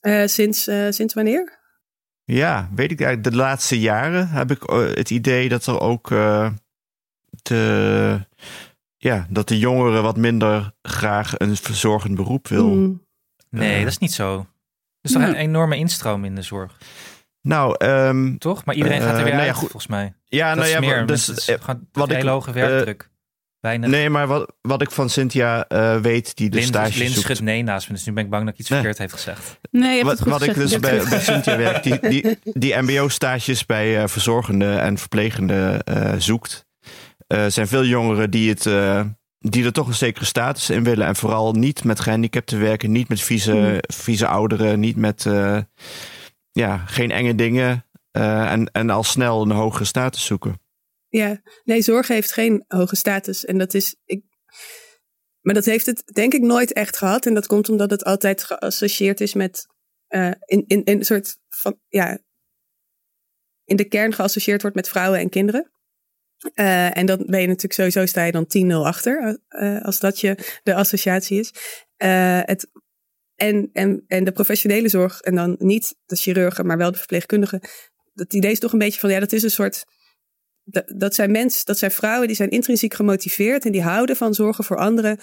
[0.00, 1.62] Eh, sinds, eh, sinds wanneer?
[2.24, 3.30] Ja, weet ik eigenlijk.
[3.36, 6.50] De laatste jaren heb ik eh, het idee dat er ook eh,
[7.42, 8.26] de,
[8.96, 12.66] ja, dat de jongeren wat minder graag een verzorgend beroep wil.
[12.68, 13.02] Hmm.
[13.50, 14.38] Nee, dat is niet zo.
[14.38, 14.46] Er
[15.02, 15.30] is toch Nee.
[15.30, 16.78] een enorme instroom in de zorg,
[17.44, 18.64] Nou, ehm, toch?
[18.64, 19.70] Maar iedereen gaat er Eh, weer nou ja, uit, goed.
[19.70, 20.14] volgens mij.
[20.24, 22.52] ja, dat nou is ja, maar dus, Dus, eh, gewoon wat een hele ik, hoge
[22.52, 23.10] werkdruk.
[23.60, 23.90] Weinig.
[23.90, 27.40] nee, maar wat, wat ik van Cynthia eh, weet, die de Lin, stage Lin zoekt.
[27.40, 28.78] nee naast me, dus nu ben ik bang dat ik iets Nee.
[28.78, 29.58] verkeerd heeft gezegd.
[29.70, 30.82] Nee, je hebt Wat, het goed wat ik gezegd.
[30.82, 35.80] dus Je hebt bij, Cynthia werk, die, die, die mbo-stages bij eh, verzorgende en verplegende
[35.84, 36.66] eh, zoekt.
[37.26, 39.00] eh, zijn veel jongeren die, het, eh,
[39.38, 41.06] die er toch een zekere status in willen.
[41.06, 43.78] En vooral niet met gehandicapten werken, niet met vieze, Hmm.
[43.80, 45.58] vieze ouderen, niet met eh,
[46.54, 47.84] ja, geen enge dingen.
[48.10, 50.60] eh, en, en al snel een hogere status zoeken.
[51.08, 53.44] Ja, nee, zorg heeft geen hoge status.
[53.44, 53.96] En dat is.
[54.04, 54.22] Ik,
[55.40, 57.26] maar dat heeft het denk ik nooit echt gehad.
[57.26, 59.66] En dat komt omdat het altijd geassocieerd is met.
[60.06, 61.78] eh, in, in, in een soort van.
[61.88, 62.18] Ja.
[63.64, 65.70] In de kern geassocieerd wordt met vrouwen en kinderen.
[66.54, 69.38] Eh, en dan ben je natuurlijk sowieso sta je dan 10-0 achter.
[69.82, 71.52] als dat je de associatie is.
[72.44, 72.70] Het,
[73.48, 75.20] en, en, en de professionele zorg.
[75.20, 77.60] En dan niet de chirurgen, maar wel de verpleegkundigen.
[78.12, 79.10] Dat idee is toch een beetje van.
[79.10, 79.84] Ja, dat is een soort
[80.96, 84.64] dat, zijn mensen, dat zijn vrouwen die zijn intrinsiek gemotiveerd en die houden van zorgen
[84.64, 85.18] voor anderen.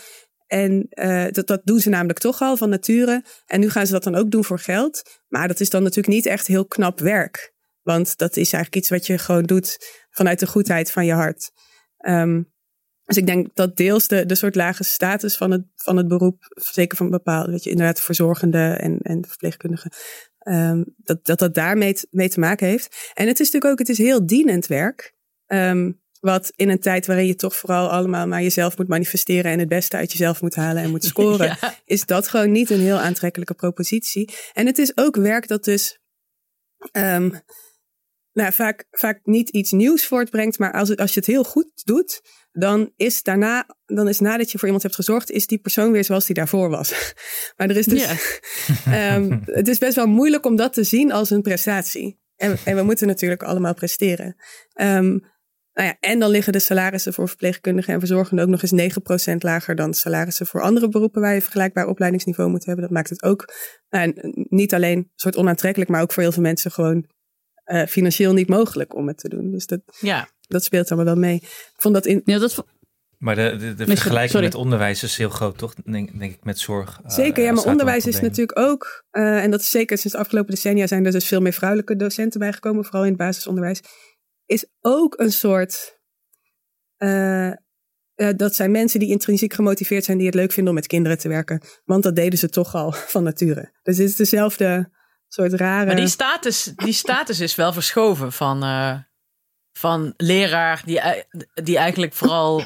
[0.47, 3.23] En eh, dat, dat doen ze namelijk toch al van nature.
[3.45, 5.01] En nu gaan ze dat dan ook doen voor geld.
[5.27, 7.53] Maar dat is dan natuurlijk niet echt heel knap werk.
[7.81, 9.77] Want dat is eigenlijk iets wat je gewoon doet
[10.10, 11.51] vanuit de goedheid van je hart.
[11.97, 12.41] Ehm,
[13.13, 16.43] dus ik denk dat deels de, de soort lage status van het, van het beroep,
[16.50, 19.91] zeker van bepaalde, weet je, inderdaad verzorgende en, en verpleegkundigen,
[20.39, 23.12] ehm, dat, dat dat daarmee mee te maken heeft.
[23.13, 25.13] En het is natuurlijk ook, het is heel dienend werk.
[25.45, 29.60] Ehm, wat in een tijd waarin je toch vooral allemaal maar jezelf moet manifesteren en
[29.60, 31.76] het beste uit jezelf moet halen en moet scoren, Ja.
[31.86, 34.30] is dat gewoon niet een heel aantrekkelijke propositie.
[34.54, 36.00] En het is ook werk dat dus
[36.91, 37.30] ehm,
[38.34, 41.71] nou, vaak, vaak niet iets nieuws voortbrengt, maar als, het, als je het heel goed
[41.84, 42.21] doet,
[42.52, 46.04] dan is daarna, dan is nadat je voor iemand hebt gezorgd, is die persoon weer
[46.04, 47.14] zoals die daarvoor was.
[47.58, 48.06] maar er is dus,
[48.86, 52.20] ehm, het is best wel moeilijk om dat te zien als een prestatie.
[52.36, 54.36] En, en we moeten natuurlijk allemaal presteren.
[54.74, 55.18] Ehm,
[55.74, 58.96] nou ja, en dan liggen de salarissen voor verpleegkundigen en verzorgenden ook nog eens
[59.34, 62.84] 9% lager dan salarissen voor andere beroepen waar je vergelijkbaar opleidingsniveau moet hebben.
[62.84, 63.54] Dat maakt het ook
[63.90, 64.14] nou,
[64.50, 67.06] niet alleen een soort onaantrekkelijk, maar ook voor heel veel mensen gewoon
[67.71, 69.51] eh, financieel niet mogelijk om het te doen.
[69.51, 71.36] Dus dat, Ja, dat speelt allemaal wel mee.
[71.36, 72.21] Ik vond dat in.
[72.25, 72.65] Ja, dat,
[73.17, 73.95] Maar de, de, de sorry.
[73.95, 75.73] vergelijking met onderwijs is heel groot, toch?
[75.73, 76.99] Denk, denk ik met zorg.
[77.03, 80.15] eh, Zeker, ja, maar er onderwijs is natuurlijk ook, eh, en dat is zeker sinds
[80.15, 83.82] de afgelopen decennia zijn er dus veel meer vrouwelijke docenten bijgekomen, vooral in het basisonderwijs,
[84.45, 85.99] is ook een soort,
[86.97, 87.55] eh, eh,
[88.36, 91.28] dat zijn mensen die intrinsiek gemotiveerd zijn, die het leuk vinden om met kinderen te
[91.28, 93.80] werken, want dat deden ze toch al van nature.
[93.84, 94.99] Dus het is dezelfde
[95.34, 95.86] soort rare...
[95.86, 98.95] maar die status, die status is wel verschoven van, eh,
[99.73, 101.01] van leraar die,
[101.53, 102.63] die eigenlijk vooral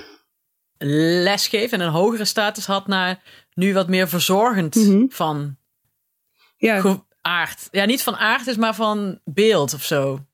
[0.78, 3.22] lesgeeft en een hogere status had naar
[3.54, 5.04] nu wat meer verzorgend Mhm.
[5.10, 5.58] van
[6.58, 7.00] ja.
[7.22, 7.68] aard.
[7.72, 10.26] Ja, niet van aard is, maar van beeld of zo.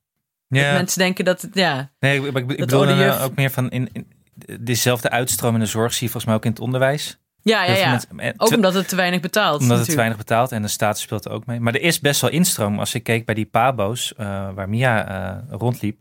[0.48, 0.72] Ja.
[0.72, 1.92] Mensen denken dat het, ja.
[1.98, 4.12] Nee, ik, ik, ik Dat bedoel dan, juf- eh, ook meer van in, in
[4.60, 7.20] dezelfde uitstroom in de zorg zie je volgens mij ook in het onderwijs.
[7.42, 7.90] Ja, ja, ja.
[7.90, 9.60] mensen- Ook omdat het te weinig betaalt.
[9.60, 11.60] omdat het te weinig betaalt en de staat speelt er ook mee.
[11.60, 12.78] Maar er is best wel instroom.
[12.78, 15.98] Als ik keek bij die pabo's eh, waar Mia eh, rondliep.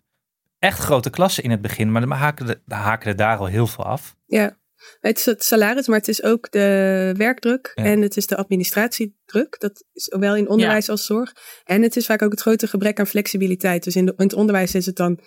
[0.60, 3.68] Echt grote klassen in het begin, maar dan haken, de, haken er daar al heel
[3.68, 4.16] veel af.
[4.26, 4.58] Ja,
[5.00, 7.84] het is het salaris, maar het is ook de werkdruk Ja.
[7.84, 9.60] en het is de administratiedruk.
[9.60, 11.34] Dat is zowel in onderwijs als zorg.
[11.64, 13.84] En het is vaak ook het grote gebrek aan flexibiliteit.
[13.84, 15.20] Dus in, de, in het onderwijs is het dan,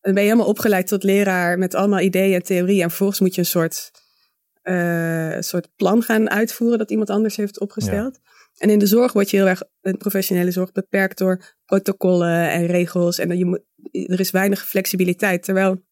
[0.00, 2.82] dan ben je helemaal opgeleid tot leraar met allemaal ideeën en theorieën.
[2.82, 3.90] En vervolgens moet je een soort,
[4.64, 8.18] een soort plan gaan uitvoeren dat iemand anders heeft opgesteld.
[8.58, 12.66] En in de zorg word je heel erg, in professionele zorg, beperkt door protocollen en
[12.66, 13.18] regels.
[13.18, 13.62] En je moet,
[13.92, 15.42] er is weinig flexibiliteit.
[15.42, 15.84] Terwijl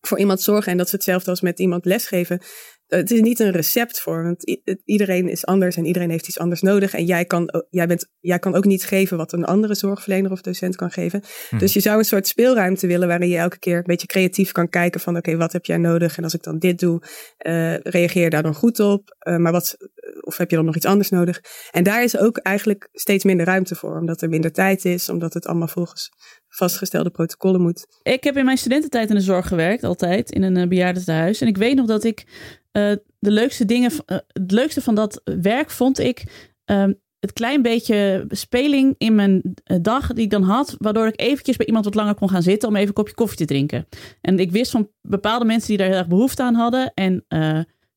[0.00, 2.38] voor iemand zorgen, en dat is hetzelfde als met iemand lesgeven.
[2.86, 6.38] eh, Het is niet een recept voor, want iedereen is anders en iedereen heeft iets
[6.38, 6.94] anders nodig.
[6.94, 10.30] En jij kan, o- jij, bent, jij kan ook niet geven wat een andere zorgverlener
[10.30, 11.22] of docent kan geven.
[11.58, 14.68] Dus je zou een soort speelruimte willen waarin je elke keer een beetje creatief kan
[14.68, 16.16] kijken van oké, wat heb jij nodig?
[16.16, 17.02] En als ik dan dit doe,
[17.36, 19.16] eh, reageer je daar dan goed op?
[19.18, 19.76] Eh, maar wat,
[20.20, 21.40] of heb je dan nog iets anders nodig?
[21.70, 25.34] En daar is ook eigenlijk steeds minder ruimte voor, omdat er minder tijd is, omdat
[25.34, 26.08] het allemaal volgens
[26.50, 27.86] vastgestelde protocollen moet.
[28.02, 31.40] Ik heb in mijn studententijd in de zorg gewerkt, altijd, in een uh, bejaardentehuis.
[31.40, 32.24] En ik weet nog dat ik
[32.72, 36.24] uh, de leukste dingen, uh, het leukste van dat werk vond ik
[36.64, 41.56] um, het klein beetje speling in mijn dag die ik dan had, waardoor ik eventjes
[41.56, 43.86] bij iemand wat langer kon gaan zitten om even een kopje koffie te drinken.
[44.20, 46.92] En ik wist van bepaalde mensen die daar heel erg behoefte aan hadden.
[46.94, 47.24] En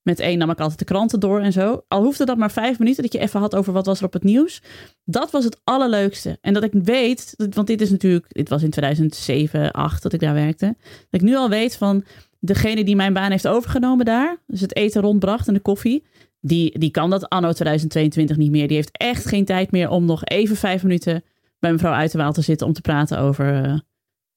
[0.04, 1.84] met één nam ik altijd de kranten door en zo.
[1.88, 4.14] Al hoefde dat maar vijf minuten, dat je even had over wat was er op
[4.14, 4.62] het nieuws.
[5.04, 6.38] Dat was het allerleukste.
[6.42, 10.20] En dat ik weet, want dit is natuurlijk, dit was in 2007, 2008 dat ik
[10.20, 10.76] daar werkte.
[11.10, 12.04] Dat ik nu al weet van
[12.40, 16.04] degene die mijn baan heeft overgenomen daar, dus het eten rondbracht en de koffie,
[16.40, 18.68] die, die kan dat anno 2022 niet meer.
[18.68, 21.24] Die heeft echt geen tijd meer om nog even vijf minuten
[21.60, 23.80] bij mevrouw Uiterwaal te zitten om te praten over uh,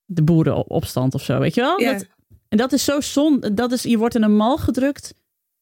[0.05, 1.81] de boerenopstand of zo, weet je wel?
[1.81, 1.93] Ja.
[1.93, 2.07] Dat,
[2.49, 3.55] en dat is zo zonde.
[3.55, 5.14] Dat is, je wordt in een mal gedrukt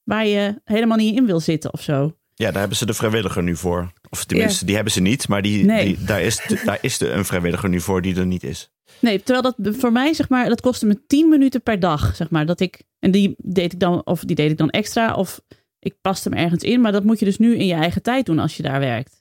[0.05, 2.17] waar je helemaal niet in wil zitten of zo.
[2.35, 3.93] Ja, daar hebben ze de vrijwilliger nu voor.
[4.11, 4.67] Of tenminste, ja.
[4.67, 5.85] die hebben ze niet, maar die, nee.
[5.85, 8.71] die, daar is, de, daar is de, een vrijwilliger nu voor die er niet is.
[9.01, 12.31] Nee, terwijl dat voor mij, zeg maar, dat kostte me 10 minuten per dag, zeg
[12.31, 12.47] maar.
[12.47, 15.41] Dat ik, en die deed ik dan, of die deed ik dan extra, of
[15.79, 16.81] ik paste hem ergens in.
[16.81, 19.21] Maar dat moet je dus nu in je eigen tijd doen als je daar werkt.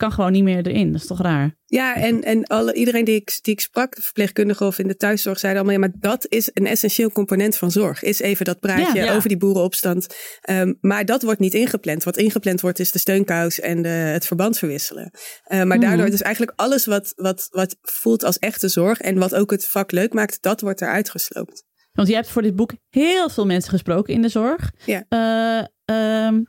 [0.00, 1.58] Kan gewoon niet meer erin, dat is toch raar?
[1.64, 4.96] Ja, en, en alle, iedereen die ik, die ik sprak, de verpleegkundige of in de
[4.96, 8.02] thuiszorg, zeiden allemaal, ja, maar dat is een essentieel component van zorg.
[8.02, 9.14] Is even dat praatje Ja, ja.
[9.14, 10.14] over die boerenopstand.
[10.50, 12.04] Um, maar dat wordt niet ingepland.
[12.04, 15.10] Wat ingepland wordt is de steunkous en de, het verband verwisselen.
[15.12, 15.80] Uh, maar Mhm.
[15.80, 19.66] daardoor, dus eigenlijk alles wat, wat, wat voelt als echte zorg en wat ook het
[19.66, 21.64] vak leuk maakt, dat wordt eruit gesloopt.
[21.92, 24.70] Want je hebt voor dit boek heel veel mensen gesproken in de zorg.
[24.84, 25.04] Ja.
[25.08, 26.46] Uh, um,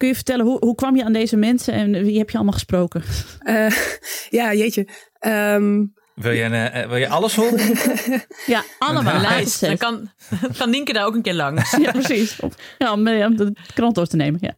[0.00, 2.52] kun je vertellen, hoe, hoe kwam je aan deze mensen en wie heb je allemaal
[2.52, 3.02] gesproken?
[3.42, 3.70] Uh,
[4.38, 4.88] ja, jeetje.
[5.26, 7.74] Um, wil, je, uh, wil je alles horen?
[8.54, 9.20] ja, allemaal.
[9.30, 9.60] Lijst.
[9.60, 10.10] Dan kan,
[10.58, 11.76] kan Nienke daar ook een keer langs.
[11.76, 12.38] ja, precies.
[12.78, 14.40] Ja, om de krant door te nemen.
[14.42, 14.56] Ja.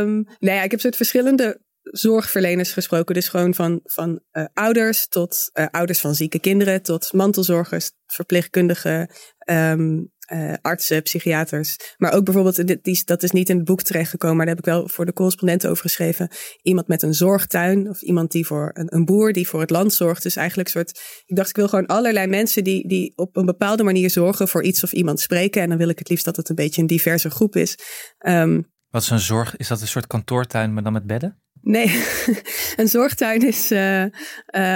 [0.00, 3.14] um, nou ja, ik heb soort verschillende zorgverleners gesproken.
[3.14, 9.10] Dus gewoon van, van uh, ouders tot uh, ouders van zieke kinderen, tot mantelzorgers, verpleegkundigen,
[9.50, 11.76] um, uh, artsen, psychiaters.
[11.96, 14.64] Maar ook bijvoorbeeld, die, die, dat is niet in het boek terechtgekomen, maar daar heb
[14.64, 16.28] ik wel voor de correspondent over geschreven.
[16.62, 19.92] Iemand met een zorgtuin of iemand die voor een, een boer die voor het land
[19.92, 20.22] zorgt.
[20.22, 23.46] Dus eigenlijk een soort, ik dacht ik wil gewoon allerlei mensen die, die op een
[23.46, 25.62] bepaalde manier zorgen voor iets of iemand spreken.
[25.62, 27.78] En dan wil ik het liefst dat het een beetje een diverse groep is.
[28.26, 29.56] Um, Wat is een zorg?
[29.56, 31.40] Is dat een soort kantoortuin, maar dan met bedden?
[31.62, 32.04] Nee,
[32.76, 34.04] een zorgtuin is, uh,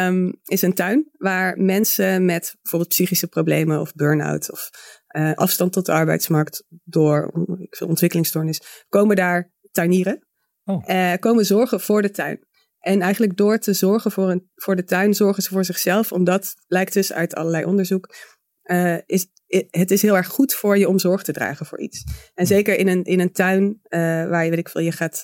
[0.06, 4.70] um, is een tuin waar mensen met bijvoorbeeld psychische problemen of burn-out of
[5.16, 7.32] uh, afstand tot de arbeidsmarkt door
[7.86, 10.26] ontwikkelingsstoornis komen daar tuinieren.
[10.64, 10.84] Oh.
[10.88, 12.46] Uh, komen zorgen voor de tuin.
[12.78, 16.54] En eigenlijk door te zorgen voor, een, voor de tuin zorgen ze voor zichzelf, omdat
[16.66, 18.14] lijkt dus uit allerlei onderzoek
[18.64, 19.32] uh, is
[19.70, 22.04] het is heel erg goed voor je om zorg te dragen voor iets.
[22.34, 23.80] En zeker in een, in een tuin
[24.28, 25.22] waar je, weet ik veel, je gaat,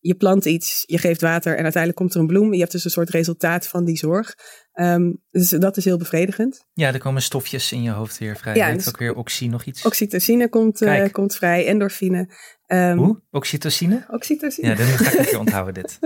[0.00, 2.52] je plant iets, je geeft water en uiteindelijk komt er een bloem.
[2.52, 4.34] Je hebt dus een soort resultaat van die zorg.
[4.80, 6.64] Um, dus dat is heel bevredigend.
[6.72, 8.54] Ja, er komen stofjes in je hoofd weer vrij.
[8.54, 9.84] Ja, dus- ook weer oxy nog iets.
[9.84, 11.12] Oxytocine komt, uh, Kijk.
[11.12, 12.28] komt vrij, endorfine.
[12.66, 13.22] Um, Hoe?
[13.30, 14.04] Oxytocine?
[14.08, 14.68] Oxytocine.
[14.68, 15.98] Ja, dat ga ik een keer onthouden dit.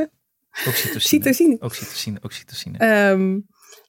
[0.67, 0.95] Oxytocine.
[0.97, 1.57] Oxytocine.
[1.61, 3.09] Oxytocine, oxytocine.
[3.11, 3.47] Um,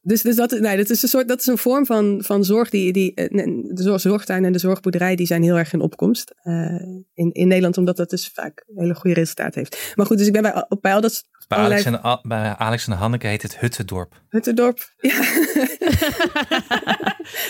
[0.07, 2.69] dus, dus dat, nee, dat is een soort, dat is een vorm van, van zorg
[2.69, 3.27] die, die eh,
[3.63, 6.81] de zorg, zorgtuin en de zorgboerderij, die zijn heel erg in opkomst uh,
[7.13, 9.93] in, in Nederland, omdat dat dus vaak een hele goede resultaat heeft.
[9.95, 12.55] Maar goed, dus ik ben bij, bij al dat Bij allerlei- Alex, en, Al- bij
[12.57, 14.21] Alex en Hanneke heet het Huttendorp.
[14.29, 14.93] Huttendorp.
[14.97, 15.15] Ja.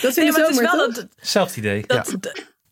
[0.01, 0.95] dat is in Nee, de maar het is zomer, wel toch?
[0.95, 1.83] dat, Zelfde idee.
[1.87, 2.15] dat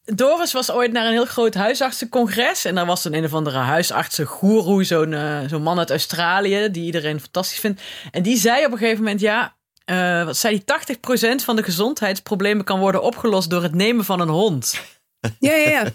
[0.05, 2.65] Doris was ooit naar een heel groot huisartsencongres.
[2.65, 6.85] En daar was een een of andere huisartsengoeroe, zo'n eh, zo'n man uit Australië, die
[6.85, 7.81] iedereen fantastisch vindt.
[8.11, 9.55] En die zei op een gegeven moment, ja,
[9.85, 10.63] eh, wat zei die
[11.41, 14.81] 80% van de gezondheidsproblemen kan worden opgelost door het nemen van een hond.
[15.39, 15.85] Ja, ja, ja.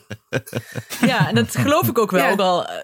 [1.07, 2.25] Ja, en dat geloof ik ook wel.
[2.25, 2.31] Ja.
[2.31, 2.83] Ook al, eh,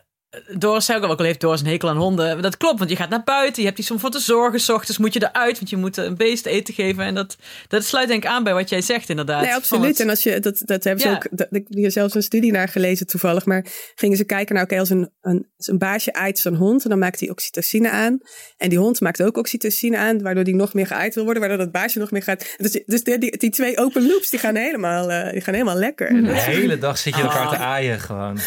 [0.58, 2.42] Doris zei ook al, ook al heeft Doris een hekel aan honden.
[2.42, 4.60] Dat klopt, want je gaat naar buiten, je hebt iets om voor te zorgen.
[4.60, 7.04] S ochtends moet je eruit, want je moet een beest eten geven.
[7.04, 7.36] En dat,
[7.68, 9.42] dat sluit denk ik aan bij wat jij zegt inderdaad.
[9.42, 9.88] Nee, absoluut.
[9.88, 11.14] het- En als je, dat, dat hebben ze Ja.
[11.14, 14.54] ook, dat, ik heb hier zelfs een studie naar gelezen toevallig, maar gingen ze kijken,
[14.54, 17.90] nou oké, als een, een, als een baasje aait zijn hond, dan maakt hij oxytocine
[17.90, 18.18] aan.
[18.56, 21.60] En die hond maakt ook oxytocine aan, waardoor die nog meer geaaid wil worden, waardoor
[21.64, 22.54] dat baasje nog meer gaat.
[22.56, 25.76] Dus, dus die, die, die twee open loops, die gaan helemaal, eh, die gaan helemaal
[25.76, 26.08] lekker.
[26.08, 28.38] En De hele dag zit je elkaar te aaien gewoon.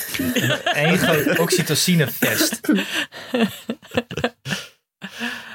[0.63, 1.37] Eén groot
[1.77, 2.59] oxytocinefest.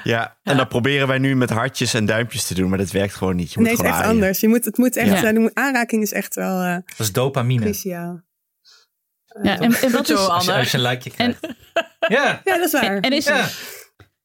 [0.03, 3.15] Ja, en dat proberen wij nu met hartjes en duimpjes te doen, maar dat werkt
[3.15, 3.53] gewoon niet.
[3.53, 4.21] Je moet nee, het is gewoon echt aaien.
[4.21, 4.39] anders.
[4.39, 5.23] Je moet, het moet echt, Ja.
[5.27, 7.61] eh, de aanraking is echt wel eh, Dat is dopamine.
[7.61, 8.21] cruciaal.
[9.41, 10.15] Ja, en, en wat is...
[10.15, 10.53] Als je, Anne.
[10.61, 11.47] als je een likeje krijgt.
[12.07, 12.83] Ja, Ja, dat is waar.
[12.83, 13.47] En, en is, ja.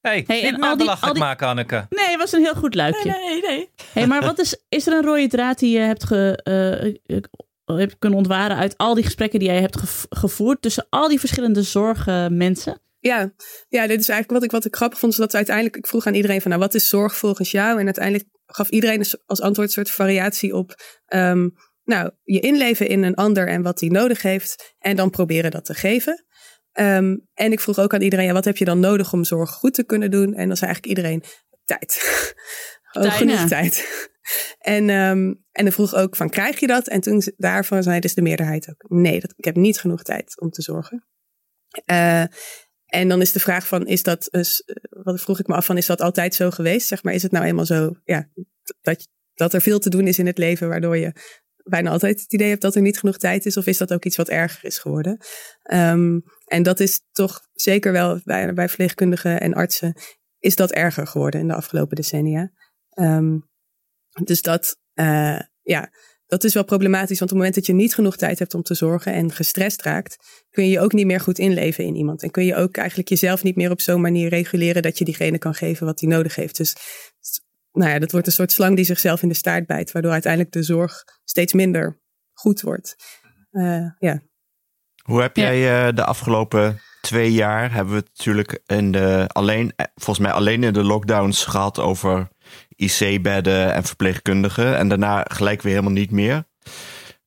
[0.01, 1.86] Hey, Hey, niet en maar al die- belachelijk al die- maken, Anneke.
[1.90, 3.11] Nee, het was een heel goed luikje.
[3.11, 3.70] Nee, nee.
[3.92, 6.42] Hey, maar wat is, is er een rode draad die je hebt, ge,
[7.76, 11.18] hebt kunnen ontwaren uit al die gesprekken die jij hebt gev- gevoerd tussen al die
[11.18, 12.80] verschillende zorgmensen?
[13.00, 13.32] Ja,
[13.68, 15.12] ja, dit is eigenlijk wat ik, wat ik grappig vond.
[15.12, 17.78] Is dat uiteindelijk, ik vroeg aan iedereen van, nou, wat is zorg volgens jou?
[17.80, 20.74] En uiteindelijk gaf iedereen dus als antwoord een soort variatie op,
[21.06, 21.48] ehm,
[21.84, 24.74] nou, je inleven in een ander en wat die nodig heeft.
[24.78, 26.24] En dan proberen dat te geven.
[26.72, 29.50] Ehm, en ik vroeg ook aan iedereen, ja, wat heb je dan nodig om zorg
[29.50, 30.34] goed te kunnen doen?
[30.34, 31.22] En dan zei eigenlijk iedereen,
[31.64, 31.98] tijd.
[32.92, 33.97] Genoeg tijd.
[34.68, 36.88] En, ehm, en dan vroeg ook van, krijg je dat?
[36.88, 40.40] En toen daarvan zei dus de meerderheid ook, nee, dat, ik heb niet genoeg tijd
[40.40, 41.06] om te zorgen.
[41.84, 42.24] Eh,
[42.86, 45.66] en dan is de vraag van, is dat, dus, eh, wat vroeg ik me af
[45.66, 46.86] van, is dat altijd zo geweest?
[46.86, 48.28] Zeg maar, is het nou eenmaal zo, ja,
[48.80, 51.12] dat, dat er veel te doen is in het leven, waardoor je
[51.64, 53.56] bijna altijd het idee hebt dat er niet genoeg tijd is?
[53.56, 55.18] Of is dat ook iets wat erger is geworden?
[55.62, 59.94] Ehm, en dat is toch zeker wel bij, bij verpleegkundigen en artsen,
[60.38, 62.50] is dat erger geworden in de afgelopen decennia.
[62.90, 63.36] Ehm,
[64.24, 65.90] dus dat, eh, ja,
[66.26, 68.62] dat is wel problematisch, want op het moment dat je niet genoeg tijd hebt om
[68.62, 70.16] te zorgen en gestrest raakt,
[70.50, 72.22] kun je je ook niet meer goed inleven in iemand.
[72.22, 75.38] En kun je ook eigenlijk jezelf niet meer op zo'n manier reguleren dat je diegene
[75.38, 76.56] kan geven wat hij nodig heeft.
[76.56, 76.76] Dus
[77.72, 80.52] nou ja, dat wordt een soort slang die zichzelf in de staart bijt, waardoor uiteindelijk
[80.52, 82.00] de zorg steeds minder
[82.32, 82.96] goed wordt.
[83.50, 84.22] Eh, ja.
[85.02, 89.72] Hoe heb jij eh, de afgelopen twee jaar, hebben we het natuurlijk in de, alleen,
[89.94, 92.28] volgens mij alleen in de lockdowns gehad over
[92.79, 94.76] IC-bedden en verpleegkundigen.
[94.76, 96.45] En daarna gelijk weer helemaal niet meer.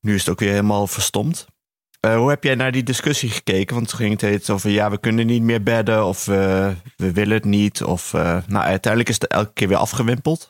[0.00, 1.46] Nu is het ook weer helemaal verstomd.
[2.00, 3.74] Eh, hoe heb jij naar die discussie gekeken?
[3.74, 7.12] Want toen ging het heet over, ja, we kunnen niet meer bedden of eh, we
[7.12, 7.82] willen het niet.
[7.82, 10.48] Of, eh, nou, uiteindelijk is het elke keer weer afgewimpeld.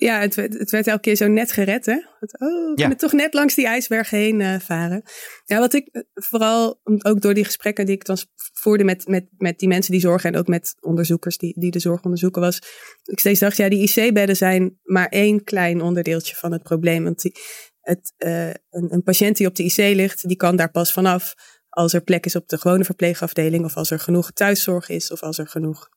[0.00, 1.92] Ja, het, werd- het werd elke keer zo net gered, hè?
[1.92, 2.00] Oh,
[2.38, 2.74] we Ja.
[2.74, 5.02] kunnen toch net langs die ijsberg heen eh, varen.
[5.44, 8.18] Ja, wat ik eh, vooral, ook door die gesprekken die ik dan
[8.52, 11.78] voerde met, met, met die mensen die zorgen en ook met onderzoekers die, die de
[11.78, 12.58] zorg onderzoeken, was
[13.04, 17.04] ik steeds dacht, ja, die IC-bedden zijn maar één klein onderdeeltje van het probleem.
[17.04, 17.34] Want die,
[17.80, 21.34] het, eh, een, een patiënt die op de IC ligt, die kan daar pas vanaf
[21.68, 25.22] als er plek is op de gewone verpleegafdeling of als er genoeg thuiszorg is of
[25.22, 25.88] als er genoeg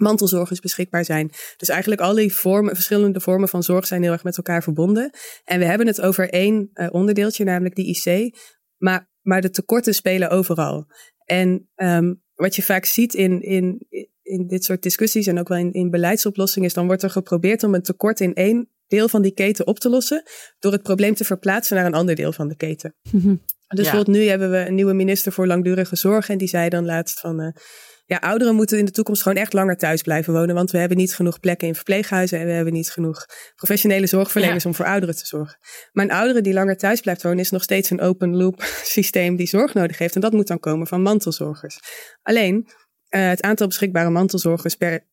[0.00, 1.30] mantelzorgers beschikbaar zijn.
[1.56, 5.10] Dus eigenlijk al die vormen, verschillende vormen van zorg zijn heel erg met elkaar verbonden.
[5.44, 8.36] En we hebben het over één eh, onderdeeltje, namelijk die IC.
[8.76, 10.86] Maar, maar de tekorten spelen overal.
[11.24, 13.86] En ehm, wat je vaak ziet in, in,
[14.22, 17.62] in dit soort discussies en ook wel in, in beleidsoplossingen, is dan wordt er geprobeerd
[17.62, 20.22] om een tekort in één deel van die keten op te lossen,
[20.58, 22.94] door het probleem te verplaatsen naar een ander deel van de keten.
[23.68, 23.90] Dus Ja.
[23.90, 26.28] bijvoorbeeld nu hebben we een nieuwe minister voor langdurige zorg.
[26.28, 27.40] En die zei dan laatst van...
[27.40, 27.48] eh,
[28.08, 30.54] ja, ouderen moeten in de toekomst gewoon echt langer thuis blijven wonen.
[30.54, 32.38] Want we hebben niet genoeg plekken in verpleeghuizen.
[32.38, 35.58] En we hebben niet genoeg professionele zorgverleners om voor ouderen te zorgen.
[35.92, 37.38] Maar een oudere die langer thuis blijft wonen...
[37.38, 38.62] is nog steeds een open loop
[38.96, 40.14] systeem die zorg nodig heeft.
[40.14, 41.78] En dat moet dan komen van mantelzorgers.
[42.22, 42.68] Alleen,
[43.08, 45.06] eh, het aantal beschikbare mantelzorgers per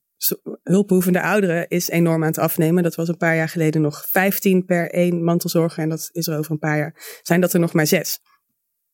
[0.63, 2.83] hulpbehoevende ouderen is enorm aan het afnemen.
[2.83, 5.83] Dat was een paar jaar geleden nog 15 per één mantelzorger.
[5.83, 7.19] En dat is er over een paar jaar.
[7.21, 8.19] Zijn dat er nog maar zes.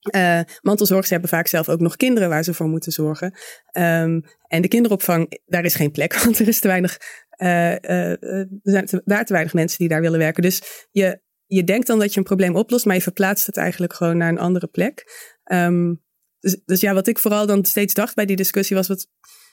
[0.02, 3.34] Eh, mantelzorgers hebben vaak zelf ook nog kinderen waar ze voor moeten zorgen.
[3.72, 6.98] Ehm, en de kinderopvang, daar is geen plek, want er is te weinig,
[7.30, 10.44] eh, er zijn te- daar te weinig mensen die daar willen werken.
[10.44, 13.94] Dus je, je denkt dan dat je een probleem oplost, maar je verplaatst het eigenlijk
[13.94, 15.04] gewoon naar een andere plek.
[15.44, 15.94] Ehm,
[16.40, 19.08] dus, dus ja, wat ik vooral dan steeds dacht bij die discussie was, wat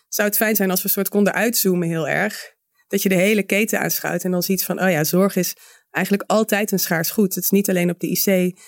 [0.08, 2.56] zou het fijn zijn als we een soort konden uitzoomen heel erg.
[2.86, 5.56] Dat je de hele keten aanschouwt en dan ziet van, oh ja, zorg is
[5.90, 7.34] eigenlijk altijd een schaars goed.
[7.34, 8.58] Het is niet alleen op de IC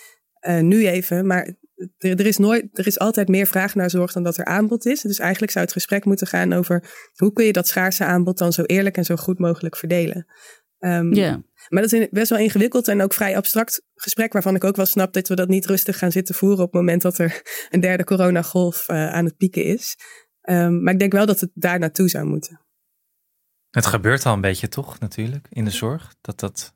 [0.41, 1.55] eh, nu even, maar
[1.99, 4.87] er, er, is nooit, er is altijd meer vraag naar zorg dan dat er aanbod
[4.87, 5.01] is.
[5.01, 8.53] Dus eigenlijk zou het gesprek moeten gaan over hoe kun je dat schaarse aanbod dan
[8.53, 10.27] zo eerlijk en zo goed mogelijk verdelen.
[10.79, 11.43] Ehm, Ja.
[11.69, 14.87] Maar dat is best wel ingewikkeld en ook vrij abstract gesprek, waarvan ik ook wel
[14.87, 17.81] snap dat we dat niet rustig gaan zitten voeren op het moment dat er een
[17.81, 19.97] derde coronagolf eh, aan het pieken is.
[20.41, 22.61] Ehm, maar ik denk wel dat het daar naartoe zou moeten.
[23.71, 26.15] Het gebeurt al een beetje toch, natuurlijk, in de zorg.
[26.21, 26.75] Dat dat,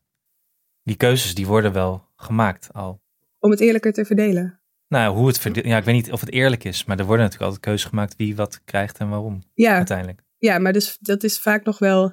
[0.82, 3.02] die keuzes, die worden wel gemaakt al.
[3.38, 4.60] Om het eerlijker te verdelen.
[4.88, 7.50] Nou, hoe het Ja, ik weet niet of het eerlijk is, maar er worden natuurlijk
[7.50, 10.22] altijd keuzes gemaakt wie wat krijgt en waarom Ja, uiteindelijk.
[10.38, 12.12] ja maar dus, dat is vaak nog wel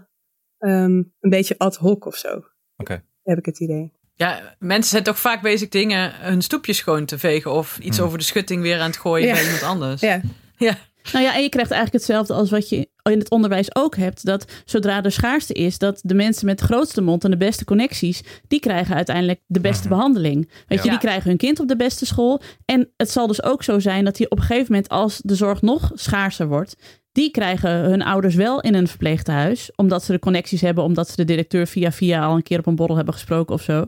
[0.57, 2.41] ehm, een beetje ad hoc of zo.
[2.77, 3.03] Oké.
[3.23, 3.91] Heb ik het idee.
[4.15, 8.05] Ja, mensen zijn toch vaak bezig dingen, hun stoepjes schoon te vegen of iets Hmm.
[8.05, 9.33] over de schutting weer aan het gooien Ja.
[9.33, 10.01] bij iemand anders.
[10.01, 10.21] Ja,
[10.57, 10.77] Ja.
[11.13, 14.25] Nou ja, en je krijgt eigenlijk hetzelfde als wat je in het onderwijs ook hebt.
[14.25, 17.65] Dat zodra er schaarste is, dat de mensen met de grootste mond en de beste
[17.65, 20.49] connecties, die krijgen uiteindelijk de beste behandeling.
[20.67, 22.41] Weet je, die krijgen hun kind op de beste school.
[22.65, 25.35] En het zal dus ook zo zijn dat die op een gegeven moment, als de
[25.35, 26.75] zorg nog schaarser wordt,
[27.11, 29.71] die krijgen hun ouders wel in een verpleegtehuis.
[29.75, 32.65] Omdat ze de connecties hebben, omdat ze de directeur via via al een keer op
[32.65, 33.85] een borrel hebben gesproken of zo.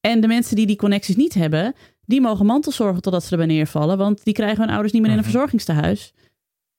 [0.00, 3.98] En de mensen die die connecties niet hebben, die mogen mantelzorgen totdat ze erbij neervallen.
[3.98, 5.32] Want die krijgen hun ouders niet meer in een Mhm.
[5.32, 6.12] verzorgingstehuis.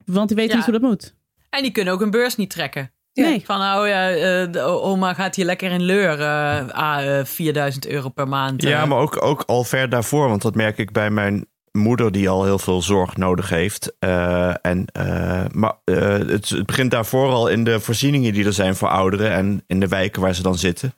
[0.04, 0.56] Want die weten Ja.
[0.56, 1.14] niet hoe dat moet.
[1.50, 2.90] En die kunnen ook een beurs niet trekken.
[3.14, 3.42] Nee.
[3.44, 6.20] Van, oh ja, eh, de oma gaat hier lekker in leur.
[6.20, 8.62] eh ah, eh, 4000 euro per maand.
[8.62, 10.28] Ja, maar ook, ook al ver daarvoor.
[10.28, 13.92] Want dat merk ik bij mijn moeder die al heel veel zorg nodig heeft.
[13.98, 18.52] Eh, en, eh, maar eh, het, het begint daarvoor al in de voorzieningen die er
[18.52, 19.30] zijn voor ouderen.
[19.32, 20.94] En in de wijken waar ze dan zitten.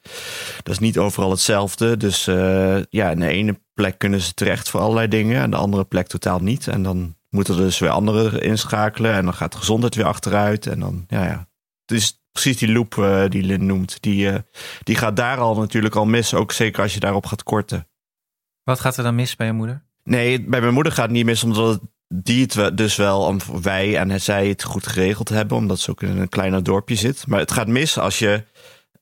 [0.63, 1.97] Dat is niet overal hetzelfde.
[1.97, 5.43] Dus eh, ja, in de ene plek kunnen ze terecht voor allerlei dingen.
[5.43, 6.67] En de andere plek totaal niet.
[6.69, 9.12] En dan moeten er dus weer anderen inschakelen.
[9.12, 10.66] En dan gaat de gezondheid weer achteruit.
[10.66, 11.49] En dan, ja, ja.
[11.87, 13.97] Het is precies die loop eh, die Lin noemt.
[14.03, 14.39] Die, eh,
[14.82, 16.35] die gaat daar al natuurlijk al mis.
[16.35, 17.89] Ook zeker als je daarop gaat korten.
[18.62, 19.82] Wat gaat er dan mis bij je moeder?
[20.05, 23.97] Nee, bij mijn moeder gaat het niet mis, omdat die het dus wel, om- wij
[23.99, 27.26] en zij het goed geregeld hebben, omdat ze ook in een kleiner dorpje zit.
[27.26, 28.45] Maar het gaat mis als je,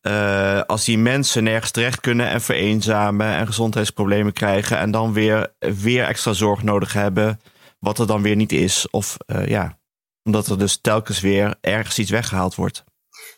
[0.00, 5.52] eh, als die mensen nergens terecht kunnen en vereenzamen en gezondheidsproblemen krijgen en dan weer,
[5.58, 7.40] weer extra zorg nodig hebben,
[7.82, 8.90] wat er dan weer niet is.
[8.90, 9.78] Of eh, ja,
[10.22, 12.84] omdat er dus telkens weer ergens iets weggehaald wordt.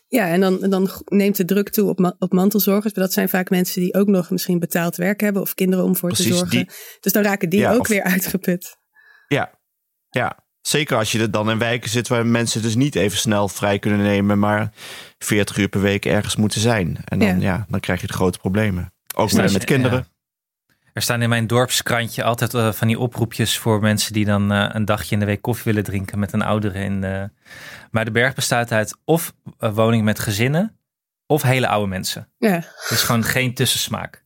[0.07, 2.93] Ja, en dan, dan neemt de druk toe op, ma- op mantelzorgers.
[2.93, 5.95] Maar dat zijn vaak mensen die ook nog misschien betaald werk hebben of kinderen om
[5.95, 6.49] voor te zorgen.
[6.49, 6.69] die-
[6.99, 8.77] Dus dan raken die Ja, ook of- weer uitgeput.
[9.27, 9.59] Ja,
[10.09, 10.43] ja.
[10.61, 13.79] Zeker als je er dan in wijken zit waar mensen dus niet even snel vrij
[13.79, 14.73] kunnen nemen, maar
[15.17, 16.97] 40 uur per week ergens moeten zijn.
[17.05, 17.35] En dan, Ja.
[17.35, 17.65] ja.
[17.69, 18.93] dan krijg je de grote problemen.
[19.15, 19.97] Ook Staan met, met kinderen.
[19.97, 20.13] ja.
[20.95, 24.69] Er staan in mijn dorpskrantje altijd eh, van die oproepjes voor mensen die dan eh,
[24.71, 26.79] een dagje in de week koffie willen drinken met een oudere.
[26.79, 27.29] In de...
[27.91, 30.77] Maar de berg bestaat uit of uh, woningen met gezinnen
[31.27, 32.29] of hele oude mensen.
[32.37, 34.23] Ja, Dus gewoon geen tussensmaak.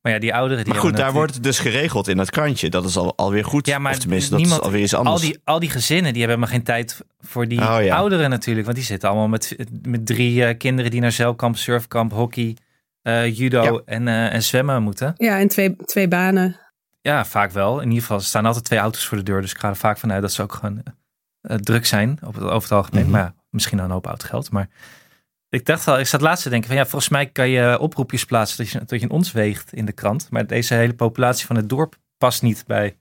[0.00, 2.30] Maar ja, die ouderen die Maar goed, daar wordt natuurlijk- het dus geregeld in dat
[2.30, 2.68] krantje.
[2.70, 3.66] Dat is al, alweer goed.
[3.66, 5.20] Ja, maar of tenminste, dat niemand- is alweer iets al anders.
[5.22, 7.96] die, al die gezinnen die hebben maar geen tijd voor die Oh, ja.
[7.96, 8.64] ouderen natuurlijk.
[8.66, 12.56] Want die zitten allemaal met, met drie eh, kinderen die naar zeilkamp, surfkamp, hockey,
[13.02, 13.80] eh, judo Ja.
[13.84, 15.12] en, eh, en zwemmen moeten.
[15.16, 16.56] ja en twee, twee banen.
[17.00, 17.80] Ja, vaak wel.
[17.80, 19.40] In ieder geval, er staan altijd twee auto's voor de deur.
[19.40, 20.82] Dus ik ga er vaak vanuit dat ze ook gewoon
[21.40, 23.02] eh, druk zijn op het, over het algemeen.
[23.02, 23.10] Mhm.
[23.12, 24.50] Maar ja, misschien dan een hoop oud geld.
[24.50, 24.68] Maar
[25.48, 28.24] ik dacht al, ik zat laatst te denken van ja, volgens mij kan je oproepjes
[28.24, 30.26] plaatsen dat je, dat je een ons weegt in de krant.
[30.30, 32.96] Maar deze hele populatie van het dorp past niet bij,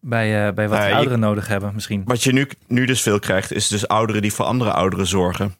[0.00, 2.02] bij, eh, bij wat Nou ja, de je- ouderen nodig hebben misschien.
[2.04, 5.54] Wat je nu, nu dus veel krijgt, is dus ouderen die voor andere ouderen zorgen.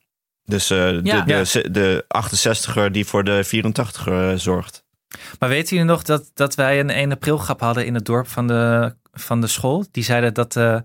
[0.44, 1.20] Dus eh, de, Ja.
[1.24, 2.04] de, de, de
[2.88, 4.84] 68er die voor de 84er zorgt.
[5.38, 8.28] Maar weten jullie nog dat, dat wij een 1 april grap hadden in het dorp
[8.28, 9.84] van de, van de school?
[9.90, 10.78] Die zeiden dat, eh,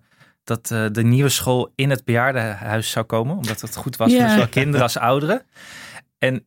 [0.44, 3.36] dat eh, de nieuwe school in het bejaardenhuis zou komen.
[3.36, 4.20] Omdat het goed was Ja.
[4.20, 5.42] voor zowel kinderen als ouderen.
[6.18, 6.46] En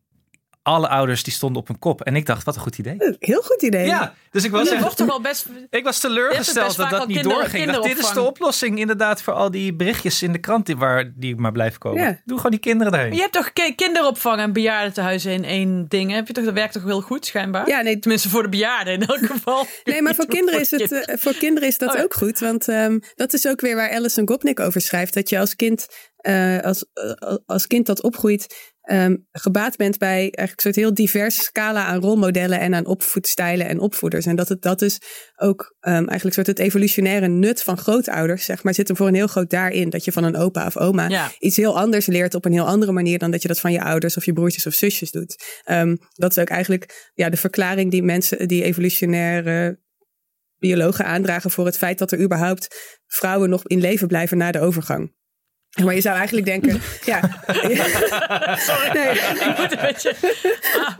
[0.71, 2.01] alle ouders die stonden op hun kop.
[2.01, 2.95] En ik dacht, wat een goed idee.
[3.19, 3.85] Heel goed idee.
[3.85, 5.45] Ja, dus ik was, echt, toch wel best...
[5.69, 7.65] ik was teleurgesteld best dat dat niet kinder- doorging.
[7.71, 11.11] Dacht, dit is de oplossing inderdaad voor al die berichtjes in de krant die, waar,
[11.15, 12.01] die maar blijven komen.
[12.01, 12.19] Ja.
[12.25, 13.13] Doe gewoon die kinderen daarheen.
[13.13, 16.11] Je hebt toch ki- kinderopvang en bejaardentehuizen in één ding.
[16.11, 17.67] Heb je toch, dat werkt toch heel goed, schijnbaar?
[17.67, 19.65] Ja, nee, Tenminste voor de bejaarden in elk geval.
[19.83, 21.05] Nee, maar voor kinderen, is het, kinderen.
[21.07, 22.03] eh, voor kinderen is dat Oh ja.
[22.03, 22.39] ook goed.
[22.39, 25.13] Want ehm, dat is ook weer waar Alison Gopnik over schrijft.
[25.13, 30.17] Dat je als kind, eh, als, eh, als kind dat opgroeit, ehm, gebaat bent bij
[30.17, 34.25] eigenlijk een soort heel diverse scala aan rolmodellen en aan opvoedstijlen en opvoeders.
[34.25, 35.01] En dat het dat is
[35.35, 39.13] ook ehm, eigenlijk soort het evolutionaire nut van grootouders, zeg maar, zit hem voor een
[39.15, 39.89] heel groot daarin.
[39.89, 41.31] Dat je van een opa of oma Ja.
[41.39, 43.81] iets heel anders leert op een heel andere manier dan dat je dat van je
[43.81, 45.61] ouders of je broertjes of zusjes doet.
[45.63, 49.79] Ehm, dat is ook eigenlijk ja, de verklaring die mensen, die evolutionaire
[50.57, 54.59] biologen aandragen voor het feit dat er überhaupt vrouwen nog in leven blijven na de
[54.59, 55.13] overgang.
[55.83, 57.19] Maar je zou eigenlijk denken, ja.
[58.57, 59.09] Sorry, Nee.
[59.49, 60.15] ik moet een beetje...
[60.79, 60.93] Ah.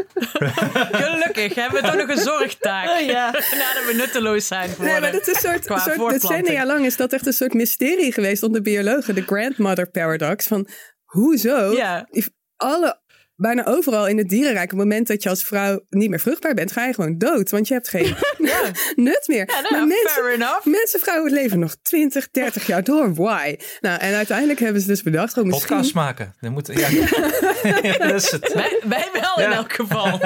[0.91, 2.99] Gelukkig hebben we toch nog een zorgtaak.
[2.99, 3.25] ja.
[3.31, 5.01] Nadat we nutteloos zijn Nee, geworden.
[5.01, 8.43] maar dat is een soort, soort decennia lang is dat echt een soort mysterie geweest
[8.43, 9.15] onder biologen.
[9.15, 10.47] De grandmother paradox.
[10.47, 10.67] Van
[11.03, 12.07] hoezo Ja.
[12.55, 12.99] alle
[13.41, 16.53] bijna overal in het dierenrijk, op het moment dat je als vrouw niet meer vruchtbaar
[16.53, 17.49] bent, ga je gewoon dood.
[17.49, 18.15] Want je hebt geen
[18.95, 19.45] nut meer.
[19.47, 20.65] Ja, nou, maar mensen, fair enough.
[20.65, 23.13] mensen, vrouwen leven nog 20, 30 jaar door.
[23.13, 23.55] Why?
[23.81, 25.67] Nou, en uiteindelijk hebben ze dus bedacht, gewoon misschien...
[25.75, 26.33] Podcast maken.
[26.39, 26.87] Dat moet, ja.
[27.89, 28.53] ja, dat is het.
[28.53, 29.55] Wij, wij wel in Ja.
[29.55, 30.19] elk geval.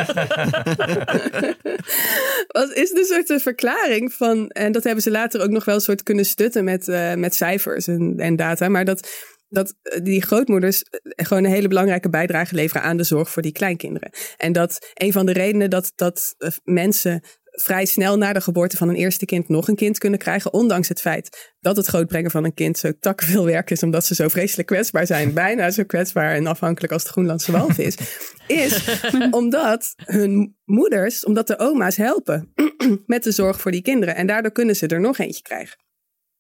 [2.48, 5.76] Wat is de soort eh, verklaring van, en dat hebben ze later ook nog wel
[5.76, 9.10] een soort kunnen stutten met, eh, met cijfers en, en data, maar dat,
[9.50, 13.42] dat eh, die grootmoeders eh, gewoon een hele belangrijke bijdrage leveren aan de zorg voor
[13.42, 14.10] die kleinkinderen.
[14.38, 17.22] En dat een van de redenen dat, dat eh, mensen
[17.56, 20.88] vrij snel na de geboorte van een eerste kind nog een kind kunnen krijgen, ondanks
[20.88, 24.28] het feit dat het grootbrengen van een kind zo takkenveel werk is, omdat ze zo
[24.28, 27.98] vreselijk kwetsbaar zijn, bijna zo kwetsbaar en afhankelijk als de Groenlandse walvis,
[28.48, 32.54] is omdat hun moeders, omdat de oma's helpen
[33.06, 34.16] met de zorg voor die kinderen.
[34.16, 35.84] En daardoor kunnen ze er nog eentje krijgen.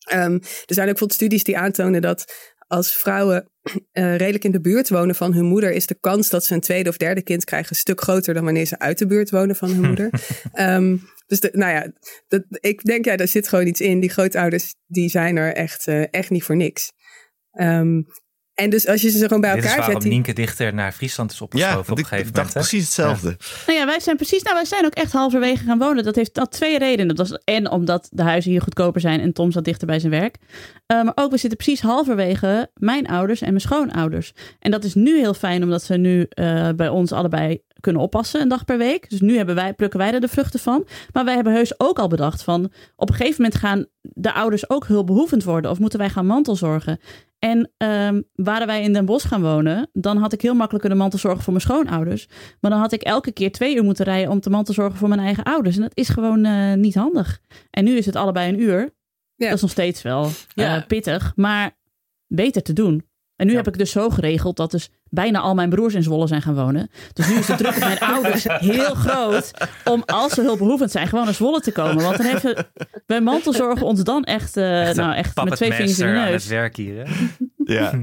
[0.06, 2.34] Ehm, er zijn ook bijvoorbeeld studies die aantonen dat
[2.68, 3.50] als vrouwen
[3.92, 6.60] eh, redelijk in de buurt wonen van hun moeder, is de kans dat ze een
[6.60, 9.56] tweede of derde kind krijgen een stuk groter dan wanneer ze uit de buurt wonen
[9.56, 10.10] van hun moeder.
[10.52, 10.98] Ehm,
[11.28, 11.92] dus de, nou ja,
[12.28, 14.00] dat, ik denk ja, daar zit gewoon iets in.
[14.00, 16.92] Die grootouders, die zijn er echt, eh, echt niet voor niks.
[17.52, 18.02] Ehm,
[18.56, 20.04] en dus als je ze gewoon bij Dit is elkaar waarom zet.
[20.04, 22.54] die- Nienke dichter naar Friesland is Ja, opgeschoven op want een gegeven dacht moment.
[22.54, 22.60] hè?
[22.78, 23.38] precies hetzelfde.
[23.68, 26.04] Nou ja, wij zijn precies, nou wij zijn ook echt halverwege gaan wonen.
[26.04, 27.16] Dat heeft dat twee redenen.
[27.16, 30.12] Dat was en omdat de huizen hier goedkoper zijn en Tom zat dichter bij zijn
[30.12, 30.36] werk.
[30.86, 34.32] Eh, maar ook we zitten precies halverwege mijn ouders en mijn schoonouders.
[34.60, 38.42] En dat is nu heel fijn omdat ze nu eh, bij ons allebei kunnen oppassen
[38.42, 39.10] een dag per week.
[39.10, 40.88] Dus nu hebben wij, plukken wij er de vruchten van.
[41.14, 44.70] Maar wij hebben heus ook al bedacht van op een gegeven moment gaan de ouders
[44.70, 45.72] ook hulpbehoevend worden.
[45.72, 47.00] Of moeten wij gaan mantelzorgen.
[47.46, 51.00] En ehm, waren wij in Den Bosch gaan wonen, dan had ik heel makkelijk kunnen
[51.00, 52.28] mantelzorgen voor mijn schoonouders.
[52.60, 55.20] Maar dan had ik elke keer twee uur moeten rijden om te mantelzorgen voor mijn
[55.20, 55.76] eigen ouders.
[55.76, 57.42] En dat is gewoon eh, niet handig.
[57.70, 58.80] En nu is het allebei een uur.
[59.36, 59.46] Ja.
[59.46, 61.78] Dat is nog steeds wel eh, pittig, maar
[62.28, 63.06] beter te doen.
[63.36, 63.58] En nu Ja.
[63.58, 66.56] heb ik dus zo geregeld dat dus bijna al mijn broers in Zwolle zijn gaan
[66.56, 66.90] wonen.
[67.14, 69.52] Dus nu is de druk op mijn ouders heel groot
[69.84, 72.04] om als ze hulpbehoevend zijn gewoon naar Zwolle te komen.
[72.04, 72.68] Want dan hebben
[73.06, 76.26] wij mantelzorgen ons dan echt, eh, Echt nou, echt met twee vingers in de aan
[76.26, 76.44] neus.
[76.44, 76.96] het werk hier.
[77.06, 77.14] Hè?
[77.74, 77.92] Ja.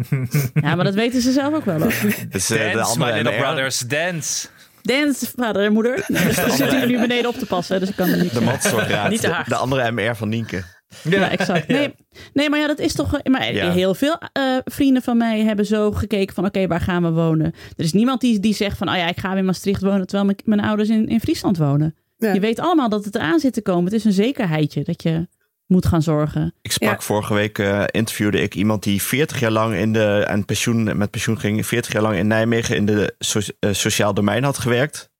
[0.55, 1.79] Ja, maar dat weten ze zelf ook wel.
[1.81, 1.93] hoor.
[2.29, 4.49] Dus, eh, de Dance, my andere little brothers, dance.
[4.83, 6.05] Dance, vader en moeder.
[6.09, 8.41] Nee, dus zitten hier nu beneden op te passen, dus ik kan er niet De
[8.41, 9.11] mantelzorgraad.
[9.11, 9.49] Niet te de, hard.
[9.49, 10.63] de andere MR van Nienke.
[11.03, 11.69] Ja, exact.
[11.77, 11.95] Nee,
[12.33, 13.19] nee, maar ja, dat is toch.
[13.25, 13.71] Maar Ja.
[13.73, 17.47] heel veel eh, vrienden van mij hebben zo gekeken van: oké, waar gaan we wonen?
[17.77, 20.07] Er is niemand die, die zegt van: oh ja, ik ga weer in Maastricht wonen
[20.07, 21.95] terwijl mijn, mijn ouders in, in Friesland wonen.
[22.19, 22.33] Ja.
[22.33, 23.85] Je weet allemaal dat het eraan zit te komen.
[23.85, 25.29] Het is een zekerheidje dat je
[25.67, 26.55] moet gaan zorgen.
[26.63, 27.01] Ik sprak Ja.
[27.01, 31.11] vorige week, eh, interviewde ik iemand die 40 jaar lang in de, en pensioen, met
[31.11, 35.11] pensioen ging, 40 jaar lang in Nijmegen in de so- eh, sociaal domein had gewerkt.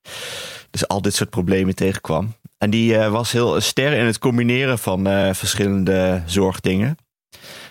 [0.71, 2.35] Dus al dit soort problemen tegenkwam.
[2.63, 6.97] En die eh, was heel ster in het combineren van eh, verschillende zorgdingen.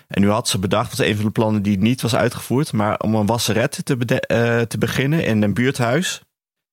[0.08, 2.72] En nu had ze bedacht, dat was een van de plannen die niet was uitgevoerd,
[2.72, 6.22] maar om een wasseret te, eh, te beginnen in een buurthuis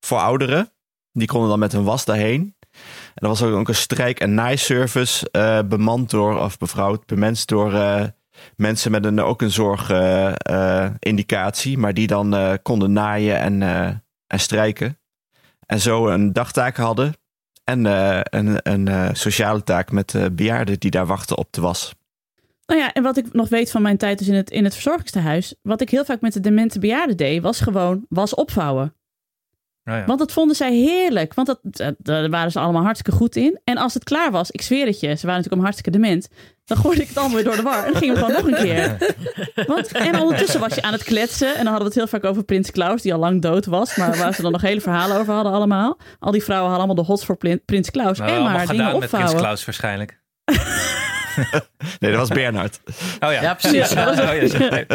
[0.05, 0.71] voor ouderen.
[1.11, 2.55] Die konden dan met een was daarheen.
[3.15, 5.29] En er was ook een strijk- en naaiservice
[5.67, 7.71] bemand door, of bevrouwd, bemenst door
[8.55, 13.61] mensen met een, ook een zorgindicatie, maar die dan konden naaien en,
[14.27, 14.99] en strijken.
[15.65, 17.13] En zo een dagtaak hadden
[17.69, 21.61] en eh, een, een eh, sociale taak met eh, bejaarden die daar wachten op de
[21.61, 21.93] was.
[22.65, 24.73] Nou ja, en wat ik nog weet van mijn tijd dus in het, in het
[24.73, 25.55] verzorgingstehuis.
[25.61, 28.93] Wat ik heel vaak met de demente bejaarden deed, was gewoon was opvouwen.
[29.83, 30.05] Nou ja.
[30.05, 31.33] Want dat vonden zij heerlijk.
[31.33, 33.59] Want dat, dat- daar waren ze allemaal hartstikke goed in.
[33.63, 36.29] En als het klaar was, ik zweer het je, ze waren natuurlijk allemaal hartstikke dement.
[36.69, 37.85] Dan gooide ik het allemaal weer door de war.
[37.85, 38.97] En dan gingen we gewoon nog een keer.
[39.67, 41.47] Want, en ondertussen was je aan het kletsen.
[41.47, 43.95] En dan hadden we het heel vaak over Prins Klaus, die al lang dood was.
[43.95, 45.97] Maar waar ze dan nog hele verhalen over hadden allemaal.
[46.19, 48.17] Al die vrouwen hadden allemaal de hots voor Prins Klaus.
[48.17, 49.37] Nou, en maar dingen gedaan met Prins opvouwen.
[49.37, 50.19] Klaus waarschijnlijk.
[51.99, 52.79] Nee, dat was Bernhard.
[53.19, 53.89] Oh ja, Ja, precies.
[53.89, 54.31] Ja, Oh, ja,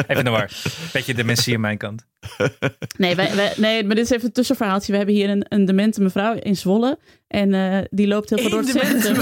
[0.06, 0.50] even de war.
[0.92, 2.06] Beetje dementie aan mijn kant.
[2.98, 4.90] Nee, wij, wij- nee, maar dit is even een tussenverhaaltje.
[4.92, 6.98] We hebben hier een, een demente mevrouw in Zwolle.
[7.28, 9.16] En eh, die loopt heel veel door het centrum.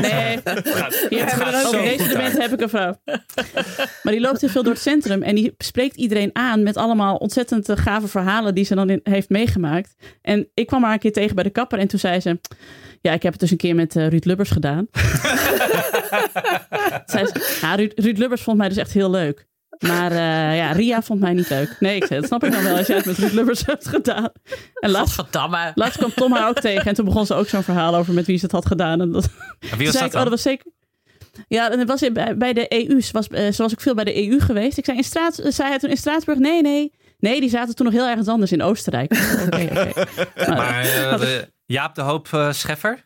[0.00, 1.72] Nee, hier het hebben we gaat ook.
[1.74, 2.38] zo Deze demente uit.
[2.42, 3.00] heb ik een vrouw.
[4.02, 5.22] Maar die loopt heel veel door het centrum.
[5.22, 9.00] En die spreekt iedereen aan met allemaal ontzettend eh, gave verhalen die ze dan in-
[9.02, 9.94] heeft meegemaakt.
[10.22, 11.78] En ik kwam haar een keer tegen bij de kapper.
[11.78, 12.40] En toen zei ze...
[13.00, 14.86] Ja, ik heb het dus een keer met eh, Ruud Lubbers gedaan.
[17.06, 19.46] zei ze, ja, Ruud, Ruud Lubbers vond mij dus echt heel leuk.
[19.78, 21.76] Maar eh, ja, Ria vond mij niet leuk.
[21.80, 24.28] Nee, ik dat snap ik dan wel als jij het met Ruud Lubbers hebt gedaan.
[24.74, 26.84] En laatst, kwam Tom haar ook tegen.
[26.84, 29.00] En toen begon ze ook zo'n verhaal over met wie ze het had gedaan.
[29.00, 29.28] En dat,
[29.70, 30.66] En Wie was dat ik, oh, dat was zeker...
[31.48, 32.02] Ja, en het was
[32.36, 33.00] bij, de EU.
[33.00, 34.78] Ze was, eh, was ook veel bij de EU geweest.
[34.78, 36.38] Ik zei, in Straat, zei hij toen in Straatsburg?
[36.38, 36.92] Nee, nee.
[37.18, 39.12] Nee, die zaten toen nog heel ergens anders in Oostenrijk.
[39.46, 39.90] Oké, oké.
[40.36, 43.04] Maar- Maar eh, de- Jaap de Hoop eh, Scheffer?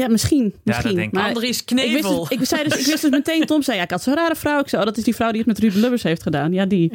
[0.00, 0.54] Ja, misschien.
[0.64, 0.94] misschien.
[0.94, 1.12] denk ik.
[1.12, 2.18] maar Andries ik wist, Knevel.
[2.28, 4.34] dus, ik, zei dus, ik wist dus meteen, Tom zei, ja, ik had zo'n rare
[4.34, 4.60] vrouw.
[4.60, 6.52] Ik zei, oh, dat is die vrouw die het met Ruben Lubbers heeft gedaan.
[6.52, 6.92] Ja, die.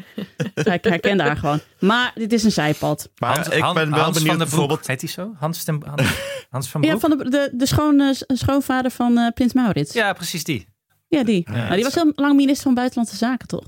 [0.56, 1.60] ik herkende haar gewoon.
[1.80, 3.10] Maar dit is een zijpad.
[3.18, 4.88] Maar Hans, ik ben wel Hans benieuwd bijvoorbeeld...
[4.88, 5.34] Heet hij zo?
[5.40, 6.02] Hans, ten, Hans,
[6.50, 7.02] Hans van Ja, Broek?
[7.02, 9.94] van de, de, de schoon, eh, schoonvader van eh, Prins Maurits.
[9.94, 10.68] Ja, Ja, precies die.
[11.10, 11.48] die.
[11.52, 13.64] Ja, Nou, die was heel lang minister van Buitenlandse Zaken, toch?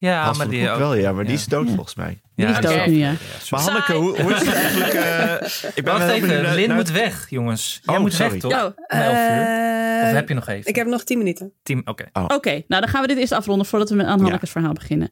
[0.00, 0.78] Ja, Hans maar van die Broek ook.
[0.80, 2.20] wel, ja, maar die is dood volgens mij.
[2.34, 3.12] Die is dood nu, ja.
[3.50, 3.60] Maar.
[3.60, 4.92] Hanneke, hoe, hoe is het eigenlijk...
[5.04, 7.80] eh, ik ben Wacht even, Lin naar- moet weg, jongens.
[7.84, 8.30] Jij Oh, moet sorry.
[8.32, 8.52] weg, toch?
[8.52, 8.72] Uur.
[8.86, 10.68] Eh, Of heb je nog even?
[10.68, 11.52] Ik heb nog tien minuten.
[11.84, 12.04] Oké.
[12.12, 15.10] Oké, nou dan gaan we dit eerst afronden voordat we met aan Hanneke's verhaal beginnen.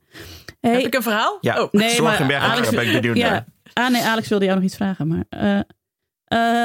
[0.60, 1.38] Hey, Heb ik een verhaal?
[1.40, 1.72] Ja, Oh.
[1.72, 3.30] Nee, Zorgenberg, maar Alex- daar ben ik benieuwd ja.
[3.30, 3.44] naar.
[3.72, 5.06] Ah nee, Alex wilde jou nog iets vragen.
[5.08, 5.60] Maar eh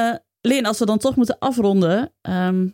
[0.10, 2.14] eh, Lin, als we dan toch moeten afronden.
[2.22, 2.68] ehm,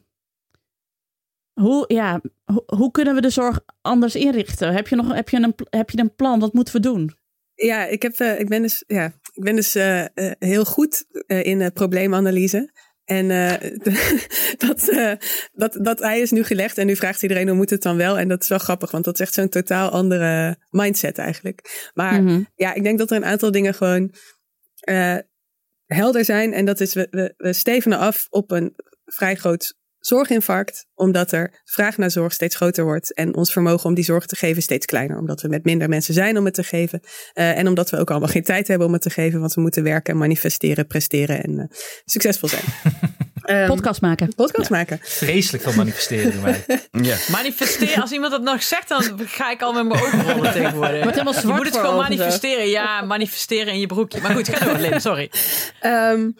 [1.61, 4.73] hoe, ja, hoe, hoe kunnen we de zorg anders inrichten?
[4.73, 6.39] Heb je, nog, heb, je een, heb je een plan?
[6.39, 7.17] Wat moeten we doen?
[7.53, 11.05] Ja, ik, heb, eh, ik ben dus, ja, ik ben dus eh, eh, heel goed
[11.27, 12.87] in probleemanalyse.
[13.05, 13.27] En
[14.65, 14.91] dat,
[15.53, 18.17] dat, dat ei is nu gelegd en nu vraagt iedereen hoe moet het dan wel.
[18.17, 21.89] En dat is wel grappig, want dat is echt zo'n totaal andere mindset eigenlijk.
[21.93, 22.43] Maar Mhm.
[22.55, 24.13] ja, ik denk dat er een aantal dingen gewoon
[25.85, 26.53] helder zijn.
[26.53, 31.61] En dat is, we, we, we stevenen af op een vrij groot zorginfarct, omdat er
[31.65, 34.85] vraag naar zorg steeds groter wordt en ons vermogen om die zorg te geven steeds
[34.85, 36.77] kleiner, omdat we met minder mensen zijn om het te geven
[37.33, 39.61] Eh, en omdat we ook allemaal geen tijd hebben om het te geven, want we
[39.61, 41.65] moeten werken, manifesteren, presteren en eh,
[42.05, 42.63] succesvol zijn.
[43.41, 44.35] Ehm, Podcast maken.
[44.35, 44.99] podcast maken.
[45.01, 46.65] Vreselijk veel manifesteren mij.
[47.01, 47.17] Ja.
[47.31, 51.03] Manifesteer, als iemand dat nog zegt, dan ga ik al met mijn ogen rollen tegenwoordig.
[51.03, 52.01] Wordt helemaal je moet het gewoon zo.
[52.01, 52.69] manifesteren.
[52.69, 54.21] Ja, manifesteren in je broekje.
[54.21, 55.31] Maar goed, ga door, Lin, sorry.
[55.79, 56.31] Ehm,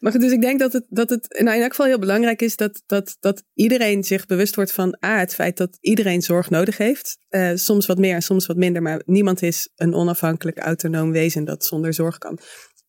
[0.00, 2.42] maar goed, dus ik denk dat het, dat het nou, in elk geval heel belangrijk
[2.42, 6.50] is dat, dat, dat iedereen zich bewust wordt van A, het feit dat iedereen zorg
[6.50, 7.18] nodig heeft.
[7.28, 11.44] Eh, soms wat meer en soms wat minder, maar niemand is een onafhankelijk autonoom wezen
[11.44, 12.38] dat zonder zorg kan.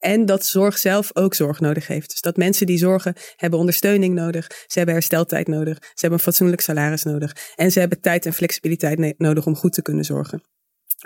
[0.04, 2.10] En dat zorg zelf ook zorg nodig heeft.
[2.10, 4.48] Dus dat mensen die zorgen hebben ondersteuning nodig.
[4.48, 5.78] Ze hebben hersteltijd nodig.
[5.80, 7.36] Ze hebben een fatsoenlijk salaris nodig.
[7.56, 10.42] En ze hebben tijd en flexibiliteit nodig om goed te kunnen zorgen.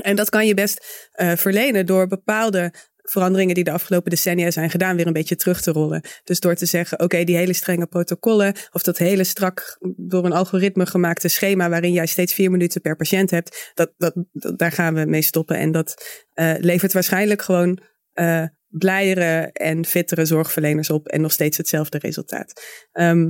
[0.01, 4.69] En dat kan je best eh, verlenen door bepaalde veranderingen die de afgelopen decennia zijn
[4.69, 6.01] gedaan weer een beetje terug te rollen.
[6.23, 10.31] Dus door te zeggen, oké, die hele strenge protocollen of dat hele strak door een
[10.33, 14.71] algoritme gemaakte schema waarin jij steeds vier minuten per patiënt hebt, dat, dat, dat- daar
[14.71, 15.57] gaan we mee stoppen.
[15.57, 15.93] En dat
[16.33, 17.79] eh, levert waarschijnlijk gewoon
[18.13, 22.61] eh blijere en fittere zorgverleners op en nog steeds hetzelfde resultaat.
[22.91, 23.30] Ehm,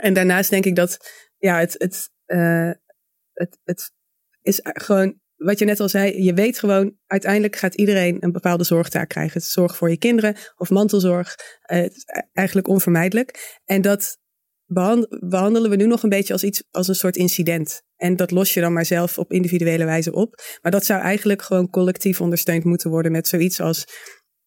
[0.00, 0.96] en daarnaast denk ik dat
[1.38, 2.70] ja, het, het, eh,
[3.32, 3.92] het, het
[4.42, 8.64] is gewoon wat je net al zei, je weet gewoon, uiteindelijk gaat iedereen een bepaalde
[8.64, 9.40] zorgtaak krijgen.
[9.40, 11.34] Zorg voor je kinderen of mantelzorg.
[11.60, 13.60] Eh, het is eigenlijk onvermijdelijk.
[13.64, 14.18] En dat
[14.66, 17.82] behand- behandelen we nu nog een beetje als iets, als een soort incident.
[17.96, 20.42] En dat los je dan maar zelf op individuele wijze op.
[20.62, 23.86] Maar dat zou eigenlijk gewoon collectief ondersteund moeten worden met zoiets als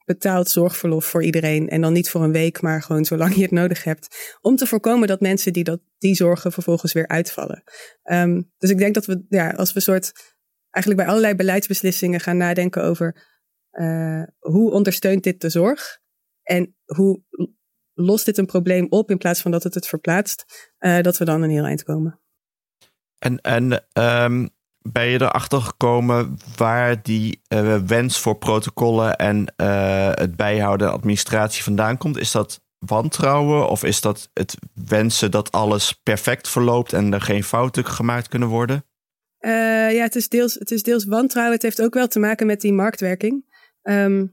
[0.08, 1.70] betaald zorgverlof voor iedereen.
[1.70, 4.38] En dan niet voor een week, maar gewoon zolang je het nodig hebt.
[4.42, 7.64] Om te voorkomen dat mensen die dat, die zorgen vervolgens weer uitvallen.
[8.04, 10.36] Ehm, dus ik denk dat we, ja, als we soort
[10.70, 13.28] eigenlijk bij allerlei beleidsbeslissingen gaan nadenken over
[13.70, 16.00] eh, hoe ondersteunt dit de zorg
[16.44, 17.24] en hoe
[17.94, 21.26] lost dit een probleem op in plaats van dat het het verplaatst, eh, dat we
[21.26, 22.22] dan een heel eind komen.
[23.18, 24.48] En, en ehm,
[24.92, 30.94] ben je erachter gekomen waar die eh, wens voor protocollen en eh, het bijhouden en
[30.94, 32.18] administratie vandaan komt?
[32.18, 37.44] Is dat wantrouwen of is dat het wensen dat alles perfect verloopt en er geen
[37.44, 38.86] fouten gemaakt kunnen worden?
[39.38, 39.52] Eh,
[39.94, 41.54] ja, het is, deels, het is deels wantrouwen.
[41.54, 43.46] Het heeft ook wel te maken met die marktwerking.
[43.82, 44.26] Ehm,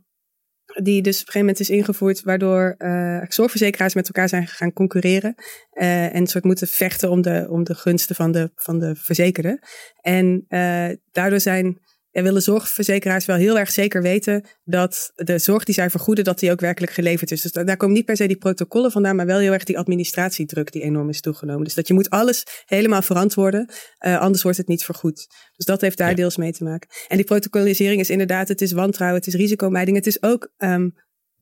[0.82, 4.72] die dus op een gegeven moment is ingevoerd, waardoor eh, zorgverzekeraars met elkaar zijn gaan
[4.72, 5.34] concurreren.
[5.70, 9.62] eh, en soort moeten vechten om de, om de gunsten van de, van de verzekerde.
[10.00, 11.80] En eh, daardoor zijn,
[12.14, 16.38] ja, willen zorgverzekeraars wel heel erg zeker weten dat de zorg die zij vergoeden, dat
[16.38, 17.40] die ook werkelijk geleverd is.
[17.40, 19.78] Dus da- daar komen niet per se die protocollen vandaan, maar wel heel erg die
[19.78, 21.64] administratiedruk die enorm is toegenomen.
[21.64, 25.26] Dus dat je moet alles helemaal verantwoorden, eh, anders wordt het niet vergoed.
[25.56, 26.14] Dus dat heeft daar Ja.
[26.14, 26.88] deels mee te maken.
[27.08, 30.88] En die protocolisering is inderdaad, het is wantrouwen, het is risicomijding, het is ook ehm,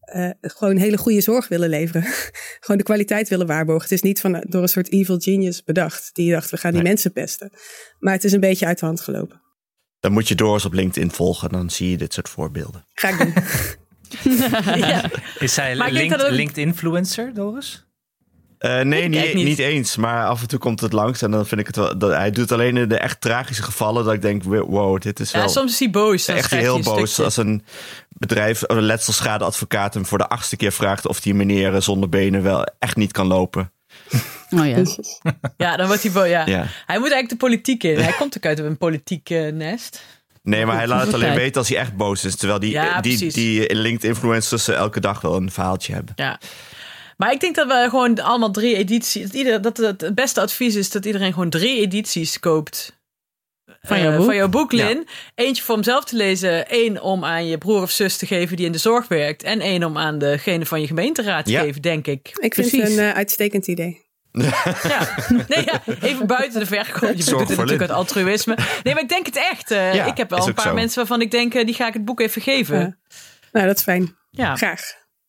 [0.02, 2.02] eh, gewoon hele goede zorg willen leveren.
[2.60, 3.82] gewoon de kwaliteit willen waarborgen.
[3.82, 6.80] Het is niet van, door een soort evil genius bedacht, die dacht, we gaan die
[6.80, 6.88] Nee.
[6.90, 7.50] mensen pesten.
[7.98, 9.41] Maar het is een beetje uit de hand gelopen.
[10.02, 12.84] Dan moet je door eens op LinkedIn volgen, dan zie je dit soort voorbeelden.
[12.94, 13.34] Ga ik doen.
[14.76, 15.10] Ja.
[15.38, 15.90] Is zij het-
[16.30, 17.86] LinkedIn-influencer, Doris?
[18.58, 19.44] Eh, nee, niet, niet.
[19.46, 19.96] niet eens.
[19.96, 21.98] Maar af en toe komt het langs en dan vind ik het wel.
[21.98, 25.32] Dat, hij doet alleen in de echt tragische gevallen dat ik denk: wow, dit is
[25.32, 25.42] wel.
[25.42, 26.26] Ja, soms is hij boos.
[26.28, 27.06] Echt heel een boos.
[27.08, 27.24] stukje.
[27.24, 27.64] Als een
[28.08, 32.66] bedrijf, een letselschadeadvocaat hem voor de achtste keer vraagt of die meneer zonder benen wel
[32.78, 33.72] echt niet kan lopen.
[34.52, 34.82] Oh ja.
[35.56, 36.26] Ja, dan wordt hij boos.
[36.28, 36.46] Ja.
[36.46, 36.66] Ja.
[36.86, 37.98] Hij moet eigenlijk de politiek in.
[37.98, 40.02] Hij komt ook uit een politiek eh, nest.
[40.42, 42.36] Nee, maar hij laat het alleen weten als hij echt boos is.
[42.36, 46.12] Terwijl die, Ja, die, die LinkedIn-influencers eh, elke dag wel een verhaaltje hebben.
[46.16, 46.40] Ja.
[47.16, 49.22] Maar ik denk dat we gewoon allemaal drie edities.
[49.22, 53.00] Dat, ieder, dat het, het beste advies is dat iedereen gewoon drie edities koopt.
[53.82, 54.26] Van jouw Eh, boek?
[54.26, 55.08] Van jouw boek, Lin.
[55.34, 56.68] Eentje voor hem zelf te lezen.
[56.68, 59.42] één om aan je broer of zus te geven die in de zorg werkt.
[59.42, 61.60] En één om aan degene van je gemeenteraad te Ja.
[61.60, 62.30] geven, denk ik.
[62.40, 64.01] Ik vind het een eh, uitstekend idee.
[64.32, 64.52] Ja.
[65.48, 67.08] Nee, ja, even buiten de verkoop.
[67.08, 68.56] Je doet Zorg het natuurlijk uit altruïsme.
[68.82, 69.70] Nee, maar ik denk het echt.
[69.70, 70.74] Eh, Ja, ik heb wel een paar zo.
[70.74, 72.78] mensen waarvan ik denk, eh, die ga ik het boek even geven.
[72.78, 72.96] Ja.
[73.52, 74.16] Nou, dat is fijn.
[74.30, 74.56] Ja.
[74.56, 74.80] Graag.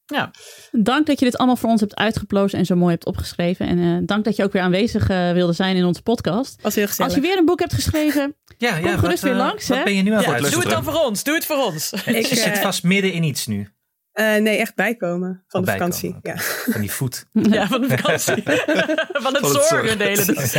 [0.06, 0.32] ja.
[0.72, 3.68] Dank dat je dit allemaal voor ons hebt uitgeplozen en zo mooi hebt opgeschreven.
[3.68, 6.62] En eh, dank dat je ook weer aanwezig eh, wilde zijn in onze podcast.
[6.62, 7.12] Was heel gezellig.
[7.14, 9.84] Als je weer een boek hebt geschreven, Ja, Kom ja, gerust weer langs, Wat hè?
[9.84, 11.24] ben je nu aan het doe het dan voor ons.
[11.24, 11.92] Doe het voor ons.
[12.06, 13.70] Ik, Je zit vast midden in iets nu.
[14.14, 16.16] Eh, nee, echt bijkomen van Oh, de bijkomen, vakantie.
[16.22, 16.38] Ja.
[16.72, 17.26] Van die voet.
[17.56, 18.44] Ja, van de vakantie.
[18.44, 20.54] van het Van het zorgen de hele dag.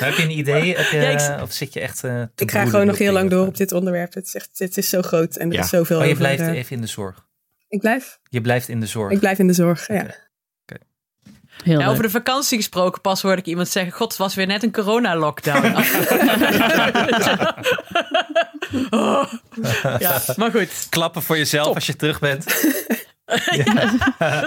[0.00, 0.76] Maar heb je een idee?
[0.76, 3.12] Heb je, Ja, ik- Of zit je echt eh, te Ik ga gewoon nog heel
[3.12, 4.14] lang door op dit onderwerp.
[4.14, 6.42] Het is, echt, het is zo groot en er is zoveel Oh, je over, blijft
[6.42, 7.28] eh, even in de zorg.
[7.68, 8.18] Ik blijf?
[8.28, 9.12] Je blijft in de zorg.
[9.12, 10.06] Ik blijf in de zorg, ja.
[11.62, 14.46] Heel Ja, over de vakantie gesproken, pas hoorde ik iemand zeggen: God, het was weer
[14.46, 15.74] net een corona-lockdown.
[18.90, 19.32] Oh.
[19.98, 22.44] Ja, maar goed, Klappen voor jezelf als je terug bent.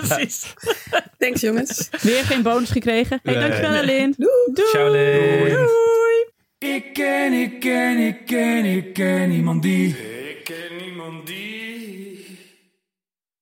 [0.07, 0.53] precies.
[1.17, 1.89] Thanks jongens.
[2.01, 3.19] Weer geen bonus gekregen.
[3.23, 3.49] Hey, Nee.
[3.49, 4.13] dankjewel Lin.
[4.17, 4.67] Doei.
[4.69, 5.67] Ciao, Leen.
[6.57, 9.87] Ik ken, ik ken, ik ken, ik ken iemand die.
[10.29, 12.25] Ik ken iemand die.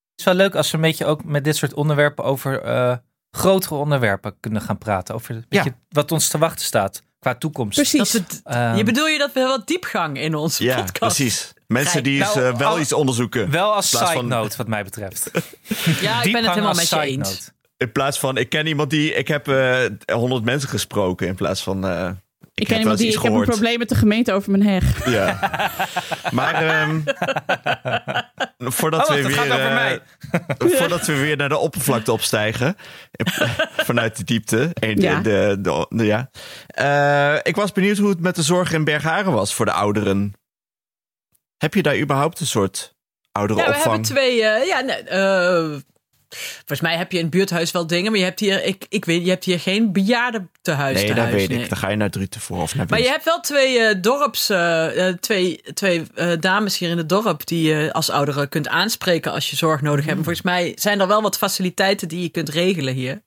[0.10, 2.96] Het is wel leuk als we een beetje ook met dit soort onderwerpen over eh,
[3.32, 5.16] grotere onderwerpen kunnen gaan praten.
[5.16, 7.78] Over een beetje wat ons te wachten staat qua toekomst.
[7.78, 8.14] Dat Precies.
[8.14, 11.16] het, Ehm, je bedoel je dat we wat diepgang in onze Ja, podcast?
[11.16, 11.54] precies.
[11.68, 13.50] Mensen die Nou, eens, eh, wel al- iets onderzoeken.
[13.52, 15.32] Wel als side van- note, wat mij betreft.
[15.34, 17.30] Ja, ik ben het Diepgang helemaal als met je side eens.
[17.30, 17.52] note.
[17.78, 21.28] In plaats van, ik ken iemand die, ik heb eh 100 mensen gesproken.
[21.28, 22.10] In plaats van, eh,
[22.62, 25.10] ik, ken iemand die, ik heb een probleem met de gemeente over mijn heg.
[25.10, 25.40] Ja.
[26.32, 27.02] maar ehm,
[28.58, 29.98] voordat, Oh, we weer, eh,
[30.80, 32.76] voordat we weer naar de oppervlakte opstijgen.
[33.78, 34.70] vanuit de diepte.
[34.74, 35.20] En de, Ja.
[35.20, 36.30] de, de- de- ja.
[36.68, 40.34] Eh, ik was benieuwd hoe het met de zorg in Bergharen was voor de ouderen.
[41.58, 42.96] Heb je daar überhaupt een soort
[43.32, 44.44] Ja, we hebben twee.
[44.44, 45.78] eh, ja, nee, eh,
[46.38, 49.06] volgens mij heb je in het buurthuis wel dingen, maar je hebt hier, ik, ik
[49.06, 50.96] weet, je hebt hier geen bejaardentehuis.
[50.96, 51.60] nee, dat tehuis, weet nee.
[51.60, 51.70] ik.
[51.70, 54.50] Dan ga je naar Druten voor of naar Maar je hebt wel twee eh, dorps,
[54.50, 56.04] eh, eh, twee, twee
[56.40, 60.06] dames hier in het dorp die je als ouderen kunt aanspreken als je zorg nodig
[60.06, 60.18] hebt.
[60.18, 63.22] En Volgens mij zijn er wel wat faciliteiten die je kunt regelen hier.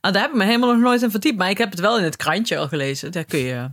[0.00, 1.98] Ah, daar heb ik me helemaal nog nooit in verdiept, maar ik heb het wel
[1.98, 3.12] in het krantje al gelezen.
[3.12, 3.70] Daar kun je.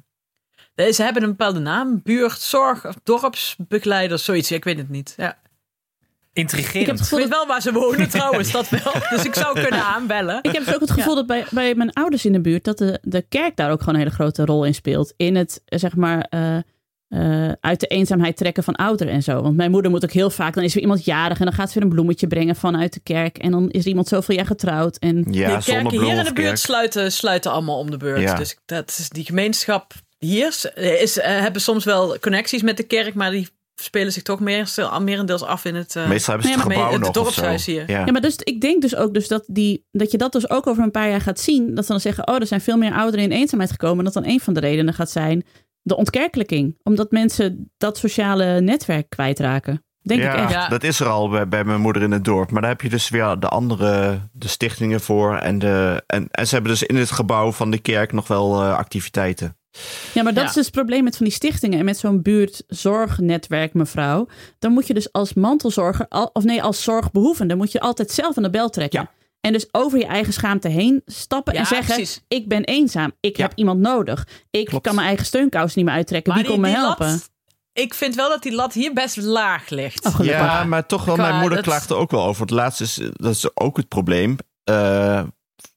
[0.93, 4.51] Ze hebben een bepaalde naam, buurt, zorg, of dorpsbegeleider, zoiets.
[4.51, 5.13] Ik weet het niet.
[5.17, 5.37] Ja.
[6.37, 6.99] Ik heb het Intrigerend.
[6.99, 8.93] Ik gevoel dat, wel waar ze wonen trouwens, dat wel.
[9.09, 10.39] Dus ik zou kunnen aanbellen.
[10.41, 12.63] ik heb dus ook het gevoel dat bij, bij mijn ouders in de buurt...
[12.63, 15.13] dat de, de kerk daar ook gewoon een hele grote rol in speelt.
[15.17, 16.27] In het, eh, zeg maar...
[16.29, 16.57] eh,
[17.07, 19.41] eh, uit de eenzaamheid trekken van ouderen en zo.
[19.41, 20.53] Want mijn moeder moet ook heel vaak...
[20.53, 22.99] dan is er iemand jarig en dan gaat ze weer een bloemetje brengen vanuit de
[22.99, 23.37] kerk.
[23.37, 24.97] En dan is er iemand zoveel jaar getrouwd.
[24.97, 28.21] En Ja, de kerken hier in de buurt sluiten, sluiten allemaal om de beurt.
[28.21, 28.35] Ja.
[28.35, 33.31] Dus dat is die gemeenschap hier is, hebben soms wel connecties met de kerk, maar
[33.31, 33.47] die
[33.81, 36.99] spelen zich toch meer, merendeels af in het, eh, Meestal hebben ze het gebouw het
[36.99, 37.11] of zo.
[37.11, 37.91] dorpshuis hier.
[37.91, 38.05] Ja.
[38.05, 40.67] Ja, maar dus ik denk dus ook dus dat, die, dat je dat dus ook
[40.67, 41.75] over een paar jaar gaat zien.
[41.75, 44.03] Dat ze dan zeggen, oh, er zijn veel meer ouderen in eenzaamheid gekomen.
[44.03, 45.45] Dat dan een van de redenen gaat zijn
[45.81, 46.77] de ontkerkelijking.
[46.83, 49.85] Omdat mensen dat sociale netwerk kwijtraken.
[50.01, 50.51] Denk ja, ik echt.
[50.51, 50.67] Ja.
[50.67, 52.51] dat is er al bij, bij mijn moeder in het dorp.
[52.51, 55.37] Maar daar heb je dus weer de andere de stichtingen voor.
[55.37, 58.61] En, de, en, en ze hebben dus in het gebouw van de kerk nog wel
[58.61, 59.57] eh, activiteiten.
[60.13, 60.49] Ja, maar dat Ja.
[60.49, 64.27] is dus het probleem met van die stichtingen en met zo'n buurtzorgnetwerk, mevrouw.
[64.59, 68.37] Dan moet je dus als mantelzorger, al- of nee, als zorgbehoevende, moet je altijd zelf
[68.37, 68.99] aan de bel trekken.
[69.01, 69.11] Ja.
[69.41, 72.21] En dus over je eigen schaamte heen stappen Ja, en zeggen: precies.
[72.27, 73.43] Ik ben eenzaam, ik Ja.
[73.43, 74.27] heb iemand nodig.
[74.51, 74.83] Ik Klopt.
[74.83, 76.33] kan mijn eigen steunkous niet meer uittrekken.
[76.33, 77.07] Maar Wie komt me die helpen?
[77.07, 77.29] lat-
[77.73, 80.05] ik vind wel dat die lat hier best laag ligt.
[80.05, 80.19] Oh.
[80.25, 82.41] Ja, maar toch wel, Qua- mijn moeder er ook wel over.
[82.41, 84.37] Het laatste is, dat is ook het probleem.
[84.63, 85.23] eh,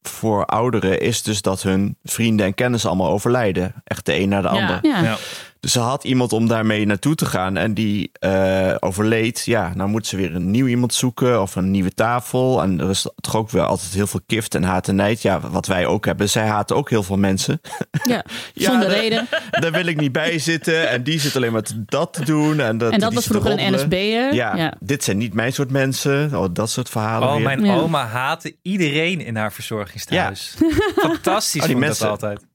[0.02, 3.74] voor ouderen is dus dat hun vrienden en kennissen allemaal overlijden.
[3.84, 4.54] Echt de een naar de Ja.
[4.54, 4.78] ander.
[4.82, 5.16] Ja.
[5.60, 9.42] Dus ze had iemand om daarmee naartoe te gaan en die eh, overleed.
[9.44, 12.62] Ja, nou moet ze weer een nieuw iemand zoeken of een nieuwe tafel.
[12.62, 15.22] En er is toch ook wel altijd heel veel kift en haat en nijd.
[15.22, 16.28] Ja, wat wij ook hebben.
[16.28, 17.60] Zij haten ook heel veel mensen.
[18.04, 19.28] Ja, Ja, zonder de- reden.
[19.60, 20.88] Daar wil ik niet bij zitten.
[20.88, 22.60] En die zit alleen maar te- dat te doen.
[22.60, 23.72] En dat, En dat die was vroeger een.
[23.74, 24.34] NSB'er.
[24.34, 24.74] Ja, Ja.
[24.80, 26.34] dit zijn niet mijn soort mensen.
[26.38, 27.44] Oh, dat soort verhalen Oh, weer.
[27.44, 27.74] mijn Ja.
[27.74, 30.54] oma haatte iedereen in haar verzorgingstehuis.
[30.96, 32.46] Fantastisch Oh, die vond ik mensen- dat altijd.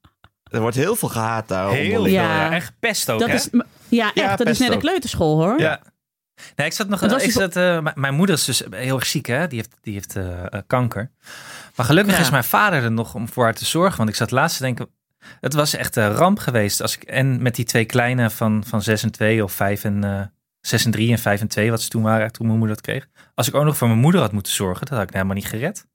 [0.56, 1.70] Er wordt heel veel gehaat daar.
[1.72, 2.06] Heel veel.
[2.08, 2.52] Ja.
[2.52, 3.36] Echt pest ook, Dat hè?
[3.36, 3.50] is,
[3.90, 4.38] ja, echt.
[4.38, 5.60] dat is net een kleuterschool hoor.
[5.60, 5.80] Ja.
[6.56, 7.00] Nee, ik zat nog.
[7.00, 9.48] Dus- zat, eh, mijn moeder is dus heel erg ziek, hè?
[9.48, 11.12] Die heeft, die heeft eh, eh, kanker.
[11.76, 12.20] Maar gelukkig Ja.
[12.22, 13.98] is mijn vader er nog om voor haar te zorgen.
[13.98, 14.88] Want ik zat laatst te denken.
[15.42, 16.82] Het was echt een ramp geweest.
[16.82, 20.04] Als ik, en met die twee kleine van, van zes en twee of vijf en
[20.04, 20.22] eh,
[20.62, 22.86] 6 en 3 en 5 en 2, wat ze toen waren toen mijn moeder dat
[22.86, 23.08] kreeg.
[23.34, 25.46] Als ik ook nog voor mijn moeder had moeten zorgen, dat had ik helemaal niet
[25.46, 25.86] gered.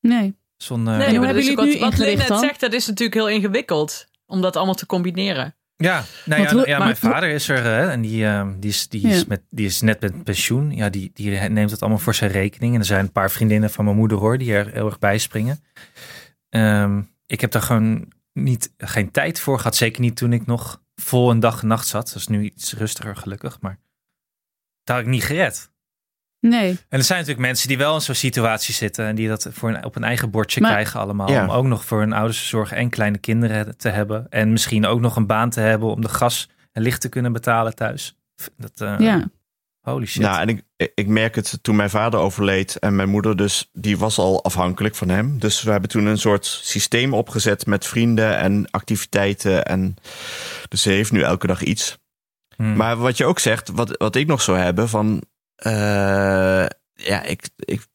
[0.00, 0.37] Nee.
[0.58, 2.38] Zonder, Nee, hoe maar hebben dat is jullie het nu wat, wat ingericht net dan?
[2.38, 4.06] zegt, dat is natuurlijk heel ingewikkeld.
[4.26, 5.52] Om dat allemaal te combineren.
[5.76, 8.88] Ja, nou ja, hoe- ja mijn vader is er hè, en die, eh, die, is,
[8.88, 10.74] die, is met, die is net met pensioen.
[10.74, 12.74] Ja, die, die neemt het allemaal voor zijn rekening.
[12.74, 15.18] En er zijn een paar vriendinnen van mijn moeder hoor, die er heel erg bij
[15.18, 15.62] springen.
[16.48, 19.76] Ehm, ik heb daar gewoon niet, geen tijd voor gehad.
[19.76, 22.06] Zeker niet toen ik nog vol een dag en nacht zat.
[22.06, 23.78] Dat is nu iets rustiger gelukkig, maar
[24.84, 25.70] dat had ik niet gered.
[26.40, 26.70] Nee.
[26.70, 29.68] En er zijn natuurlijk mensen die wel in zo'n situatie zitten en die dat voor
[29.68, 31.30] een, op een eigen bordje Maar- krijgen allemaal.
[31.30, 31.42] Ja.
[31.44, 34.26] Om ook nog voor hun ouders te zorgen en kleine kinderen te hebben.
[34.30, 37.32] En misschien ook nog een baan te hebben om de gas en licht te kunnen
[37.32, 38.16] betalen thuis.
[38.56, 39.28] Dat, eh, Ja.
[39.80, 40.22] Holy shit.
[40.22, 43.98] Nou, en ik, ik merk het toen mijn vader overleed en mijn moeder dus, die
[43.98, 45.38] was al afhankelijk van hem.
[45.38, 49.64] Dus we hebben toen een soort systeem opgezet met vrienden en activiteiten.
[49.64, 49.94] En
[50.68, 51.98] dus ze heeft nu elke dag iets.
[52.56, 52.76] Hmm.
[52.76, 55.22] Maar wat je ook zegt, wat, wat ik nog zou hebben van,
[55.58, 57.86] eh, ja, ik, ik,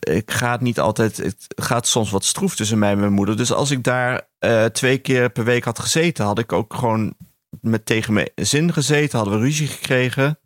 [0.00, 3.36] ik ga het niet altijd, het gaat soms wat stroef tussen mij en mijn moeder.
[3.36, 7.14] Dus als ik daar eh, twee keer per week had gezeten, had ik ook gewoon
[7.60, 10.38] met tegen mijn zin gezeten, hadden we ruzie gekregen.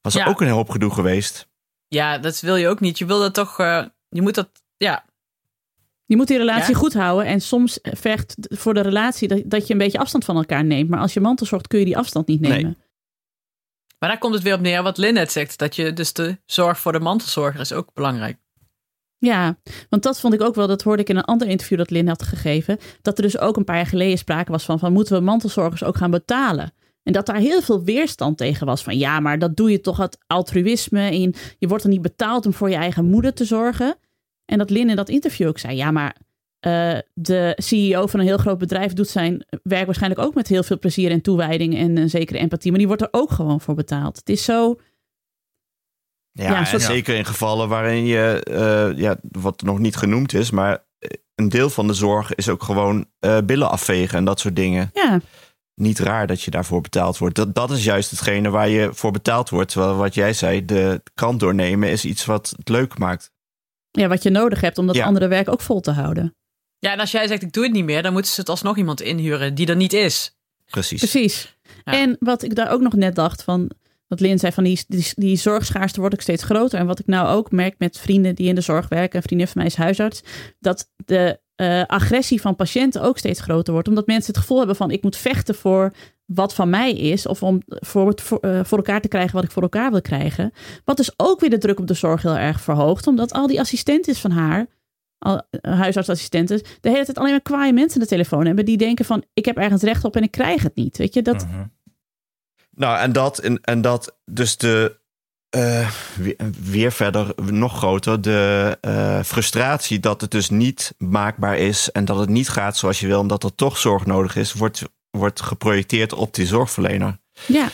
[0.00, 0.26] Was er Ja.
[0.26, 1.48] ook een hoop gedoe geweest.
[1.88, 2.98] Ja, dat wil je ook niet.
[2.98, 3.58] Je wil dat toch...
[3.58, 4.48] eh, je moet dat...
[4.76, 5.04] Ja,
[6.06, 6.78] Je moet die relatie Ja?
[6.78, 7.26] goed houden.
[7.26, 10.88] En soms vergt voor de relatie dat, dat je een beetje afstand van elkaar neemt.
[10.90, 12.76] Maar als je mantelzorgt kun je die afstand niet Nee.
[14.04, 15.58] Maar daar komt het weer op neer wat Lynn net zegt.
[15.58, 18.38] Dat je dus de zorg voor de mantelzorger is ook belangrijk.
[19.18, 21.90] Ja, want dat vond ik ook wel, dat hoorde ik in een ander interview dat
[21.90, 22.78] Lynn had gegeven.
[23.02, 25.84] Dat er dus ook een paar jaar geleden sprake was van, van moeten we mantelzorgers
[25.84, 26.72] ook gaan betalen?
[27.02, 30.00] En dat daar heel veel weerstand tegen was van ja, maar dat doe je toch
[30.00, 31.20] uit altruïsme.
[31.20, 33.96] Je, je wordt er niet betaald om voor je eigen moeder te zorgen.
[34.44, 36.16] En dat Lynn in dat interview ook zei, ja, maar
[36.64, 40.62] eh, de CEO van een heel groot bedrijf doet zijn werk waarschijnlijk ook met heel
[40.62, 42.70] veel plezier en toewijding en een zekere empathie.
[42.70, 44.16] Maar die wordt er ook gewoon voor betaald.
[44.16, 44.78] Het is zo,
[46.32, 50.32] Ja, Ja, en soort- zeker in gevallen waarin je, eh, ja, wat nog niet genoemd
[50.34, 50.84] is, maar
[51.34, 54.90] een deel van de zorg is ook gewoon eh, billen afvegen en dat soort dingen.
[54.94, 55.20] ja,
[55.74, 57.34] Niet raar dat je daarvoor betaald wordt.
[57.36, 59.70] Dat, dat is juist hetgene waar je voor betaald wordt.
[59.70, 63.32] Terwijl wat jij zei, de krant doornemen is iets wat het leuk maakt.
[63.90, 65.04] ja, wat je nodig hebt om dat Ja.
[65.04, 66.36] andere werk ook vol te houden.
[66.84, 68.76] Ja, en als jij zegt ik doe het niet meer, dan moeten ze het alsnog
[68.76, 70.36] iemand inhuren die er niet is.
[70.70, 70.98] Precies.
[70.98, 71.56] Precies.
[71.84, 71.92] Ja.
[71.92, 73.70] En wat ik daar ook nog net dacht van,
[74.08, 76.78] wat Lin zei, van die, die, die zorgschaarste wordt ook steeds groter.
[76.78, 79.46] En wat ik nou ook merk met vrienden die in de zorg werken, een vriendin
[79.46, 80.22] van mij is huisarts,
[80.58, 83.88] dat de eh, agressie van patiënten ook steeds groter wordt.
[83.88, 85.92] Omdat mensen het gevoel hebben van ik moet vechten voor
[86.24, 89.44] wat van mij is, of om voor, het- voor, eh, voor elkaar te krijgen wat
[89.44, 90.52] ik voor elkaar wil krijgen.
[90.84, 93.60] Wat dus ook weer de druk op de zorg heel erg verhoogt, omdat al die
[93.60, 94.66] assistenten van haar,
[95.62, 99.24] huisartsassistenten, de hele tijd alleen maar kwaaie mensen aan de telefoon hebben die denken van
[99.34, 100.96] ik heb ergens recht op en ik krijg het niet.
[100.96, 101.64] Weet je, dat, Mhm.
[102.76, 105.02] Nou, en dat, en, en dat dus de.
[105.50, 111.90] eh, weer, weer verder, nog groter, de eh, frustratie dat het dus niet maakbaar is
[111.92, 114.82] en dat het niet gaat zoals je wil, omdat er toch zorg nodig is, wordt,
[115.10, 117.18] wordt geprojecteerd op die zorgverlener.
[117.46, 117.68] ja,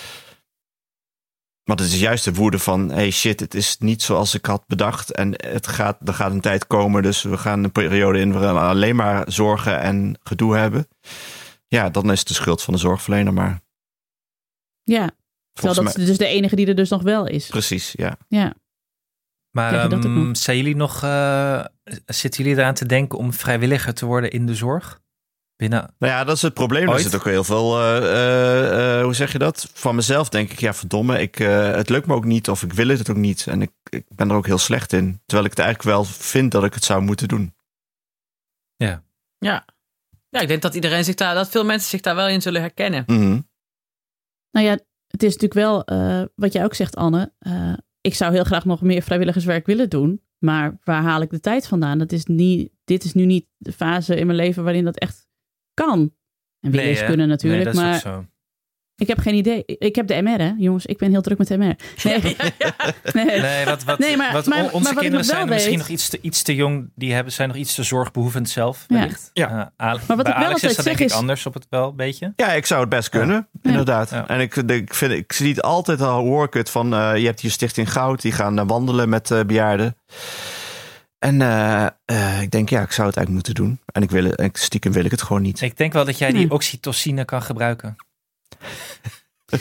[1.70, 4.64] Want het is juist de woede van, hey shit, het is niet zoals ik had
[4.66, 5.12] bedacht.
[5.12, 8.54] En het gaat, er gaat een tijd komen, dus we gaan een periode in waarin
[8.54, 10.88] we alleen maar zorgen en gedoe hebben.
[11.66, 13.60] Ja, dan is het de schuld van de zorgverlener, maar
[14.82, 15.10] ja.
[15.52, 16.04] Terwijl dat mij...
[16.04, 17.46] is dus de enige die er dus nog wel is.
[17.46, 18.16] Precies, ja.
[18.28, 18.54] Ja.
[19.50, 21.64] Maar ehm, zijn jullie nog, eh,
[22.06, 25.00] zitten jullie eraan te denken om vrijwilliger te worden in de zorg?
[25.60, 26.82] Binnen, Nou ja, dat is het probleem.
[26.82, 27.02] Er Ooit?
[27.02, 29.70] zit ook heel veel, eh, eh, eh, hoe zeg je dat?
[29.72, 32.72] Van mezelf denk ik, ja verdomme, ik, eh, het lukt me ook niet of ik
[32.72, 33.46] wil het ook niet.
[33.46, 35.20] En ik, ik ben er ook heel slecht in.
[35.26, 37.54] Terwijl ik het eigenlijk wel vind dat ik het zou moeten doen.
[39.38, 39.64] Ja.
[40.28, 42.60] Ja, ik denk dat iedereen zich daar, dat veel mensen zich daar wel in zullen
[42.60, 43.04] herkennen.
[43.06, 43.40] Mhm.
[44.50, 44.72] Nou ja,
[45.06, 48.64] het is natuurlijk wel, eh, wat jij ook zegt Anne, eh, ik zou heel graag
[48.64, 50.22] nog meer vrijwilligerswerk willen doen.
[50.38, 51.98] Maar waar haal ik de tijd vandaan?
[51.98, 55.28] Dat is niet, dit is nu niet de fase in mijn leven waarin dat echt
[55.74, 56.12] kan.
[56.60, 57.06] En eens hè?
[57.06, 58.24] kunnen natuurlijk, nee, dat is maar ook zo.
[58.96, 59.62] ik heb geen idee.
[59.66, 60.86] Ik heb de MR hè, jongens.
[60.86, 61.76] Ik ben heel druk met de MR.
[62.02, 62.20] Nee,
[63.26, 63.40] nee.
[63.40, 65.70] Nee, wat, wat, Nee, maar- wat maar- on- maar onze wat ik kinderen zijn misschien
[65.70, 66.90] weet- nog iets te, iets te jong.
[66.94, 68.96] Die hebben, zijn nog iets te zorgbehoevend zelf, Ja.
[68.98, 69.30] wellicht.
[69.32, 69.48] Ja.
[69.48, 71.46] Eh, Ale- Maar wat bij ik wel Alex is dat zeg denk ik is- anders
[71.46, 72.32] op het wel een beetje.
[72.36, 74.10] Ja, ik zou het best kunnen, inderdaad.
[74.10, 74.28] Ja.
[74.28, 77.26] En ik, ik, vind, ik zie het altijd al, hoor ik het van, eh, je
[77.26, 79.96] hebt hier Stichting Goud, die gaan eh, wandelen met eh, bejaarden.
[81.20, 83.80] En eh, eh, ik denk, ja, ik zou het eigenlijk moeten doen.
[83.92, 85.60] En ik wil het, en stiekem wil ik het gewoon niet.
[85.60, 87.96] Ik denk wel dat jij die oxytocine kan gebruiken.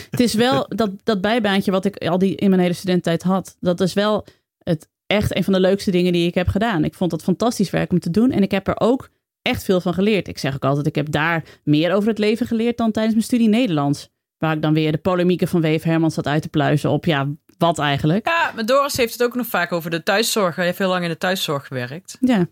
[0.10, 3.58] Het is wel dat, dat bijbaantje wat ik al die in mijn hele studententijd had.
[3.60, 4.26] Dat is wel
[4.64, 6.84] het, echt een van de leukste dingen die ik heb gedaan.
[6.84, 8.32] Ik vond dat fantastisch werk om te doen.
[8.32, 9.10] En ik heb er ook
[9.42, 10.28] echt veel van geleerd.
[10.28, 13.26] Ik zeg ook altijd, ik heb daar meer over het leven geleerd dan tijdens mijn
[13.26, 14.10] studie Nederlands.
[14.40, 17.28] Waar ik dan weer de polemieken van Weef Hermans zat uit te pluizen op, ja,
[17.58, 18.28] wat eigenlijk?
[18.28, 20.56] Ja, maar Doris heeft het ook nog vaak over de thuiszorg.
[20.56, 22.18] Hij heeft heel lang in de thuiszorg gewerkt.
[22.20, 22.48] Ja.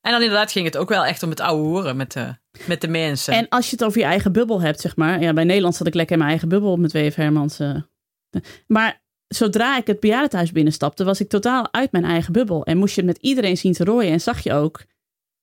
[0.00, 2.34] En dan inderdaad ging het ook wel echt om het oude horen met de,
[2.66, 3.34] met de mensen.
[3.34, 5.20] En als je het over je eigen bubbel hebt, zeg maar.
[5.20, 7.14] Ja, bij Nederland zat ik lekker in mijn eigen bubbel met W.F.
[7.14, 7.58] Hermans.
[7.58, 7.74] eh.
[8.66, 12.64] Maar zodra ik het bejaardentehuis binnenstapte, was ik totaal uit mijn eigen bubbel.
[12.64, 14.12] En moest je het met iedereen zien te rooien.
[14.12, 14.78] En zag je ook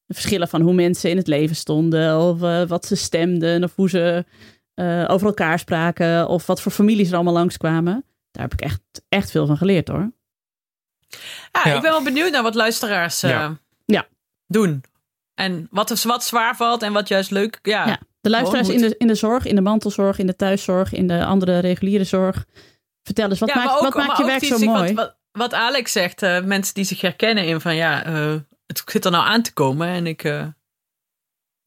[0.06, 2.20] de verschillen van hoe mensen in het leven stonden.
[2.20, 3.64] Of eh, wat ze stemden.
[3.64, 4.26] Of hoe ze
[4.76, 6.28] eh, over elkaar spraken.
[6.28, 8.06] Of wat voor families er allemaal langskwamen.
[8.32, 10.12] Daar heb ik echt, echt veel van geleerd hoor.
[11.52, 11.76] ja, Ja.
[11.76, 13.58] ik ben wel benieuwd naar wat luisteraars eh, Ja.
[13.86, 14.08] Ja.
[14.48, 14.84] doen.
[15.34, 17.60] En wat, er- wat zwaar valt en wat juist leuk.
[17.62, 18.00] Ja, Ja.
[18.22, 21.26] De luisteraars in de, in de zorg, in de mantelzorg, in de thuiszorg, in de
[21.26, 22.46] andere reguliere zorg.
[23.04, 24.94] Vertel eens, wat Ja, maakt, ook- wat maakt je werk zo mooi?
[24.94, 28.34] Wat, wat, wat Alex zegt, eh, mensen die zich herkennen in van ja, eh,
[28.66, 29.88] het zit er nou aan te komen.
[29.88, 30.48] En ik, eh,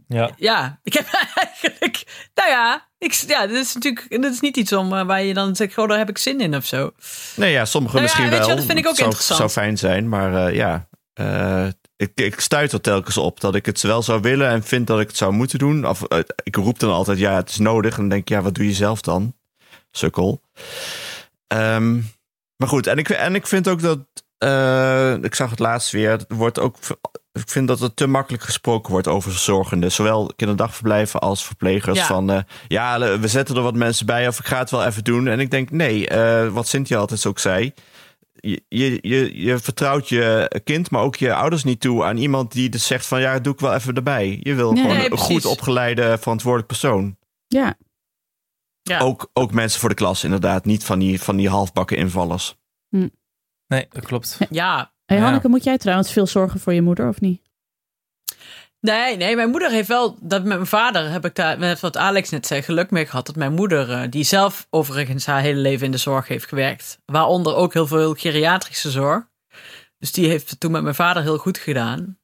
[0.09, 0.31] Ja.
[0.37, 2.05] ja, ik heb eigenlijk,
[2.35, 5.35] nou ja, ik, ja, dit is natuurlijk, dit is niet iets om eh, waar je
[5.35, 6.91] dan zegt, oh, daar heb ik zin in of zo.
[7.37, 8.49] Nee, ja, sommige Nou misschien wel.
[8.49, 9.39] dat vind ik ook zou, interessant.
[9.39, 10.89] zou fijn zijn, maar eh, ja.
[11.13, 11.67] eh,
[11.97, 15.01] ik, ik stuit er telkens op dat ik het wel zou willen en vind dat
[15.01, 15.87] ik het zou moeten doen.
[15.87, 16.03] Of,
[16.43, 17.91] ik roep dan altijd, ja, het is nodig.
[17.91, 19.37] En dan denk ik, ja, wat doe je zelf dan?
[19.91, 20.43] Sukkel.
[21.47, 21.95] Ehm,
[22.57, 23.99] maar goed, en ik, en ik vind ook dat,
[24.39, 26.77] eh, ik zag het laatst weer, er wordt ook,
[27.32, 29.93] ik vind dat er te makkelijk gesproken wordt over zorgenden.
[29.93, 31.98] Zowel kinderdagverblijven als verplegers.
[31.98, 32.06] Ja.
[32.06, 32.39] Van, eh,
[32.69, 35.28] ja, we zetten er wat mensen bij of ik ga het wel even doen.
[35.28, 37.73] En ik denk, nee, eh, wat Cynthia altijd ook zei.
[38.40, 42.52] Je, je, je, je vertrouwt je kind, maar ook je ouders niet toe aan iemand
[42.52, 44.39] die dus zegt van ja, doe ik wel even erbij.
[44.43, 44.82] Je wil Nee.
[44.82, 47.16] gewoon Nee, een goed opgeleide, verantwoordelijk persoon.
[47.47, 47.74] Ja,
[48.82, 48.98] Ja.
[48.98, 50.65] Ook, ook mensen voor de klas, inderdaad.
[50.65, 52.58] Niet van die, van die halfbakken invallers.
[53.69, 54.39] Nee, dat klopt.
[54.51, 55.23] Ja, Hey, Ja.
[55.23, 57.43] Hanneke, moet jij trouwens veel zorgen voor je moeder of niet?
[58.81, 61.97] Nee, nee, mijn moeder heeft wel, dat met mijn vader heb ik daar, net wat
[61.97, 63.27] Alex net zei, geluk mee gehad.
[63.27, 66.99] Dat mijn moeder, eh, die zelf overigens haar hele leven in de zorg heeft gewerkt.
[67.07, 69.28] Waaronder ook heel veel geriatrische zorg.
[69.99, 72.19] Dus die heeft het toen met mijn vader heel goed gedaan.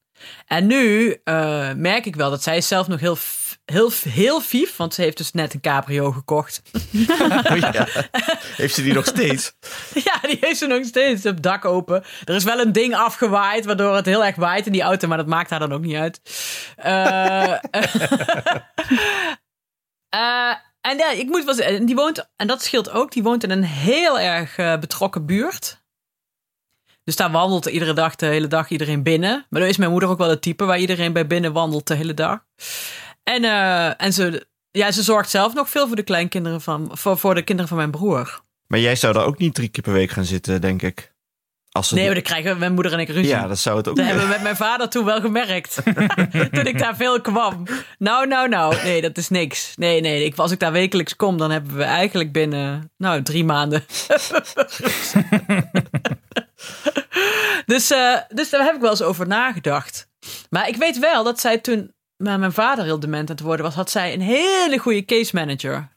[0.46, 3.16] En nu eh, merk ik wel dat zij zelf nog heel,
[3.64, 6.62] heel, heel vief, want ze heeft dus net een cabrio gekocht.
[7.50, 7.86] Oh ja.
[8.56, 9.54] Heeft ze die nog steeds?
[9.94, 11.24] Ja, die heeft ze nog steeds.
[11.24, 12.04] Het dak open.
[12.24, 15.16] Er is wel een ding afgewaaid, waardoor het heel erg waait in die auto, maar
[15.16, 16.20] dat maakt haar dan ook niet uit.
[16.76, 17.52] Eh,
[20.08, 23.42] eh, en ja, ik moet wel zeggen, die woont, en dat scheelt ook, die woont
[23.42, 25.82] in een heel erg eh, betrokken buurt.
[27.04, 29.46] Dus daar wandelt iedere dag de hele dag iedereen binnen.
[29.48, 31.94] Maar dan is mijn moeder ook wel het type waar iedereen bij binnen wandelt de
[31.94, 32.44] hele dag.
[33.24, 37.18] En, eh, en ze, ja, ze zorgt zelf nog veel voor de kleinkinderen van, voor,
[37.18, 38.42] voor de kinderen van mijn broer.
[38.66, 41.12] Maar jij zou daar ook niet drie keer per week gaan zitten, denk ik.
[41.74, 43.26] Als Nee, maar dan krijgen mijn moeder en ik ruzie.
[43.26, 45.80] Ja, dat zou het ook Dat hebben we met mijn vader toen wel gemerkt.
[46.52, 47.62] toen ik daar veel kwam.
[47.98, 48.76] Nou, nou, nou.
[48.82, 49.72] Nee, dat is niks.
[49.76, 50.24] Nee, nee.
[50.24, 53.84] Ik, als ik daar wekelijks kom, dan hebben we eigenlijk binnen, nou, drie maanden.
[57.66, 60.08] dus, eh, dus daar heb ik wel eens over nagedacht.
[60.50, 63.64] Maar ik weet wel dat zij toen, maar mijn vader heel dement aan het worden
[63.66, 65.88] was, had zij een hele goede case manager.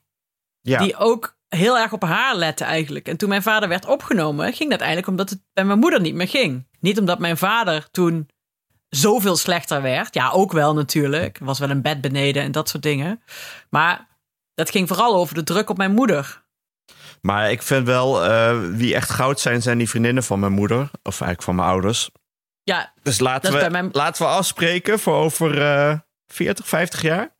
[0.62, 0.80] Ja.
[0.80, 3.08] Die ook heel erg op haar lette eigenlijk.
[3.08, 6.16] En toen mijn vader werd opgenomen, ging dat eigenlijk omdat het bij mijn moeder niet
[6.16, 6.68] meer ging.
[6.80, 8.30] Niet omdat mijn vader toen
[8.90, 10.14] zoveel slechter werd.
[10.14, 11.40] Ja, ook wel natuurlijk.
[11.40, 13.22] Er was wel een bed beneden en dat soort dingen.
[13.70, 14.08] Maar
[14.54, 16.46] dat ging vooral over de druk op mijn moeder.
[17.22, 20.82] Maar ik vind wel, eh, wie echt goud zijn, zijn die vriendinnen van mijn moeder.
[21.04, 22.10] Of eigenlijk van mijn ouders.
[22.64, 27.36] Ja, Dus laten, we, mijn- laten we afspreken voor over eh 40, 50 jaar.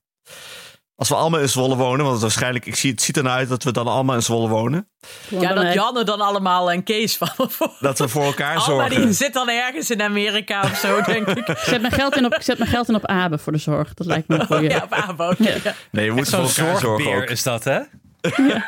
[0.96, 2.06] Als we allemaal in Zwolle wonen.
[2.06, 4.90] Want waarschijnlijk, ik zie, het ziet ernaar uit dat we dan allemaal in Zwolle wonen.
[5.28, 7.30] ja dat Janne dan allemaal en Kees van.
[7.80, 9.02] Dat we voor elkaar Oh, maar zorgen.
[9.02, 11.48] die zit dan ergens in Amerika of zo, denk ik.
[11.48, 13.58] Ik zet mijn geld in op, ik zet mijn geld in op Abe voor de
[13.60, 13.94] zorg.
[13.94, 14.70] Dat lijkt me een goeie.
[14.70, 15.34] Ja, op Abo.
[15.38, 15.54] Ja.
[15.92, 17.30] Nee, we moeten voor elkaar zorgen ook.
[17.30, 17.80] is dat, hè?
[18.22, 18.64] Ja,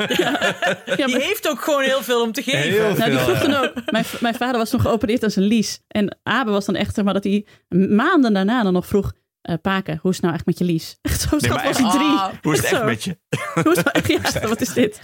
[0.96, 2.60] Die maar- heeft ook gewoon heel veel om te geven.
[2.60, 3.36] Heel Nou, die veel.
[3.36, 3.74] vroeg dan ook.
[3.86, 5.80] Mijn, mijn vader was toen geopereerd aan zijn lies.
[5.88, 7.46] En Abe was dan echt, zeg maar, dat hij
[7.90, 9.12] maanden daarna dan nog vroeg...
[9.42, 10.98] eh Paken, hoe is het nou echt met je lies?
[11.02, 12.02] Echt zo schat was echt- hij drie.
[12.02, 13.18] Ah, Hoe is het echt met je?
[13.64, 14.34] Hoe is het echt?
[14.34, 15.02] Ja, wat is dit?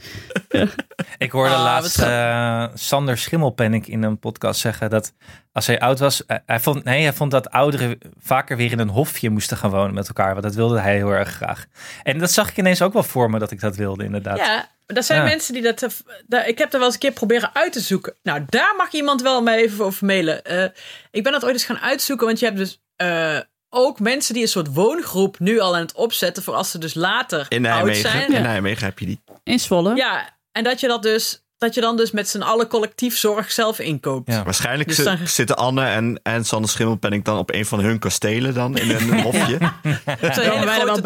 [1.17, 5.13] Ik hoorde Ah, laatst eh, Sander Schimmelpennik in een podcast zeggen dat
[5.51, 8.79] als hij oud was, eh, hij vond, nee, hij vond dat ouderen vaker weer in
[8.79, 11.65] een hofje moesten gaan wonen met elkaar, want dat wilde hij heel erg graag.
[12.03, 14.37] En dat zag ik ineens ook wel voor me dat ik dat wilde, inderdaad.
[14.37, 15.27] Ja, er zijn Ja.
[15.27, 16.03] mensen die dat.
[16.27, 18.15] daar- ik heb er wel eens een keer proberen uit te zoeken.
[18.23, 20.43] Nou, daar mag iemand wel mij even over mailen.
[20.43, 20.63] Eh,
[21.11, 23.37] ik ben dat ooit eens gaan uitzoeken, want je hebt dus eh,
[23.75, 26.93] ook mensen die een soort woongroep nu al aan het opzetten voor als ze dus
[26.93, 28.11] later In oud Nijmegen.
[28.11, 28.33] zijn.
[28.33, 29.21] In Nijmegen heb je die.
[29.43, 29.95] In Zwolle.
[29.95, 31.44] Ja, en dat je dat dus.
[31.65, 34.31] Dat je dan dus met z'n allen collectief zorg zelf inkoopt.
[34.31, 34.43] Ja.
[34.43, 37.99] Waarschijnlijk Dus zi- dan- zitten Anne en, en Sander Schimmelpenning dan op een van hun
[37.99, 39.57] kastelen dan in een hofje.
[39.57, 41.01] Zo'n Ja, hele wij er wel grote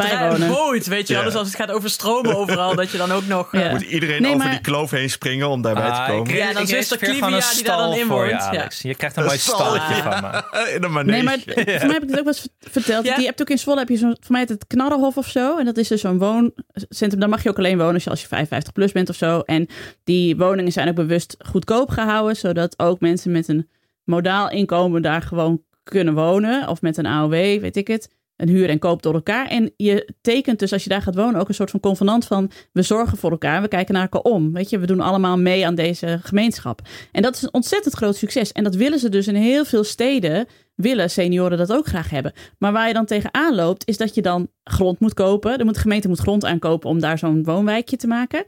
[0.90, 1.22] weet je wel.
[1.22, 1.28] Ja.
[1.28, 3.52] Dus als het gaat over stromen overal, dat je dan ook nog...
[3.52, 3.60] Ja.
[3.60, 6.30] eh, Moet iedereen Nee, over die kloof heen springen om daarbij Ah, te komen?
[6.32, 8.48] ik- Ja, dan zuster Clivia die daar dan stal in voor je, woont, ja.
[8.60, 8.82] Alex.
[8.82, 10.20] Je krijgt een Een mooi stal, stalletje ja.
[10.20, 10.70] van me.
[10.76, 11.10] In een manege.
[11.10, 11.38] Nee, maar
[11.80, 13.04] voor mij heb ik het ook wel eens verteld.
[13.04, 13.16] Ja?
[13.16, 15.58] Die hebt ook in Zwolle heb je zo'n, voor mij het Knarrenhof of zo.
[15.58, 17.20] En dat is dus zo'n wooncentrum.
[17.20, 19.40] Daar mag je ook alleen wonen als je, als je 55 plus bent of zo.
[19.40, 19.68] En
[20.04, 22.36] die woningen zijn ook bewust goedkoop gehouden.
[22.36, 23.68] Zodat ook mensen met een
[24.04, 26.68] modaal inkomen daar gewoon kunnen wonen.
[26.68, 28.10] Of met een AOW, weet ik het.
[28.36, 29.46] Een huur en koop door elkaar.
[29.46, 32.50] En je tekent dus als je daar gaat wonen ook een soort van convenant van...
[32.72, 34.52] we zorgen voor elkaar, we kijken naar elkaar om.
[34.52, 36.80] Weet je, we doen allemaal mee aan deze gemeenschap.
[37.12, 38.52] En dat is een ontzettend groot succes.
[38.52, 40.46] En dat willen ze dus in heel veel steden...
[40.74, 42.32] willen senioren dat ook graag hebben.
[42.58, 45.58] Maar waar je dan tegenaan loopt, is dat je dan grond moet kopen.
[45.58, 48.44] De gemeente moet grond aankopen om daar zo'n woonwijkje te maken.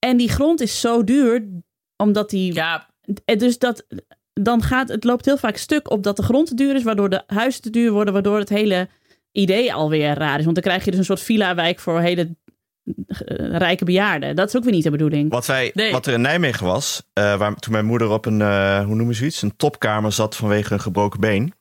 [0.00, 1.48] En die grond is zo duur,
[1.96, 2.54] omdat die...
[2.54, 2.88] ja,
[3.24, 3.86] En Dus dat,
[4.32, 7.10] dan gaat het loopt heel vaak stuk op dat de grond te duur is, waardoor
[7.10, 8.88] de huizen te duur worden, waardoor het hele
[9.32, 10.44] idee alweer raar is.
[10.44, 12.36] Want dan krijg je dus een soort villa-wijk voor hele
[13.06, 14.36] eh, rijke bejaarden.
[14.36, 15.30] Dat is ook weer niet de bedoeling.
[15.30, 15.92] Wat, wij, Nee.
[15.92, 19.14] wat er in Nijmegen was, eh, waar, toen mijn moeder op een, eh, hoe noemen
[19.14, 21.54] ze iets, een topkamer zat vanwege een gebroken been.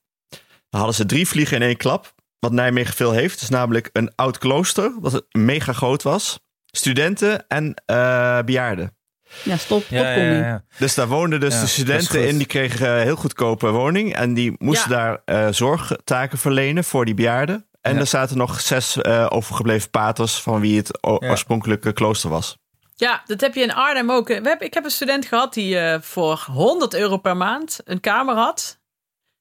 [0.69, 2.13] Dan hadden ze drie vliegen in één klap.
[2.39, 6.39] Wat Nijmegen veel heeft, is namelijk een oud klooster, dat mega groot was.
[6.71, 8.97] Studenten en eh, bejaarden.
[9.43, 9.83] Ja, stop.
[9.89, 10.45] Ja, ja, popcorn ja, nu.
[10.45, 10.63] ja.
[10.77, 14.15] Dus daar woonden dus Ja, de studenten in, die kregen een heel goedkope woning.
[14.15, 14.97] En die moesten Ja.
[14.97, 17.67] daar eh, zorgtaken verlenen voor die bejaarden.
[17.81, 17.99] En Ja.
[17.99, 22.57] er zaten nog zes eh, overgebleven paters van wie het oorspronkelijke klooster was.
[22.95, 24.27] ja, dat heb je in Arnhem ook.
[24.27, 27.99] We hebben, ik heb een student gehad die eh, voor 100 euro per maand een
[27.99, 28.78] kamer had.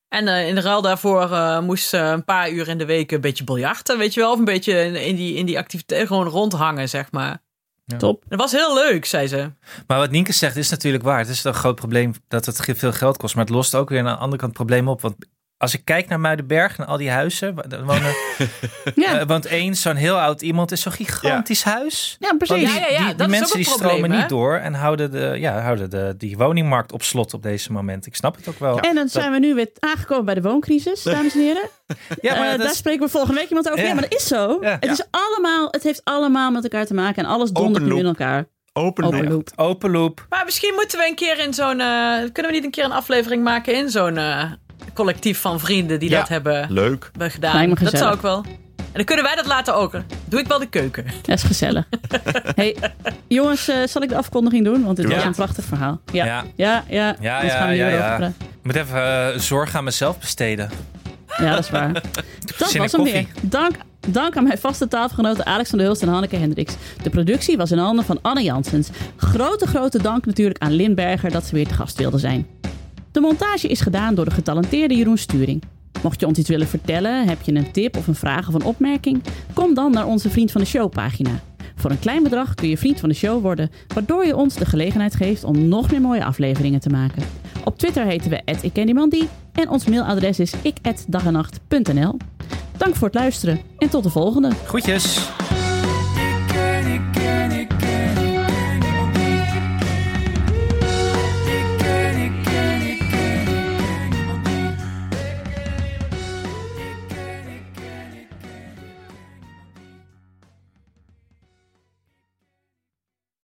[0.08, 3.12] En eh, in de ruil daarvoor eh, moest ze een paar uur in de week
[3.12, 4.32] een beetje biljarten, weet je wel.
[4.32, 7.46] Of een beetje in, in die, in die activiteit gewoon rondhangen, zeg maar.
[7.96, 8.24] Top.
[8.28, 9.52] Dat was heel leuk, zei ze.
[9.86, 11.18] Maar wat Nienke zegt is natuurlijk waar.
[11.18, 13.34] Het is een groot probleem dat het veel geld kost.
[13.34, 15.00] Maar het lost ook weer aan de andere kant het probleem op.
[15.00, 15.16] Want
[15.58, 17.54] als ik kijk naar Muidenberg en al die huizen.
[17.84, 18.12] wonen,
[18.94, 22.16] Ja, eh, want één, zo'n heel oud iemand is zo'n gigantisch huis.
[22.18, 22.56] ja, precies.
[22.56, 24.18] Die, Ja, ja, ja, die, die dat is ook mensen die probleem, stromen hè?
[24.18, 28.06] niet door en houden, de, ja, houden de, die woningmarkt op slot op deze moment.
[28.06, 28.80] Ik snap het ook wel.
[28.80, 31.68] En dan zijn we nu weer aangekomen bij de wooncrisis, dames en heren.
[32.20, 33.80] Ja, maar Eh, dat daar is- spreken we volgende week iemand over.
[33.82, 33.94] Ja, Ja.
[33.94, 34.58] maar dat is zo.
[34.60, 34.70] Ja.
[34.70, 34.90] Het, Ja.
[34.90, 38.44] is allemaal, het heeft allemaal met elkaar te maken en alles dondert nu in elkaar.
[38.72, 39.28] Open, Open loop.
[39.30, 39.50] loop.
[39.56, 40.26] open loop.
[40.28, 41.80] Maar misschien moeten we een keer in zo'n...
[41.80, 44.44] eh, kunnen we niet een keer een aflevering maken in zo'n eh,
[44.98, 46.18] collectief van vrienden die Ja.
[46.18, 47.10] dat hebben, Leuk.
[47.18, 47.74] gedaan?
[47.74, 48.44] Dat zou ik wel.
[48.76, 49.92] En dan kunnen wij dat laten ook.
[50.24, 51.04] Doe ik wel de keuken.
[51.22, 51.84] Dat is gezellig.
[52.54, 52.76] hey,
[53.28, 54.84] jongens, eh, zal ik de afkondiging doen?
[54.84, 55.16] Want dit Ja.
[55.16, 56.00] is een prachtig verhaal.
[56.12, 56.84] Ja, ja, Ja.
[56.88, 57.06] ja.
[57.10, 57.16] ja.
[57.20, 58.18] Ja, Anders ja, gaan we ja.
[58.26, 60.70] Ik moet even eh, zorg aan mezelf besteden.
[61.36, 61.92] Ja, dat is waar.
[62.46, 62.90] Dat was hem weer.
[62.90, 63.28] koffie.
[63.42, 63.74] Dank,
[64.08, 66.74] dank aan mijn vaste tafelgenoten Alex van der Hulst en Hanneke Hendricks.
[67.02, 68.88] De productie was in handen van Anne Janssens.
[69.16, 72.46] Grote, grote dank natuurlijk aan Lin Berger dat ze weer te gast wilde zijn.
[73.18, 75.62] De montage is gedaan door de getalenteerde Jeroen Sturing.
[76.02, 78.64] Mocht je ons iets willen vertellen, heb je een tip of een vraag of een
[78.64, 79.22] opmerking?
[79.52, 81.40] Kom dan naar onze Vriend van de Show pagina.
[81.74, 84.66] Voor een klein bedrag kun je vriend van de show worden, waardoor je ons de
[84.66, 87.22] gelegenheid geeft om nog meer mooie afleveringen te maken.
[87.64, 92.16] Op Twitter heten we @ikkenniemandie en ons mailadres is ik@dagenacht.nl.
[92.76, 94.50] Dank voor het luisteren en tot de volgende.
[94.66, 95.30] Groetjes.